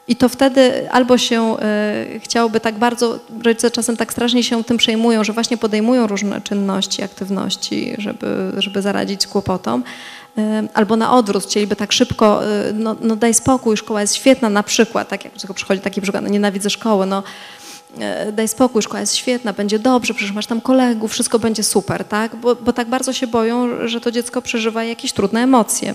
I 0.07 0.15
to 0.15 0.29
wtedy 0.29 0.91
albo 0.91 1.17
się 1.17 1.55
chciałoby 2.19 2.59
tak 2.59 2.75
bardzo, 2.75 3.19
rodzice 3.43 3.71
czasem 3.71 3.97
tak 3.97 4.11
strasznie 4.11 4.43
się 4.43 4.63
tym 4.63 4.77
przejmują, 4.77 5.23
że 5.23 5.33
właśnie 5.33 5.57
podejmują 5.57 6.07
różne 6.07 6.41
czynności, 6.41 7.03
aktywności, 7.03 7.95
żeby, 7.97 8.51
żeby 8.57 8.81
zaradzić 8.81 9.27
kłopotom, 9.27 9.83
albo 10.73 10.97
na 10.97 11.13
odwrót, 11.13 11.43
chcieliby 11.43 11.75
tak 11.75 11.91
szybko, 11.91 12.41
y, 12.69 12.73
no, 12.73 12.95
no 13.01 13.15
daj 13.15 13.33
spokój, 13.33 13.77
szkoła 13.77 14.01
jest 14.01 14.15
świetna 14.15 14.49
na 14.49 14.63
przykład, 14.63 15.09
tak 15.09 15.25
jak 15.25 15.33
przychodzi 15.55 15.81
taki 15.81 16.01
przykład, 16.01 16.23
no 16.23 16.29
nienawidzę 16.29 16.69
szkoły, 16.69 17.05
no 17.05 17.23
e, 17.99 18.31
daj 18.31 18.47
spokój, 18.47 18.81
szkoła 18.81 18.99
jest 18.99 19.15
świetna, 19.15 19.53
będzie 19.53 19.79
dobrze, 19.79 20.13
przecież 20.13 20.33
masz 20.35 20.47
tam 20.47 20.61
kolegów, 20.61 21.11
wszystko 21.11 21.39
będzie 21.39 21.63
super, 21.63 22.05
tak? 22.05 22.35
Bo, 22.35 22.55
bo 22.55 22.73
tak 22.73 22.87
bardzo 22.87 23.13
się 23.13 23.27
boją, 23.27 23.87
że 23.87 24.01
to 24.01 24.11
dziecko 24.11 24.41
przeżywa 24.41 24.83
jakieś 24.83 25.13
trudne 25.13 25.43
emocje. 25.43 25.93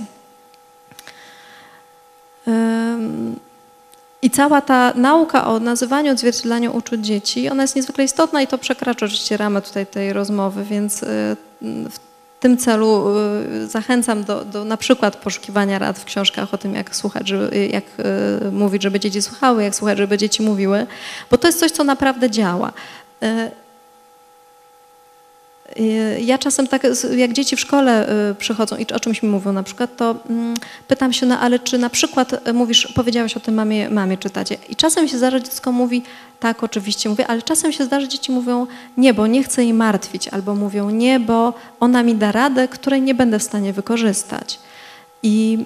I 4.23 4.31
cała 4.31 4.61
ta 4.61 4.93
nauka 4.95 5.47
o 5.47 5.61
nazywaniu, 5.61 6.13
odzwierciedlaniu 6.13 6.77
uczuć 6.77 7.07
dzieci, 7.07 7.49
ona 7.49 7.63
jest 7.63 7.77
niezwykle 7.77 8.05
istotna 8.05 8.43
i 8.43 8.47
to 8.47 8.59
przekracza 8.59 9.07
oczywiście 9.07 9.37
ramę 9.37 9.63
tutaj 9.63 9.87
tej 9.87 10.13
rozmowy, 10.13 10.65
więc 10.65 11.03
y, 11.03 11.37
w 11.63 12.08
w 12.39 12.41
tym 12.41 12.57
celu 12.57 13.17
y, 13.63 13.67
zachęcam 13.67 14.25
do, 14.25 14.45
do 14.45 14.65
na 14.65 14.77
przykład 14.77 15.17
poszukiwania 15.17 15.79
rad 15.79 15.99
w 15.99 16.05
książkach 16.05 16.55
o 16.55 16.59
tym, 16.59 16.75
jak 16.75 16.97
słuchać, 16.97 17.29
żeby, 17.29 17.67
jak 17.67 17.85
y, 18.47 18.53
mówić, 18.53 18.83
żeby 18.83 19.01
dzieci 19.01 19.23
słuchały, 19.23 19.63
jak 19.63 19.75
słuchać, 19.75 19.99
żeby 19.99 20.19
dzieci 20.19 20.43
mówiły, 20.43 20.87
bo 21.31 21.39
to 21.39 21.49
jest 21.49 21.61
coś, 21.61 21.71
co 21.71 21.85
naprawdę 21.85 22.31
działa. 22.31 22.73
Y, 25.77 26.21
ja 26.21 26.39
czasem 26.39 26.67
tak, 26.67 26.87
jak 27.17 27.33
dzieci 27.33 27.57
w 27.57 27.61
szkole 27.61 28.11
y, 28.31 28.35
przychodzą 28.35 28.77
i 28.77 28.87
o 28.87 29.01
czymś 29.01 29.23
mi 29.23 29.29
mówią 29.29 29.53
na 29.53 29.63
przykład, 29.63 29.97
to 29.97 30.17
mm, 30.31 30.55
pytam 30.89 31.13
się, 31.13 31.27
no 31.27 31.39
ale 31.41 31.59
czy 31.59 31.79
na 31.79 31.91
przykład 31.91 32.49
y, 32.49 32.53
mówisz, 32.53 32.93
powiedziałaś 32.95 33.37
o 33.37 33.41
tym 33.41 33.55
mamie, 33.55 33.91
mamie 33.91 34.19
czy 34.19 34.31
tacie 34.31 34.57
i 34.69 34.77
czasem 34.77 35.09
się 35.09 35.19
zdarza, 35.19 35.41
dziecko 35.41 35.73
mówi, 35.73 36.03
tak 36.41 36.63
oczywiście 36.65 37.09
mówię, 37.09 37.27
ale 37.27 37.43
czasem 37.43 37.73
się 37.73 37.85
zdarza, 37.85 38.07
dzieci 38.07 38.33
mówią 38.33 38.67
nie, 38.97 39.15
bo 39.15 39.27
nie 39.27 39.43
chcę 39.43 39.65
jej 39.65 39.75
martwić, 39.75 40.29
albo 40.29 40.55
mówią 40.55 40.91
nie, 40.91 41.21
bo 41.21 41.55
ona 41.81 42.03
mi 42.03 42.15
da 42.15 42.33
radę, 42.33 42.69
której 42.69 43.03
nie 43.03 43.15
będę 43.15 43.39
w 43.39 43.43
stanie 43.43 43.73
wykorzystać. 43.73 44.59
I 45.23 45.59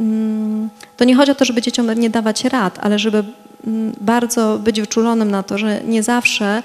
mm, 0.00 0.68
to 0.96 1.04
nie 1.04 1.16
chodzi 1.16 1.30
o 1.30 1.34
to, 1.34 1.44
żeby 1.44 1.62
dzieciom 1.62 1.92
nie 1.92 2.10
dawać 2.10 2.44
rad, 2.44 2.78
ale 2.82 2.98
żeby 2.98 3.24
mm, 3.66 3.92
bardzo 4.00 4.58
być 4.58 4.80
wyczulonym 4.80 5.30
na 5.30 5.42
to, 5.42 5.58
że 5.58 5.80
nie 5.84 6.02
zawsze 6.02 6.62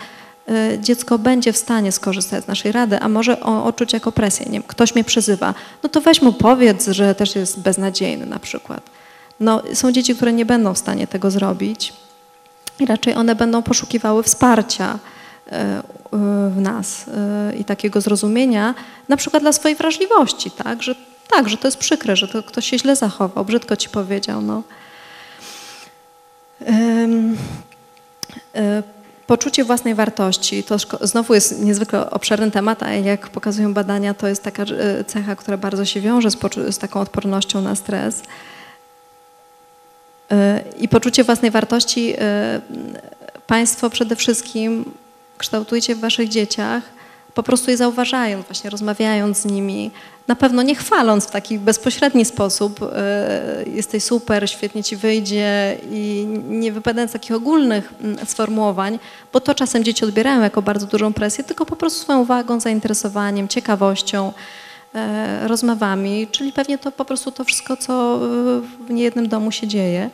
dziecko 0.79 1.19
będzie 1.19 1.53
w 1.53 1.57
stanie 1.57 1.91
skorzystać 1.91 2.43
z 2.43 2.47
naszej 2.47 2.71
rady, 2.71 2.99
a 2.99 3.09
może 3.09 3.39
odczuć 3.39 3.93
jako 3.93 4.11
presję. 4.11 4.45
Nie 4.49 4.63
ktoś 4.63 4.95
mnie 4.95 5.03
przyzywa, 5.03 5.53
no 5.83 5.89
to 5.89 6.01
weź 6.01 6.21
mu 6.21 6.33
powiedz, 6.33 6.87
że 6.87 7.15
też 7.15 7.35
jest 7.35 7.59
beznadziejny 7.59 8.25
na 8.25 8.39
przykład. 8.39 8.81
No, 9.39 9.61
są 9.73 9.91
dzieci, 9.91 10.15
które 10.15 10.33
nie 10.33 10.45
będą 10.45 10.73
w 10.73 10.77
stanie 10.77 11.07
tego 11.07 11.31
zrobić 11.31 11.93
i 12.79 12.85
raczej 12.85 13.15
one 13.15 13.35
będą 13.35 13.63
poszukiwały 13.63 14.23
wsparcia 14.23 14.93
y, 14.93 15.55
y, 15.55 16.49
w 16.49 16.61
nas 16.61 17.05
i 17.59 17.65
takiego 17.65 18.01
zrozumienia, 18.01 18.75
na 19.09 19.17
przykład 19.17 19.43
dla 19.43 19.51
swojej 19.51 19.77
wrażliwości, 19.77 20.51
tak, 20.51 20.83
że 20.83 20.95
tak, 21.29 21.49
że 21.49 21.57
to 21.57 21.67
jest 21.67 21.77
przykre, 21.77 22.15
że 22.15 22.27
to 22.27 22.43
ktoś 22.43 22.69
się 22.69 22.79
źle 22.79 22.95
zachował, 22.95 23.45
brzydko 23.45 23.75
ci 23.75 23.89
powiedział. 23.89 24.41
No. 24.41 24.63
Poczucie 29.33 29.63
własnej 29.63 29.95
wartości 29.95 30.63
to 30.63 30.77
znowu 31.01 31.33
jest 31.33 31.61
niezwykle 31.61 32.09
obszerny 32.09 32.51
temat, 32.51 32.83
a 32.83 32.93
jak 32.93 33.29
pokazują 33.29 33.73
badania, 33.73 34.13
to 34.13 34.27
jest 34.27 34.43
taka 34.43 34.63
e, 34.63 35.03
cecha, 35.03 35.35
która 35.35 35.57
bardzo 35.57 35.85
się 35.85 36.01
wiąże 36.01 36.31
z, 36.31 36.37
z 36.69 36.77
taką 36.77 36.99
odpornością 36.99 37.61
na 37.61 37.75
stres. 37.75 38.21
E, 40.31 40.63
I 40.79 40.87
poczucie 40.87 41.23
własnej 41.23 41.51
wartości 41.51 42.13
e, 42.17 42.61
Państwo 43.47 43.89
przede 43.89 44.15
wszystkim 44.15 44.85
kształtujcie 45.37 45.95
w 45.95 45.99
Waszych 45.99 46.29
dzieciach 46.29 46.83
po 47.33 47.43
prostu 47.43 47.71
je 47.71 47.77
zauważając, 47.77 48.45
właśnie 48.45 48.69
rozmawiając 48.69 49.37
z 49.37 49.45
nimi, 49.45 49.91
na 50.27 50.35
pewno 50.35 50.61
nie 50.61 50.75
chwaląc 50.75 51.25
w 51.25 51.31
taki 51.31 51.59
bezpośredni 51.59 52.25
sposób, 52.25 52.81
y, 52.81 53.69
jesteś 53.69 54.03
super, 54.03 54.49
świetnie 54.49 54.83
ci 54.83 54.95
wyjdzie 54.95 55.77
i 55.91 56.27
nie 56.47 56.71
wypadając 56.71 57.11
takich 57.11 57.35
ogólnych 57.35 57.93
mm, 58.01 58.25
sformułowań, 58.25 58.99
bo 59.33 59.39
to 59.39 59.55
czasem 59.55 59.83
dzieci 59.83 60.05
odbierają 60.05 60.41
jako 60.41 60.61
bardzo 60.61 60.87
dużą 60.87 61.13
presję, 61.13 61.43
tylko 61.43 61.65
po 61.65 61.75
prostu 61.75 61.99
swoją 61.99 62.19
uwagą, 62.19 62.59
zainteresowaniem, 62.59 63.47
ciekawością, 63.47 64.33
y, 64.95 65.47
rozmowami, 65.47 66.27
czyli 66.31 66.53
pewnie 66.53 66.77
to 66.77 66.91
po 66.91 67.05
prostu 67.05 67.31
to 67.31 67.43
wszystko, 67.43 67.77
co 67.77 68.19
w 68.87 68.89
niejednym 68.89 69.27
domu 69.27 69.51
się 69.51 69.67
dzieje. 69.67 70.09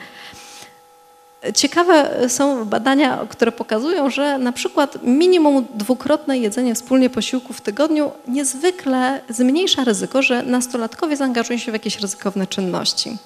Ciekawe 1.55 2.29
są 2.29 2.65
badania, 2.65 3.19
które 3.29 3.51
pokazują, 3.51 4.09
że 4.09 4.37
na 4.37 4.51
przykład 4.51 5.03
minimum 5.03 5.65
dwukrotne 5.75 6.37
jedzenie 6.37 6.75
wspólnie 6.75 7.09
posiłku 7.09 7.53
w 7.53 7.61
tygodniu 7.61 8.11
niezwykle 8.27 9.21
zmniejsza 9.29 9.83
ryzyko, 9.83 10.21
że 10.21 10.43
nastolatkowie 10.43 11.17
zaangażują 11.17 11.59
się 11.59 11.71
w 11.71 11.73
jakieś 11.73 11.99
ryzykowne 11.99 12.47
czynności. 12.47 13.17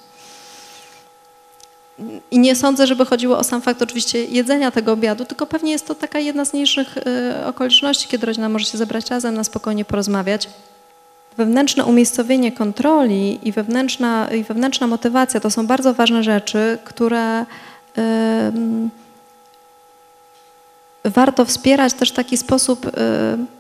I 2.32 2.40
nie 2.40 2.56
sądzę, 2.56 2.88
żeby 2.88 3.06
chodziło 3.06 3.38
o 3.38 3.44
sam 3.44 3.62
fakt 3.62 3.82
oczywiście 3.82 4.26
jedzenia 4.26 4.72
tego 4.72 4.92
obiadu, 4.92 5.26
tylko 5.26 5.46
pewnie 5.46 5.72
jest 5.72 5.88
to 5.88 5.96
taka 5.96 6.20
jedna 6.20 6.46
z 6.46 6.54
mniejszych 6.54 6.98
y, 6.98 7.46
okoliczności, 7.46 8.08
kiedy 8.08 8.26
rodzina 8.26 8.50
może 8.50 8.66
się 8.66 8.78
zebrać 8.78 9.10
razem, 9.10 9.36
na 9.36 9.44
spokojnie 9.44 9.86
porozmawiać. 9.86 10.50
Wewnętrzne 11.38 11.86
umiejscowienie 11.86 12.52
kontroli 12.52 13.40
i 13.48 13.52
wewnętrzna, 13.52 14.30
i 14.32 14.44
wewnętrzna 14.44 14.88
motywacja 14.88 15.40
to 15.40 15.52
są 15.52 15.68
bardzo 15.68 15.94
ważne 15.94 16.24
rzeczy, 16.24 16.78
które 16.84 17.46
warto 21.04 21.46
wspierać 21.46 21.94
też 21.94 22.12
taki 22.12 22.38
sposób, 22.38 22.92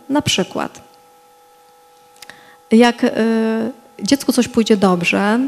na 0.09 0.21
przykład, 0.21 0.81
jak 2.71 3.05
dziecku 3.99 4.31
coś 4.31 4.47
pójdzie 4.47 4.77
dobrze 4.77 5.39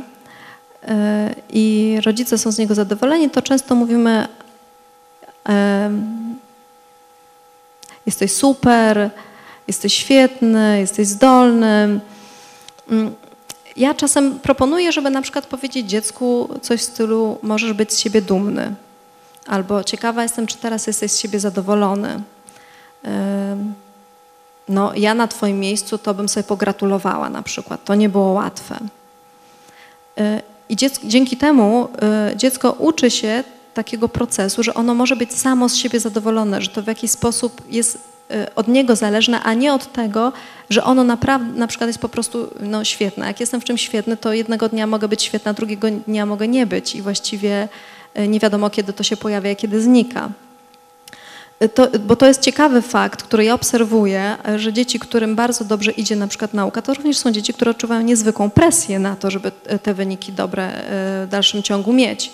i 1.50 1.98
rodzice 2.06 2.38
są 2.38 2.52
z 2.52 2.58
niego 2.58 2.76
zadowoleni, 2.76 3.30
to 3.30 3.42
często 3.42 3.76
mówimy 3.76 4.28
jesteś 8.06 8.32
super, 8.32 9.10
jesteś 9.68 9.94
świetny, 9.94 10.80
jesteś 10.80 11.08
zdolny. 11.08 12.00
Ja 13.76 13.94
czasem 13.94 14.40
proponuję, 14.40 14.92
żeby 14.92 15.10
na 15.10 15.22
przykład 15.22 15.46
powiedzieć 15.46 15.90
dziecku 15.90 16.50
coś 16.62 16.80
w 16.80 16.84
stylu 16.84 17.38
możesz 17.42 17.74
być 17.74 17.94
z 17.94 18.00
siebie 18.00 18.22
dumny. 18.22 18.76
Albo 19.48 19.84
ciekawa 19.84 20.24
jestem, 20.24 20.48
czy 20.48 20.58
teraz 20.58 20.88
jesteś 20.88 21.12
z 21.12 21.18
siebie 21.18 21.40
zadowolony. 21.40 22.22
No, 24.70 24.94
ja 24.96 25.14
na 25.14 25.28
Twoim 25.28 25.60
miejscu 25.60 25.98
to 25.98 26.14
bym 26.14 26.30
sobie 26.30 26.44
pogratulowała 26.44 27.30
na 27.30 27.42
przykład. 27.42 27.84
To 27.84 27.96
nie 27.96 28.10
było 28.10 28.32
łatwe. 28.32 28.80
Y, 30.20 30.42
I 30.70 30.76
dziecko, 30.76 31.08
dzięki 31.08 31.38
temu 31.38 31.88
y, 32.34 32.38
dziecko 32.38 32.72
uczy 32.72 33.12
się 33.12 33.44
takiego 33.74 34.10
procesu, 34.10 34.64
że 34.64 34.74
ono 34.74 34.94
może 34.94 35.16
być 35.16 35.34
samo 35.34 35.70
z 35.70 35.76
siebie 35.76 36.00
zadowolone, 36.00 36.62
że 36.62 36.70
to 36.70 36.82
w 36.82 36.88
jakiś 36.88 37.12
sposób 37.12 37.62
jest 37.70 38.00
od 38.56 38.68
niego 38.68 38.96
zależne, 38.96 39.42
a 39.44 39.54
nie 39.54 39.74
od 39.74 39.92
tego, 39.92 40.32
że 40.70 40.84
ono 40.84 41.04
naprawdę, 41.04 41.60
na 41.60 41.68
przykład 41.68 41.88
jest 41.88 42.00
po 42.00 42.10
prostu 42.10 42.48
no, 42.60 42.84
świetne. 42.84 43.28
Jak 43.28 43.40
jestem 43.40 43.62
w 43.62 43.64
czymś 43.64 43.82
świetny, 43.82 44.18
to 44.18 44.34
jednego 44.34 44.70
dnia 44.70 44.88
mogę 44.88 45.08
być 45.08 45.24
świetna, 45.24 45.54
drugiego 45.54 45.88
dnia 46.08 46.26
mogę 46.26 46.48
nie 46.48 46.66
być 46.66 46.96
i 46.96 47.02
właściwie 47.02 47.68
y, 48.20 48.28
nie 48.28 48.40
wiadomo, 48.40 48.70
kiedy 48.70 48.94
to 48.94 49.04
się 49.04 49.18
pojawia 49.18 49.56
kiedy 49.56 49.82
znika. 49.82 50.30
Y, 51.64 51.70
to, 51.70 51.88
bo 52.00 52.16
to 52.16 52.26
jest 52.26 52.42
ciekawy 52.42 52.82
fakt, 52.82 53.24
który 53.24 53.44
ja 53.44 53.54
obserwuję, 53.54 54.38
że 54.56 54.74
dzieci, 54.74 55.00
którym 55.00 55.36
bardzo 55.36 55.66
dobrze 55.66 55.92
idzie 55.92 56.16
na 56.16 56.28
przykład 56.28 56.54
nauka, 56.54 56.82
to 56.82 56.94
również 56.94 57.18
są 57.18 57.32
dzieci, 57.32 57.54
które 57.54 57.72
odczuwają 57.72 58.02
niezwykłą 58.02 58.50
presję 58.50 59.00
na 59.00 59.16
to, 59.16 59.32
żeby 59.32 59.52
te 59.84 59.94
wyniki 59.94 60.34
dobre 60.34 60.72
w 60.90 61.28
dalszym 61.30 61.64
ciągu 61.64 61.94
mieć. 61.94 62.32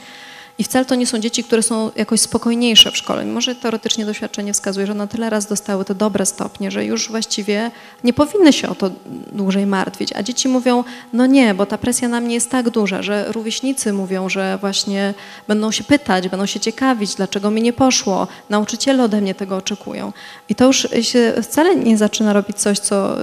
I 0.62 0.64
wcale 0.64 0.86
to 0.86 0.96
nie 0.96 1.08
są 1.08 1.20
dzieci, 1.20 1.44
które 1.44 1.64
są 1.64 1.92
jakoś 1.96 2.22
spokojniejsze 2.22 2.92
w 2.92 2.98
szkole. 2.98 3.26
Mimo, 3.26 3.42
że 3.42 3.56
teoretycznie 3.56 4.06
doświadczenie 4.06 4.54
wskazuje, 4.54 4.88
że 4.88 4.94
na 4.94 5.08
tyle 5.08 5.30
raz 5.30 5.46
dostały 5.46 5.86
te 5.86 5.96
dobre 5.96 6.26
stopnie, 6.26 6.72
że 6.72 6.86
już 6.86 7.10
właściwie 7.10 7.72
nie 8.04 8.14
powinny 8.14 8.54
się 8.54 8.70
o 8.70 8.76
to 8.76 8.92
dłużej 9.32 9.66
martwić. 9.66 10.14
A 10.16 10.24
dzieci 10.24 10.48
mówią, 10.48 10.84
no 11.14 11.26
nie, 11.26 11.54
bo 11.54 11.66
ta 11.66 11.78
presja 11.78 12.08
na 12.08 12.22
mnie 12.22 12.34
jest 12.34 12.50
tak 12.50 12.70
duża, 12.70 13.02
że 13.02 13.26
rówieśnicy 13.32 13.94
mówią, 13.94 14.30
że 14.30 14.58
właśnie 14.62 15.14
będą 15.48 15.72
się 15.72 15.84
pytać, 15.84 16.30
będą 16.30 16.46
się 16.46 16.60
ciekawić, 16.60 17.16
dlaczego 17.16 17.52
mi 17.52 17.62
nie 17.62 17.74
poszło. 17.74 18.28
Nauczyciele 18.50 19.04
ode 19.04 19.22
mnie 19.22 19.36
tego 19.36 19.58
oczekują. 19.58 20.14
I 20.50 20.56
to 20.56 20.66
już 20.66 20.88
się 21.02 21.34
wcale 21.44 21.76
nie 21.76 21.98
zaczyna 21.98 22.34
robić 22.34 22.58
coś, 22.58 22.80
co 22.80 23.16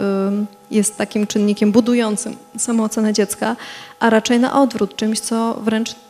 jest 0.71 0.97
takim 0.97 1.27
czynnikiem 1.27 1.73
budującym 1.73 2.37
samoocenę 2.57 3.13
dziecka, 3.13 3.57
a 4.01 4.11
raczej 4.11 4.41
na 4.41 4.63
odwrót, 4.63 4.97
czymś, 4.97 5.21
co 5.21 5.55
wręcz 5.55 6.08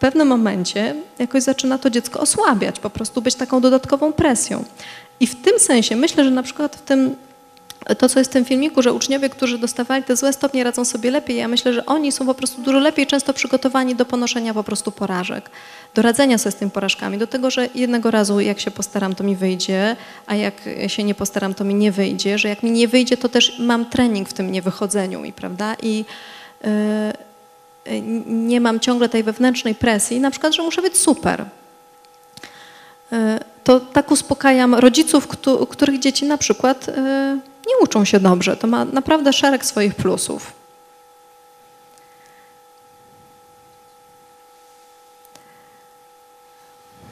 pewnym 0.00 0.28
momencie 0.28 0.94
jakoś 1.18 1.42
zaczyna 1.42 1.78
to 1.78 1.90
dziecko 1.90 2.20
osłabiać, 2.20 2.80
po 2.80 2.90
prostu 2.90 3.22
być 3.22 3.34
taką 3.34 3.60
dodatkową 3.60 4.12
presją. 4.12 4.64
I 5.20 5.26
w 5.26 5.42
tym 5.42 5.58
sensie 5.58 5.96
myślę, 5.96 6.24
że 6.24 6.30
na 6.30 6.42
przykład 6.42 6.76
w 6.76 6.82
tym, 6.82 7.16
to 7.98 8.08
co 8.08 8.18
jest 8.18 8.30
w 8.30 8.32
tym 8.32 8.44
filmiku, 8.44 8.82
że 8.82 8.92
uczniowie, 8.92 9.28
którzy 9.28 9.58
dostawali 9.58 10.04
te 10.04 10.16
złe 10.16 10.32
stopnie 10.32 10.64
radzą 10.64 10.84
sobie 10.84 11.10
lepiej, 11.10 11.36
ja 11.36 11.48
myślę, 11.48 11.72
że 11.72 11.86
oni 11.86 12.12
są 12.12 12.26
po 12.26 12.34
prostu 12.34 12.62
dużo 12.62 12.78
lepiej 12.78 13.06
często 13.06 13.32
przygotowani 13.32 13.94
do 13.94 14.04
ponoszenia 14.04 14.54
po 14.54 14.64
prostu 14.64 14.92
porażek, 14.92 15.50
do 15.94 16.02
radzenia 16.02 16.38
sobie 16.38 16.52
z 16.52 16.56
tymi 16.56 16.70
porażkami, 16.70 17.18
do 17.18 17.26
tego, 17.26 17.50
że 17.50 17.68
jednego 17.74 18.10
razu 18.10 18.40
jak 18.40 18.60
się 18.60 18.70
postaram, 18.70 19.14
to 19.14 19.24
mi 19.24 19.36
wyjdzie, 19.36 19.96
a 20.26 20.34
jak 20.34 20.54
się 20.86 21.04
nie 21.04 21.14
postaram, 21.14 21.54
to 21.54 21.64
mi 21.64 21.74
nie 21.74 21.92
wyjdzie, 21.92 22.38
że 22.38 22.48
jak 22.48 22.62
mi 22.62 22.70
nie 22.70 22.88
wyjdzie, 22.88 23.16
to 23.16 23.28
też 23.28 23.58
mam 23.58 23.84
trening 23.86 24.28
w 24.28 24.32
tym 24.32 24.52
niewychodzeniu 24.52 25.20
mi, 25.20 25.32
prawda? 25.32 25.76
I 25.82 26.04
yy, 26.64 26.68
nie 28.26 28.60
mam 28.60 28.80
ciągle 28.80 29.08
tej 29.08 29.22
wewnętrznej 29.22 29.74
presji, 29.74 30.20
na 30.20 30.30
przykład, 30.30 30.54
że 30.54 30.62
muszę 30.62 30.82
być 30.82 30.98
super. 30.98 31.44
To 33.64 33.80
tak 33.80 34.10
uspokajam 34.10 34.74
rodziców, 34.74 35.28
których 35.70 35.98
dzieci 35.98 36.26
na 36.26 36.38
przykład 36.38 36.86
nie 37.66 37.74
uczą 37.82 38.04
się 38.04 38.20
dobrze. 38.20 38.56
To 38.56 38.66
ma 38.66 38.84
naprawdę 38.84 39.32
szereg 39.32 39.64
swoich 39.64 39.94
plusów. 39.94 40.52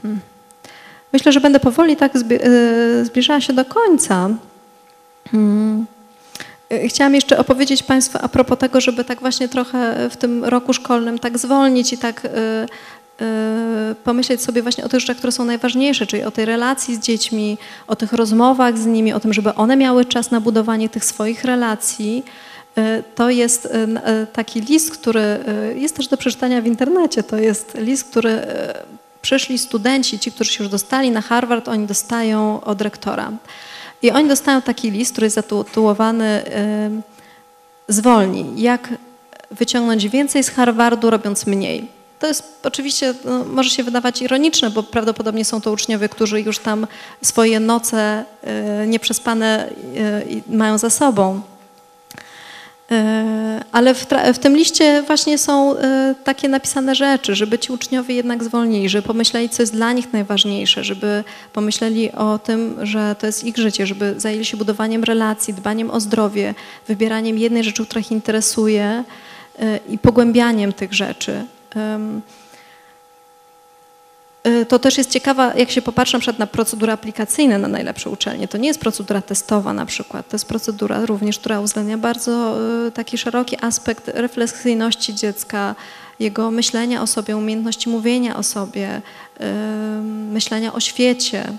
Hmm. 0.02 0.20
Myślę, 1.12 1.32
że 1.32 1.40
będę 1.40 1.60
powoli 1.60 1.96
tak 1.96 2.12
zbliżała 3.02 3.40
się 3.40 3.52
do 3.52 3.64
końca. 3.64 4.28
Hmm. 5.30 5.86
Y, 6.72 6.88
chciałam 6.88 7.14
jeszcze 7.14 7.38
opowiedzieć 7.38 7.82
Państwu 7.82 8.18
a 8.22 8.28
propos 8.28 8.58
tego, 8.58 8.80
żeby 8.80 9.04
tak 9.04 9.20
właśnie 9.20 9.48
trochę 9.48 10.10
w 10.10 10.16
tym 10.16 10.44
roku 10.44 10.72
szkolnym 10.72 11.18
tak 11.18 11.38
zwolnić 11.38 11.92
i 11.92 11.98
tak 11.98 12.24
y, 12.24 12.28
y, 12.28 13.94
pomyśleć 14.04 14.42
sobie 14.42 14.62
właśnie 14.62 14.84
o 14.84 14.88
tych 14.88 15.00
rzeczach, 15.00 15.16
które 15.16 15.32
są 15.32 15.44
najważniejsze, 15.44 16.06
czyli 16.06 16.22
o 16.22 16.30
tej 16.30 16.44
relacji 16.44 16.96
z 16.96 16.98
dziećmi, 16.98 17.58
o 17.86 17.96
tych 17.96 18.12
rozmowach 18.12 18.78
z 18.78 18.86
nimi, 18.86 19.12
o 19.12 19.20
tym, 19.20 19.32
żeby 19.32 19.54
one 19.54 19.76
miały 19.76 20.04
czas 20.04 20.30
na 20.30 20.40
budowanie 20.40 20.88
tych 20.88 21.04
swoich 21.04 21.44
relacji. 21.44 22.24
To 23.14 23.30
jest 23.30 23.68
taki 24.32 24.60
list, 24.60 24.90
który 24.90 25.44
jest 25.76 25.96
też 25.96 26.08
do 26.08 26.16
przeczytania 26.16 26.62
w 26.62 26.66
internecie. 26.66 27.22
To 27.22 27.36
jest 27.36 27.74
list, 27.74 28.10
który 28.10 28.40
przyszli 29.22 29.58
studenci, 29.58 30.18
ci, 30.18 30.32
którzy 30.32 30.52
się 30.52 30.64
już 30.64 30.70
dostali 30.70 31.10
na 31.10 31.20
Harvard, 31.20 31.68
oni 31.68 31.86
dostają 31.86 32.60
od 32.60 32.82
rektora. 32.82 33.32
I 34.02 34.10
oni 34.10 34.28
dostają 34.28 34.62
taki 34.62 34.90
list, 34.90 35.12
który 35.12 35.24
jest 35.26 35.34
zatytułowany 35.34 36.42
Zwolnij. 37.88 38.46
Jak 38.56 38.88
wyciągnąć 39.50 40.08
więcej 40.08 40.44
z 40.44 40.50
Harvardu, 40.50 41.10
robiąc 41.10 41.46
mniej. 41.46 41.88
To 42.18 42.26
jest 42.26 42.60
oczywiście, 42.62 43.14
no, 43.24 43.44
może 43.44 43.70
się 43.70 43.82
wydawać 43.84 44.22
ironiczne, 44.22 44.70
bo 44.70 44.82
prawdopodobnie 44.82 45.44
są 45.44 45.60
to 45.60 45.72
uczniowie, 45.72 46.08
którzy 46.08 46.40
już 46.40 46.58
tam 46.58 46.86
swoje 47.22 47.60
noce 47.60 48.24
y, 48.84 48.86
nieprzespane 48.86 49.68
y, 50.48 50.56
mają 50.56 50.78
za 50.78 50.90
sobą. 50.90 51.40
E, 52.90 53.64
ale 53.72 53.94
w, 53.94 54.06
w, 54.34 54.38
tym 54.38 54.56
liście 54.56 55.02
właśnie 55.02 55.38
są 55.38 55.78
e, 55.78 56.14
takie 56.24 56.48
napisane 56.48 56.94
rzeczy, 56.94 57.34
żeby 57.34 57.58
ci 57.58 57.72
uczniowie 57.72 58.14
jednak 58.14 58.44
zwolnili, 58.44 58.88
żeby 58.88 59.06
pomyśleli, 59.06 59.48
co 59.48 59.62
jest 59.62 59.72
dla 59.72 59.92
nich 59.92 60.12
najważniejsze, 60.12 60.84
żeby 60.84 61.24
pomyśleli 61.52 62.12
o 62.12 62.38
tym, 62.38 62.76
że 62.82 63.16
to 63.18 63.26
jest 63.26 63.44
ich 63.44 63.56
życie, 63.56 63.86
żeby 63.86 64.14
zajęli 64.16 64.44
się 64.44 64.56
budowaniem 64.56 65.04
relacji, 65.04 65.54
dbaniem 65.54 65.90
o 65.90 66.00
zdrowie, 66.00 66.54
wybieraniem 66.88 67.38
jednej 67.38 67.64
rzeczy, 67.64 67.86
która 67.86 68.00
ich 68.00 68.12
interesuje 68.12 69.04
e, 69.58 69.80
i 69.88 69.98
pogłębianiem 69.98 70.72
tych 70.72 70.92
rzeczy. 70.94 71.44
Y, 74.46 74.66
to 74.66 74.78
też 74.78 74.98
jest 74.98 75.10
ciekawa, 75.10 75.54
jak 75.54 75.70
się 75.70 75.82
popatrzy 75.82 76.14
na 76.14 76.20
przykład 76.20 76.38
na 76.38 76.46
procedury 76.46 76.92
aplikacyjne 76.92 77.58
na 77.58 77.68
najlepsze 77.68 78.10
uczelnie. 78.10 78.48
To 78.48 78.58
nie 78.58 78.68
jest 78.68 78.80
procedura 78.80 79.22
testowa 79.22 79.72
na 79.72 79.86
przykład, 79.86 80.28
to 80.28 80.34
jest 80.34 80.46
procedura 80.46 81.06
również, 81.06 81.38
która 81.38 81.60
uwzględnia 81.60 81.98
bardzo 81.98 82.56
y, 82.86 82.92
taki 82.92 83.18
szeroki 83.18 83.56
aspekt 83.60 84.08
refleksyjności 84.08 85.14
dziecka, 85.14 85.74
jego 86.20 86.50
myślenia 86.50 87.02
o 87.02 87.06
sobie, 87.06 87.36
umiejętności 87.36 87.88
mówienia 87.88 88.36
o 88.36 88.42
sobie, 88.42 89.02
y, 89.40 89.44
myślenia 90.32 90.72
o 90.72 90.80
świecie, 90.80 91.52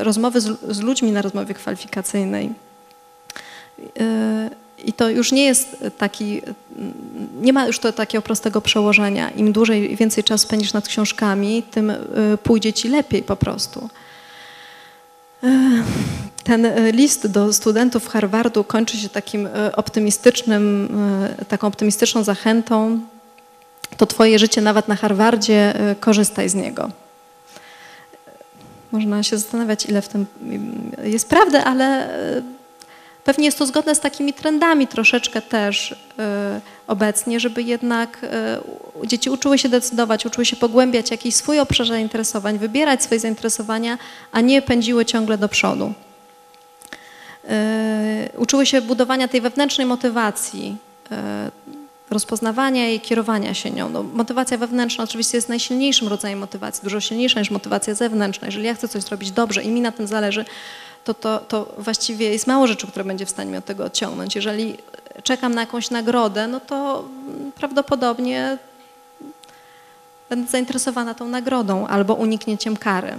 rozmowy 0.00 0.40
z, 0.40 0.60
z 0.68 0.80
ludźmi 0.80 1.12
na 1.12 1.22
rozmowie 1.22 1.54
kwalifikacyjnej. 1.54 2.52
I 4.84 4.92
to 4.92 5.10
już 5.10 5.32
nie 5.32 5.44
jest 5.44 5.84
taki, 5.98 6.42
nie 7.40 7.52
ma 7.52 7.66
już 7.66 7.78
to 7.78 7.92
takiego 7.92 8.22
prostego 8.22 8.60
przełożenia. 8.60 9.30
Im 9.30 9.52
dłużej 9.52 9.96
więcej 9.96 10.24
czasu 10.24 10.42
spędzisz 10.42 10.72
nad 10.72 10.88
książkami, 10.88 11.62
tym 11.62 11.90
y, 11.90 11.98
pójdzie 12.42 12.72
ci 12.72 12.88
lepiej 12.88 13.22
po 13.22 13.36
prostu. 13.36 13.88
Y, 15.44 15.48
ten 16.44 16.64
y, 16.66 16.92
list 16.92 17.26
do 17.26 17.52
studentów 17.52 18.08
Harvardu 18.08 18.64
kończy 18.64 18.96
się 18.96 19.08
takim 19.08 19.48
optymistycznym, 19.76 20.88
taką 21.48 21.66
optymistyczną 21.66 22.24
zachętą. 22.24 23.00
To 23.96 24.06
twoje 24.06 24.38
życie 24.38 24.60
nawet 24.60 24.88
na 24.88 24.96
Harvardzie, 24.96 25.74
korzystaj 26.00 26.48
z 26.48 26.54
niego. 26.54 26.90
Można 28.92 29.22
się 29.22 29.38
zastanawiać, 29.38 29.86
ile 29.86 30.02
w 30.02 30.08
tym 30.08 30.26
jest 31.04 31.28
prawdy, 31.28 31.58
ale 31.58 32.08
Pewnie 33.24 33.44
jest 33.44 33.58
to 33.58 33.66
zgodne 33.66 33.94
z 33.94 34.00
takimi 34.00 34.32
trendami 34.32 34.86
troszeczkę 34.86 35.42
też 35.42 35.92
y, 35.92 35.96
obecnie, 36.86 37.40
żeby 37.40 37.62
jednak 37.62 38.20
y, 39.04 39.06
dzieci 39.06 39.30
uczyły 39.30 39.58
się 39.58 39.68
decydować, 39.68 40.26
uczyły 40.26 40.46
się 40.46 40.56
pogłębiać 40.56 41.10
jakiś 41.10 41.34
swój 41.34 41.60
obszar 41.60 41.86
zainteresowań, 41.86 42.58
wybierać 42.58 43.02
swoje 43.02 43.20
zainteresowania, 43.20 43.98
a 44.32 44.40
nie 44.40 44.62
pędziły 44.62 45.04
ciągle 45.04 45.38
do 45.38 45.48
przodu. 45.48 45.92
Y, 47.44 48.38
uczyły 48.38 48.66
się 48.66 48.80
budowania 48.80 49.28
tej 49.28 49.40
wewnętrznej 49.40 49.86
motywacji, 49.86 50.76
rozpoznawania 52.10 52.90
i 52.90 53.00
kierowania 53.00 53.54
się 53.54 53.70
nią. 53.70 53.88
No, 53.88 54.02
motywacja 54.02 54.58
wewnętrzna 54.58 55.04
oczywiście 55.04 55.38
jest 55.38 55.48
najsilniejszym 55.48 56.08
rodzajem 56.08 56.38
motywacji, 56.38 56.84
dużo 56.84 57.00
silniejsza 57.00 57.40
niż 57.40 57.50
motywacja 57.50 57.94
zewnętrzna. 57.94 58.46
Jeżeli 58.46 58.64
ja 58.64 58.74
chcę 58.74 58.88
coś 58.88 59.02
zrobić 59.02 59.30
dobrze 59.30 59.62
i 59.62 59.68
mi 59.68 59.80
na 59.80 59.92
tym 59.92 60.06
zależy, 60.06 60.44
to, 61.04 61.14
to, 61.14 61.38
to 61.38 61.74
właściwie 61.78 62.30
jest 62.30 62.46
mało 62.46 62.66
rzeczy, 62.66 62.86
które 62.86 63.04
będzie 63.04 63.26
w 63.26 63.30
stanie 63.30 63.48
mnie 63.48 63.58
od 63.58 63.64
tego 63.64 63.84
odciągnąć. 63.84 64.36
Jeżeli 64.36 64.78
czekam 65.22 65.54
na 65.54 65.60
jakąś 65.60 65.90
nagrodę, 65.90 66.48
no 66.48 66.60
to 66.60 67.04
prawdopodobnie 67.54 68.58
będę 70.28 70.50
zainteresowana 70.50 71.14
tą 71.14 71.28
nagrodą 71.28 71.86
albo 71.86 72.14
uniknięciem 72.14 72.76
kary. 72.76 73.14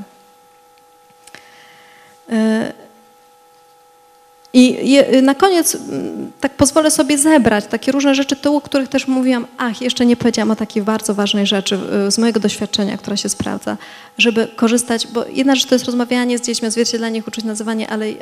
I 4.58 4.78
na 5.22 5.36
koniec 5.36 5.76
mm, 5.76 6.32
tak 6.42 6.54
pozwolę 6.54 6.92
sobie 6.92 7.18
zebrać 7.18 7.66
takie 7.66 7.92
różne 7.92 8.16
rzeczy 8.16 8.36
tyłu, 8.36 8.58
o 8.58 8.62
których 8.62 8.90
też 8.90 9.08
mówiłam. 9.08 9.48
Ach, 9.58 9.82
jeszcze 9.82 10.06
nie 10.06 10.16
powiedziałam 10.16 10.52
o 10.52 10.56
takiej 10.56 10.84
bardzo 10.84 11.14
ważnej 11.14 11.48
rzeczy 11.48 11.80
z 12.10 12.18
mojego 12.18 12.40
doświadczenia, 12.40 12.98
która 12.98 13.18
się 13.18 13.30
sprawdza, 13.30 13.78
żeby 14.18 14.48
korzystać, 14.56 15.08
bo 15.08 15.26
jedna 15.26 15.56
rzecz 15.56 15.66
to 15.66 15.76
jest 15.76 15.86
rozmawianie 15.86 16.38
z 16.38 16.42
dziećmi, 16.42 16.68
odzwierciedlanie 16.68 17.20
ich, 17.20 17.28
uczyć 17.28 17.46
nazywanie, 17.46 17.90
ale 17.90 18.06
y, 18.06 18.16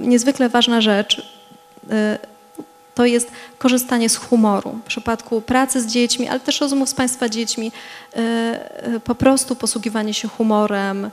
niezwykle 0.00 0.48
ważna 0.48 0.80
rzecz 0.80 1.18
y, 1.18 2.31
to 2.94 3.06
jest 3.06 3.30
korzystanie 3.58 4.08
z 4.08 4.16
humoru. 4.16 4.78
W 4.84 4.86
przypadku 4.86 5.40
pracy 5.40 5.80
z 5.80 5.86
dziećmi, 5.86 6.28
ale 6.28 6.40
też 6.40 6.60
rozmów 6.60 6.88
z 6.88 6.94
Państwa 6.94 7.28
dziećmi, 7.28 7.72
po 9.04 9.14
prostu 9.14 9.56
posługiwanie 9.56 10.14
się 10.14 10.28
humorem, 10.28 11.10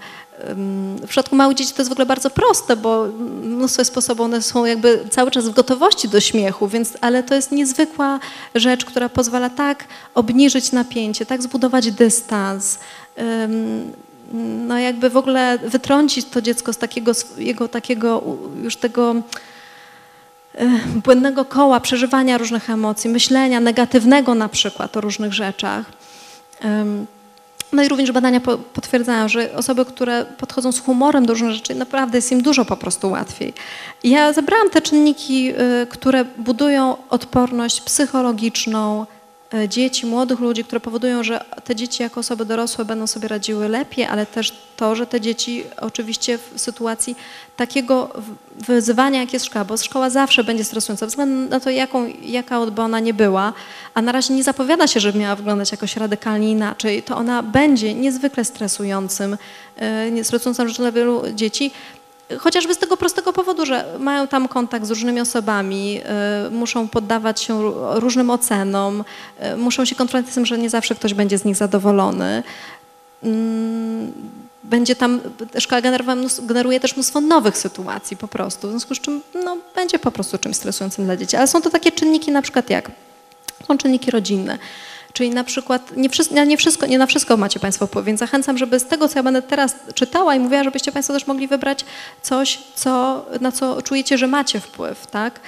w 1.02 1.08
przypadku 1.08 1.36
małych 1.36 1.58
dzieci 1.58 1.74
to 1.74 1.82
jest 1.82 1.90
w 1.90 1.92
ogóle 1.92 2.06
bardzo 2.06 2.30
proste, 2.30 2.76
bo 2.76 3.08
mnóstwo 3.44 3.86
sposobów 3.86 4.26
one 4.26 4.42
są 4.42 4.66
jakby 4.66 5.06
cały 5.10 5.32
czas 5.32 5.50
w 5.50 5.54
gotowości 5.54 6.10
do 6.10 6.20
śmiechu, 6.20 6.68
więc, 6.68 6.98
ale 7.02 7.24
to 7.24 7.36
jest 7.36 7.52
niezwykła 7.52 8.20
rzecz, 8.56 8.86
która 8.86 9.10
pozwala 9.10 9.50
tak 9.50 9.84
obniżyć 10.16 10.72
napięcie, 10.72 11.26
tak 11.26 11.42
zbudować 11.42 11.92
dystans, 11.92 12.80
no 14.68 14.78
jakby 14.78 15.10
w 15.10 15.18
ogóle 15.18 15.58
wytrącić 15.58 16.26
to 16.26 16.42
dziecko 16.42 16.74
z 16.74 16.78
takiego, 16.78 17.12
jego 17.38 17.68
takiego 17.68 18.24
już 18.64 18.76
tego 18.76 19.16
błędnego 21.06 21.46
koła 21.46 21.80
przeżywania 21.80 22.38
różnych 22.38 22.70
emocji, 22.70 23.10
myślenia 23.10 23.60
negatywnego 23.60 24.36
na 24.36 24.50
przykład 24.50 24.98
o 24.98 25.02
różnych 25.02 25.34
rzeczach 25.34 25.86
No 27.74 27.84
i 27.84 27.88
również 27.88 28.12
badania 28.12 28.40
po, 28.40 28.58
potwierdzają, 28.58 29.30
że 29.30 29.54
osoby, 29.54 29.86
które 29.86 30.26
podchodzą 30.26 30.72
z 30.72 30.80
humorem 30.80 31.26
do 31.26 31.34
różnych 31.34 31.52
rzeczy, 31.52 31.76
naprawdę 31.76 32.18
jest 32.18 32.32
im 32.32 32.42
dużo 32.42 32.66
po 32.66 32.78
prostu 32.78 33.12
łatwiej. 33.12 33.54
Ja 34.04 34.34
zebrałam 34.34 34.70
te 34.70 34.82
czynniki, 34.82 35.52
y, 35.52 35.88
które 35.88 36.26
budują 36.38 36.98
odporność 37.10 37.82
psychologiczną 37.82 39.06
dzieci, 39.68 40.06
młodych 40.06 40.40
ludzi, 40.40 40.64
które 40.64 40.80
powodują, 40.80 41.24
że 41.24 41.46
te 41.64 41.76
dzieci 41.76 42.04
jako 42.04 42.20
osoby 42.20 42.46
dorosłe 42.46 42.86
będą 42.86 43.08
sobie 43.08 43.28
radziły 43.28 43.70
lepiej, 43.70 44.06
ale 44.06 44.26
też 44.26 44.54
to, 44.78 44.96
że 44.96 45.08
te 45.08 45.22
dzieci 45.22 45.64
oczywiście 45.82 46.38
w 46.38 46.54
sytuacji 46.56 47.16
takiego 47.58 48.10
wyzwania, 48.56 49.20
jak 49.20 49.34
jest 49.34 49.46
szkoła, 49.46 49.66
bo 49.66 49.78
szkoła 49.78 50.10
zawsze 50.10 50.44
będzie 50.44 50.64
stresująca, 50.64 51.00
ze 51.00 51.08
względu 51.08 51.50
na 51.50 51.60
to, 51.60 51.70
jaką, 51.70 52.06
jaka 52.22 52.66
by 52.66 52.82
ona 52.82 53.00
nie 53.00 53.14
była, 53.14 53.54
a 53.94 54.02
na 54.02 54.12
razie 54.12 54.34
nie 54.34 54.44
zapowiada 54.44 54.88
się, 54.88 55.00
żeby 55.00 55.20
miała 55.20 55.36
wyglądać 55.36 55.72
jakoś 55.72 55.98
radykalnie 55.98 56.52
inaczej, 56.52 57.04
to 57.04 57.18
ona 57.18 57.44
będzie 57.44 57.94
niezwykle 57.94 58.46
stresującym, 58.46 59.38
e, 59.78 60.24
stresującą 60.24 60.68
rzeczą 60.68 60.84
dla 60.84 60.92
wielu 60.92 61.24
dzieci, 61.36 61.72
chociażby 62.38 62.74
z 62.74 62.78
tego 62.78 62.98
prostego 62.98 63.34
powodu, 63.34 63.66
że 63.66 63.86
mają 64.00 64.28
tam 64.28 64.48
kontakt 64.48 64.86
z 64.86 64.90
różnymi 64.90 65.22
osobami, 65.22 66.02
e, 66.06 66.50
muszą 66.52 66.88
poddawać 66.88 67.42
się 67.42 67.54
ró- 67.54 68.00
różnym 68.00 68.30
ocenom, 68.30 69.04
e, 69.40 69.56
muszą 69.56 69.86
się 69.86 69.96
konfrontować 69.96 70.32
z 70.32 70.36
tym, 70.36 70.46
że 70.46 70.58
nie 70.58 70.70
zawsze 70.70 70.96
ktoś 70.96 71.14
będzie 71.14 71.38
z 71.38 71.46
nich 71.46 71.56
zadowolony. 71.56 72.44
Mm, 73.24 74.12
Będzie 74.64 74.96
tam, 74.96 75.20
szkoła 75.60 75.82
generuje, 75.82 76.16
mnóstwo- 76.16 76.46
generuje 76.46 76.80
też 76.80 76.96
mnóstwo 76.96 77.22
nowych 77.22 77.58
sytuacji 77.58 78.18
po 78.18 78.28
prostu, 78.28 78.68
w 78.68 78.70
związku 78.72 78.96
z 78.96 79.00
czym 79.00 79.22
no, 79.46 79.58
będzie 79.76 80.00
po 80.00 80.12
prostu 80.12 80.38
czymś 80.38 80.56
stresującym 80.56 81.06
dla 81.06 81.18
dzieci. 81.18 81.38
Ale 81.38 81.48
są 81.48 81.62
to 81.62 81.70
takie 81.70 81.92
czynniki 81.92 82.32
na 82.32 82.42
przykład 82.42 82.70
jak 82.70 82.92
są 83.68 83.78
czynniki 83.78 84.12
rodzinne. 84.12 84.58
Czyli 85.20 85.30
na 85.30 85.44
przykład 85.44 85.98
nie, 85.98 86.10
wszys- 86.10 86.48
nie, 86.48 86.58
wszystko, 86.58 86.86
nie 86.86 86.98
na 86.98 87.06
wszystko 87.06 87.38
macie 87.38 87.60
Państwo 87.60 87.88
wpływ, 87.88 88.06
więc 88.06 88.20
zachęcam, 88.20 88.58
żeby 88.58 88.80
z 88.80 88.86
tego, 88.86 89.08
co 89.08 89.20
ja 89.20 89.24
będę 89.24 89.42
teraz 89.42 89.76
czytała 89.94 90.36
i 90.36 90.40
mówiła, 90.40 90.64
żebyście 90.64 90.92
Państwo 90.92 91.14
też 91.14 91.28
mogli 91.28 91.48
wybrać 91.48 91.86
coś, 92.22 92.60
co, 92.76 93.26
na 93.42 93.52
co 93.52 93.82
czujecie, 93.82 94.18
że 94.18 94.28
macie 94.28 94.60
wpływ, 94.60 95.08
tak? 95.08 95.40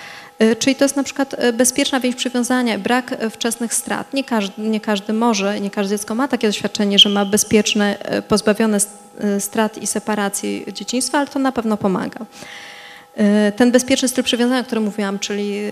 Y, 0.42 0.56
Czyli 0.56 0.76
to 0.76 0.86
jest 0.86 0.96
na 0.96 1.04
przykład 1.04 1.44
y, 1.44 1.54
bezpieczna 1.54 2.00
więź 2.00 2.16
przywiązania, 2.16 2.80
brak 2.80 3.16
wczesnych 3.30 3.74
strat. 3.74 4.14
Nie 4.14 4.24
każdy, 4.24 4.62
nie 4.62 4.80
każdy 4.80 5.14
może, 5.14 5.60
nie 5.60 5.70
każde 5.70 5.96
dziecko 5.98 6.16
ma 6.16 6.28
takie 6.28 6.48
doświadczenie, 6.48 7.00
że 7.00 7.10
ma 7.10 7.26
bezpieczne, 7.26 7.98
y, 8.18 8.22
pozbawione 8.22 8.78
strat 9.40 9.78
i 9.78 9.88
separacji 9.88 10.66
dzieciństwa, 10.74 11.18
ale 11.18 11.28
to 11.28 11.40
na 11.40 11.52
pewno 11.52 11.78
pomaga. 11.78 12.26
Y, 13.20 13.52
Ten 13.52 13.72
bezpieczny 13.72 14.08
styl 14.08 14.24
przywiązania, 14.24 14.62
o 14.62 14.64
którym 14.64 14.84
mówiłam, 14.84 15.20
czyli 15.20 15.58
y, 15.58 15.72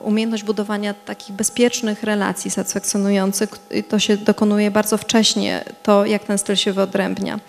umiejętność 0.00 0.42
budowania 0.42 0.94
takich 0.94 1.36
bezpiecznych 1.36 2.02
relacji 2.02 2.50
satysfakcjonujących, 2.50 3.50
to 3.88 3.98
się 3.98 4.16
dokonuje 4.16 4.70
bardzo 4.70 4.96
wcześnie, 4.96 5.64
to 5.82 6.06
jak 6.06 6.24
ten 6.24 6.38
styl 6.38 6.56
się 6.56 6.72
wyodrębnia. 6.72 7.40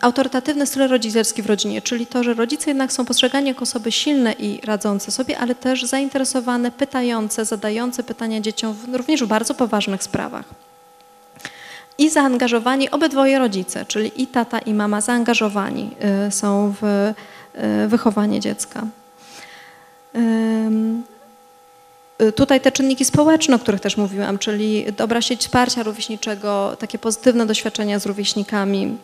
Autorytatywny 0.00 0.66
styl 0.66 0.88
rodzicielski 0.88 1.42
w 1.42 1.46
rodzinie, 1.46 1.82
czyli 1.82 2.06
to, 2.06 2.24
że 2.24 2.34
rodzice 2.34 2.70
jednak 2.70 2.92
są 2.92 3.04
postrzegani 3.04 3.48
jako 3.48 3.62
osoby 3.62 3.92
silne 3.92 4.32
i 4.32 4.60
radzące 4.64 5.10
sobie, 5.10 5.38
ale 5.38 5.54
też 5.54 5.84
zainteresowane, 5.84 6.70
pytające, 6.70 7.44
zadające 7.44 8.02
pytania 8.02 8.40
dzieciom 8.40 8.74
w, 8.74 8.94
również 8.94 9.24
w 9.24 9.26
bardzo 9.26 9.54
poważnych 9.54 10.02
sprawach. 10.02 10.44
I 11.98 12.10
zaangażowani 12.10 12.90
obydwoje 12.90 13.38
rodzice, 13.38 13.84
czyli 13.86 14.22
i 14.22 14.26
tata, 14.26 14.58
i 14.58 14.74
mama 14.74 15.00
zaangażowani 15.00 15.90
y, 16.28 16.30
są 16.30 16.74
w 16.80 17.12
wychowanie 17.88 18.40
dziecka. 18.40 18.86
Y, 20.16 20.20
Tutaj 22.32 22.60
te 22.60 22.72
czynniki 22.72 23.04
społeczne, 23.04 23.56
o 23.56 23.58
których 23.58 23.80
też 23.80 23.96
mówiłam, 23.96 24.38
czyli 24.38 24.86
dobra 24.96 25.22
sieć 25.22 25.40
wsparcia 25.40 25.82
rówieśniczego, 25.82 26.76
takie 26.78 26.98
pozytywne 26.98 27.46
doświadczenia 27.46 27.98
z 27.98 28.06
rówieśnikami, 28.06 28.96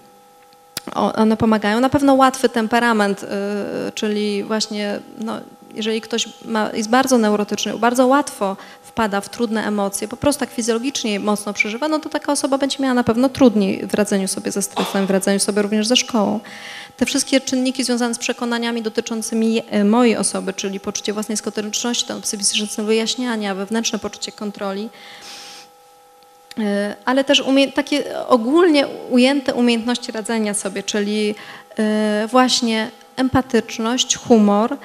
one 0.95 1.37
pomagają. 1.37 1.81
Na 1.81 1.89
pewno 1.89 2.15
łatwy 2.15 2.49
temperament, 2.49 3.23
y, 3.23 3.27
czyli 3.95 4.45
właśnie 4.45 5.01
no, 5.19 5.41
jeżeli 5.75 6.01
ktoś 6.01 6.29
ma, 6.45 6.71
jest 6.75 6.89
bardzo 6.89 7.19
neurotyczny, 7.19 7.79
bardzo 7.79 8.07
łatwo 8.07 8.57
wpada 8.83 9.21
w 9.21 9.29
trudne 9.29 9.67
emocje, 9.67 10.09
po 10.09 10.17
prostu 10.17 10.41
tak 10.41 10.51
fizjologicznie 10.51 11.21
mocno 11.21 11.53
przeżywa, 11.53 11.89
no 11.89 11.99
to 11.99 12.09
taka 12.09 12.33
osoba 12.33 12.59
będzie 12.59 12.77
miała 12.81 12.95
na 12.95 13.05
pewno 13.05 13.29
trudniej 13.29 13.87
w 13.87 13.95
radzeniu 13.95 14.29
sobie 14.29 14.51
ze 14.51 14.63
stresem, 14.63 15.07
w 15.07 15.11
radzeniu 15.11 15.41
sobie 15.41 15.63
również 15.63 15.87
ze 15.87 15.97
szkołą. 15.97 16.41
Te 17.01 17.07
wszystkie 17.07 17.41
czynniki 17.41 17.85
związane 17.85 18.15
z 18.15 18.19
przekonaniami 18.19 18.83
dotyczącymi 18.83 19.63
e, 19.71 19.85
mojej 19.85 20.17
osoby, 20.17 20.53
czyli 20.53 20.81
poczucie 20.81 21.13
własnej 21.13 21.37
skuteczności, 21.37 22.07
ten 22.07 22.21
psychiczne 22.21 22.85
wyjaśniania, 22.85 23.55
wewnętrzne 23.55 23.99
poczucie 23.99 24.33
kontroli, 24.33 24.89
E, 26.59 26.97
ale 27.05 27.25
też 27.25 27.45
takie 27.75 28.27
ogólnie 28.27 28.87
ujęte 29.11 29.55
umiejętności 29.55 30.13
radzenia 30.13 30.55
sobie, 30.55 30.83
czyli 30.83 31.35
e, 31.79 32.27
właśnie 32.31 32.91
empatyczność, 33.17 34.17
humor, 34.17 34.77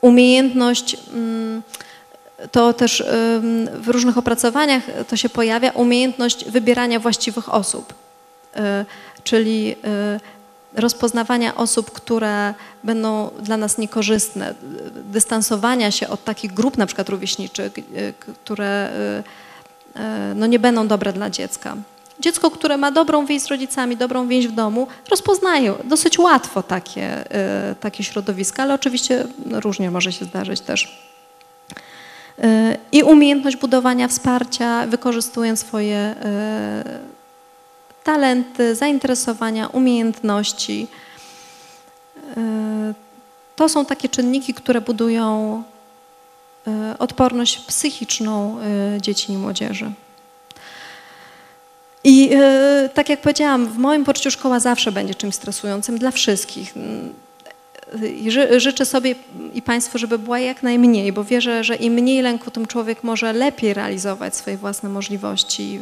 umiejętność, 0.00 0.96
mm, 1.14 1.62
to 2.52 2.72
też 2.72 3.04
w 3.72 3.88
różnych 3.88 4.18
opracowaniach 4.18 4.82
to 5.08 5.16
się 5.16 5.28
pojawia, 5.28 5.70
umiejętność 5.70 6.44
wybierania 6.44 7.00
właściwych 7.00 7.54
osób, 7.54 7.94
czyli 9.24 9.76
e, 9.84 10.20
rozpoznawania 10.80 11.54
osób, 11.54 11.90
które 11.90 12.54
będą 12.84 13.30
dla 13.42 13.56
nas 13.56 13.78
niekorzystne, 13.78 14.54
dystansowania 14.94 15.90
się 15.90 16.08
od 16.08 16.24
takich 16.24 16.54
grup 16.54 16.78
na 16.78 16.86
przykład 16.86 17.08
rówieśniczych, 17.08 17.72
które 18.44 18.90
no 20.34 20.46
nie 20.46 20.58
będą 20.58 20.88
dobre 20.88 21.12
dla 21.12 21.30
dziecka. 21.30 21.76
Dziecko, 22.20 22.50
które 22.50 22.76
ma 22.76 22.90
dobrą 22.90 23.26
więź 23.26 23.42
z 23.42 23.46
rodzicami, 23.46 23.96
dobrą 23.96 24.28
więź 24.28 24.48
w 24.48 24.52
domu, 24.52 24.86
rozpoznaje 25.10 25.74
dosyć 25.84 26.18
łatwo 26.18 26.62
takie, 26.62 27.24
takie 27.80 28.04
środowiska, 28.04 28.62
ale 28.62 28.74
oczywiście 28.74 29.26
no, 29.46 29.60
różnie 29.60 29.90
może 29.90 30.12
się 30.12 30.24
zdarzyć 30.24 30.60
też. 30.60 31.08
I 32.92 33.02
umiejętność 33.02 33.56
budowania 33.56 34.08
wsparcia, 34.08 34.86
wykorzystując 34.86 35.60
swoje 35.60 36.14
talenty, 38.08 38.74
zainteresowania, 38.74 39.66
umiejętności. 39.66 40.86
E, 42.36 42.94
To 43.56 43.68
są 43.68 43.84
takie 43.84 44.08
czynniki, 44.08 44.54
które 44.54 44.80
budują 44.80 45.62
e, 46.66 46.98
odporność 46.98 47.58
psychiczną 47.58 48.58
e, 48.60 49.00
dzieci 49.00 49.32
i 49.32 49.36
młodzieży. 49.36 49.90
I 52.04 52.30
tak 52.94 53.08
jak 53.08 53.20
powiedziałam, 53.20 53.66
w 53.66 53.78
moim 53.78 54.04
poczuciu 54.04 54.30
szkoła 54.30 54.60
zawsze 54.60 54.92
będzie 54.92 55.14
czymś 55.14 55.34
stresującym 55.34 55.98
dla 55.98 56.10
wszystkich. 56.10 56.74
Życzę 58.56 58.84
sobie 58.84 59.14
i 59.54 59.62
Państwu, 59.62 59.98
żeby 59.98 60.18
była 60.18 60.38
jak 60.38 60.62
najmniej, 60.62 61.12
bo 61.12 61.24
wierzę, 61.24 61.64
że 61.64 61.74
im 61.74 61.92
mniej 61.92 62.22
lęku, 62.22 62.50
tym 62.50 62.66
człowiek 62.66 63.04
może 63.04 63.32
lepiej 63.32 63.74
realizować 63.74 64.36
swoje 64.36 64.56
własne 64.56 64.88
możliwości. 64.88 65.72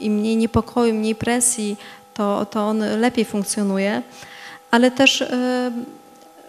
Im 0.00 0.12
mniej 0.14 0.36
niepokoju, 0.36 0.94
mniej 0.94 1.14
presji, 1.14 1.76
to, 2.14 2.46
to 2.46 2.60
on 2.60 2.78
lepiej 2.78 3.24
funkcjonuje. 3.24 4.02
Ale 4.70 4.90
też 4.90 5.22
e, 5.22 5.72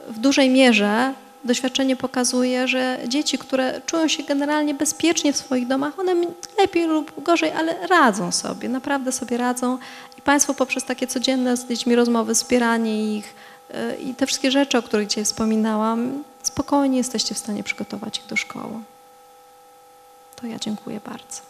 w 0.10 0.20
dużej 0.20 0.50
mierze 0.50 1.14
doświadczenie 1.44 1.96
pokazuje, 1.96 2.68
że 2.68 3.00
dzieci, 3.08 3.38
które 3.38 3.82
czują 3.86 4.08
się 4.08 4.24
generalnie 4.24 4.74
bezpiecznie 4.74 5.34
w 5.34 5.38
swoich 5.38 5.68
domach, 5.68 6.00
one 6.00 6.16
lepiej 6.58 6.88
lub 6.88 7.24
gorzej, 7.24 7.52
ale 7.52 7.88
radzą 7.88 8.32
sobie, 8.32 8.70
naprawdę 8.70 9.12
sobie 9.12 9.38
radzą. 9.38 9.78
I 10.18 10.22
Państwo 10.22 10.54
poprzez 10.54 10.84
takie 10.84 11.08
codzienne 11.08 11.58
z 11.58 11.68
dziećmi 11.68 11.96
rozmowy, 11.96 12.36
wspieranie 12.36 13.18
ich 13.18 13.26
y, 13.26 13.53
i 14.00 14.16
te 14.16 14.26
wszystkie 14.26 14.52
rzeczy, 14.52 14.78
o 14.78 14.82
których 14.82 15.08
dzisiaj 15.08 15.26
wspominałam, 15.26 16.24
spokojnie 16.44 16.98
jesteście 16.98 17.36
w 17.36 17.38
stanie 17.38 17.64
przygotować 17.64 18.18
ich 18.18 18.26
do 18.26 18.36
szkoły. 18.36 18.74
To 20.36 20.48
ja 20.48 20.60
dziękuję 20.60 21.00
bardzo. 21.06 21.42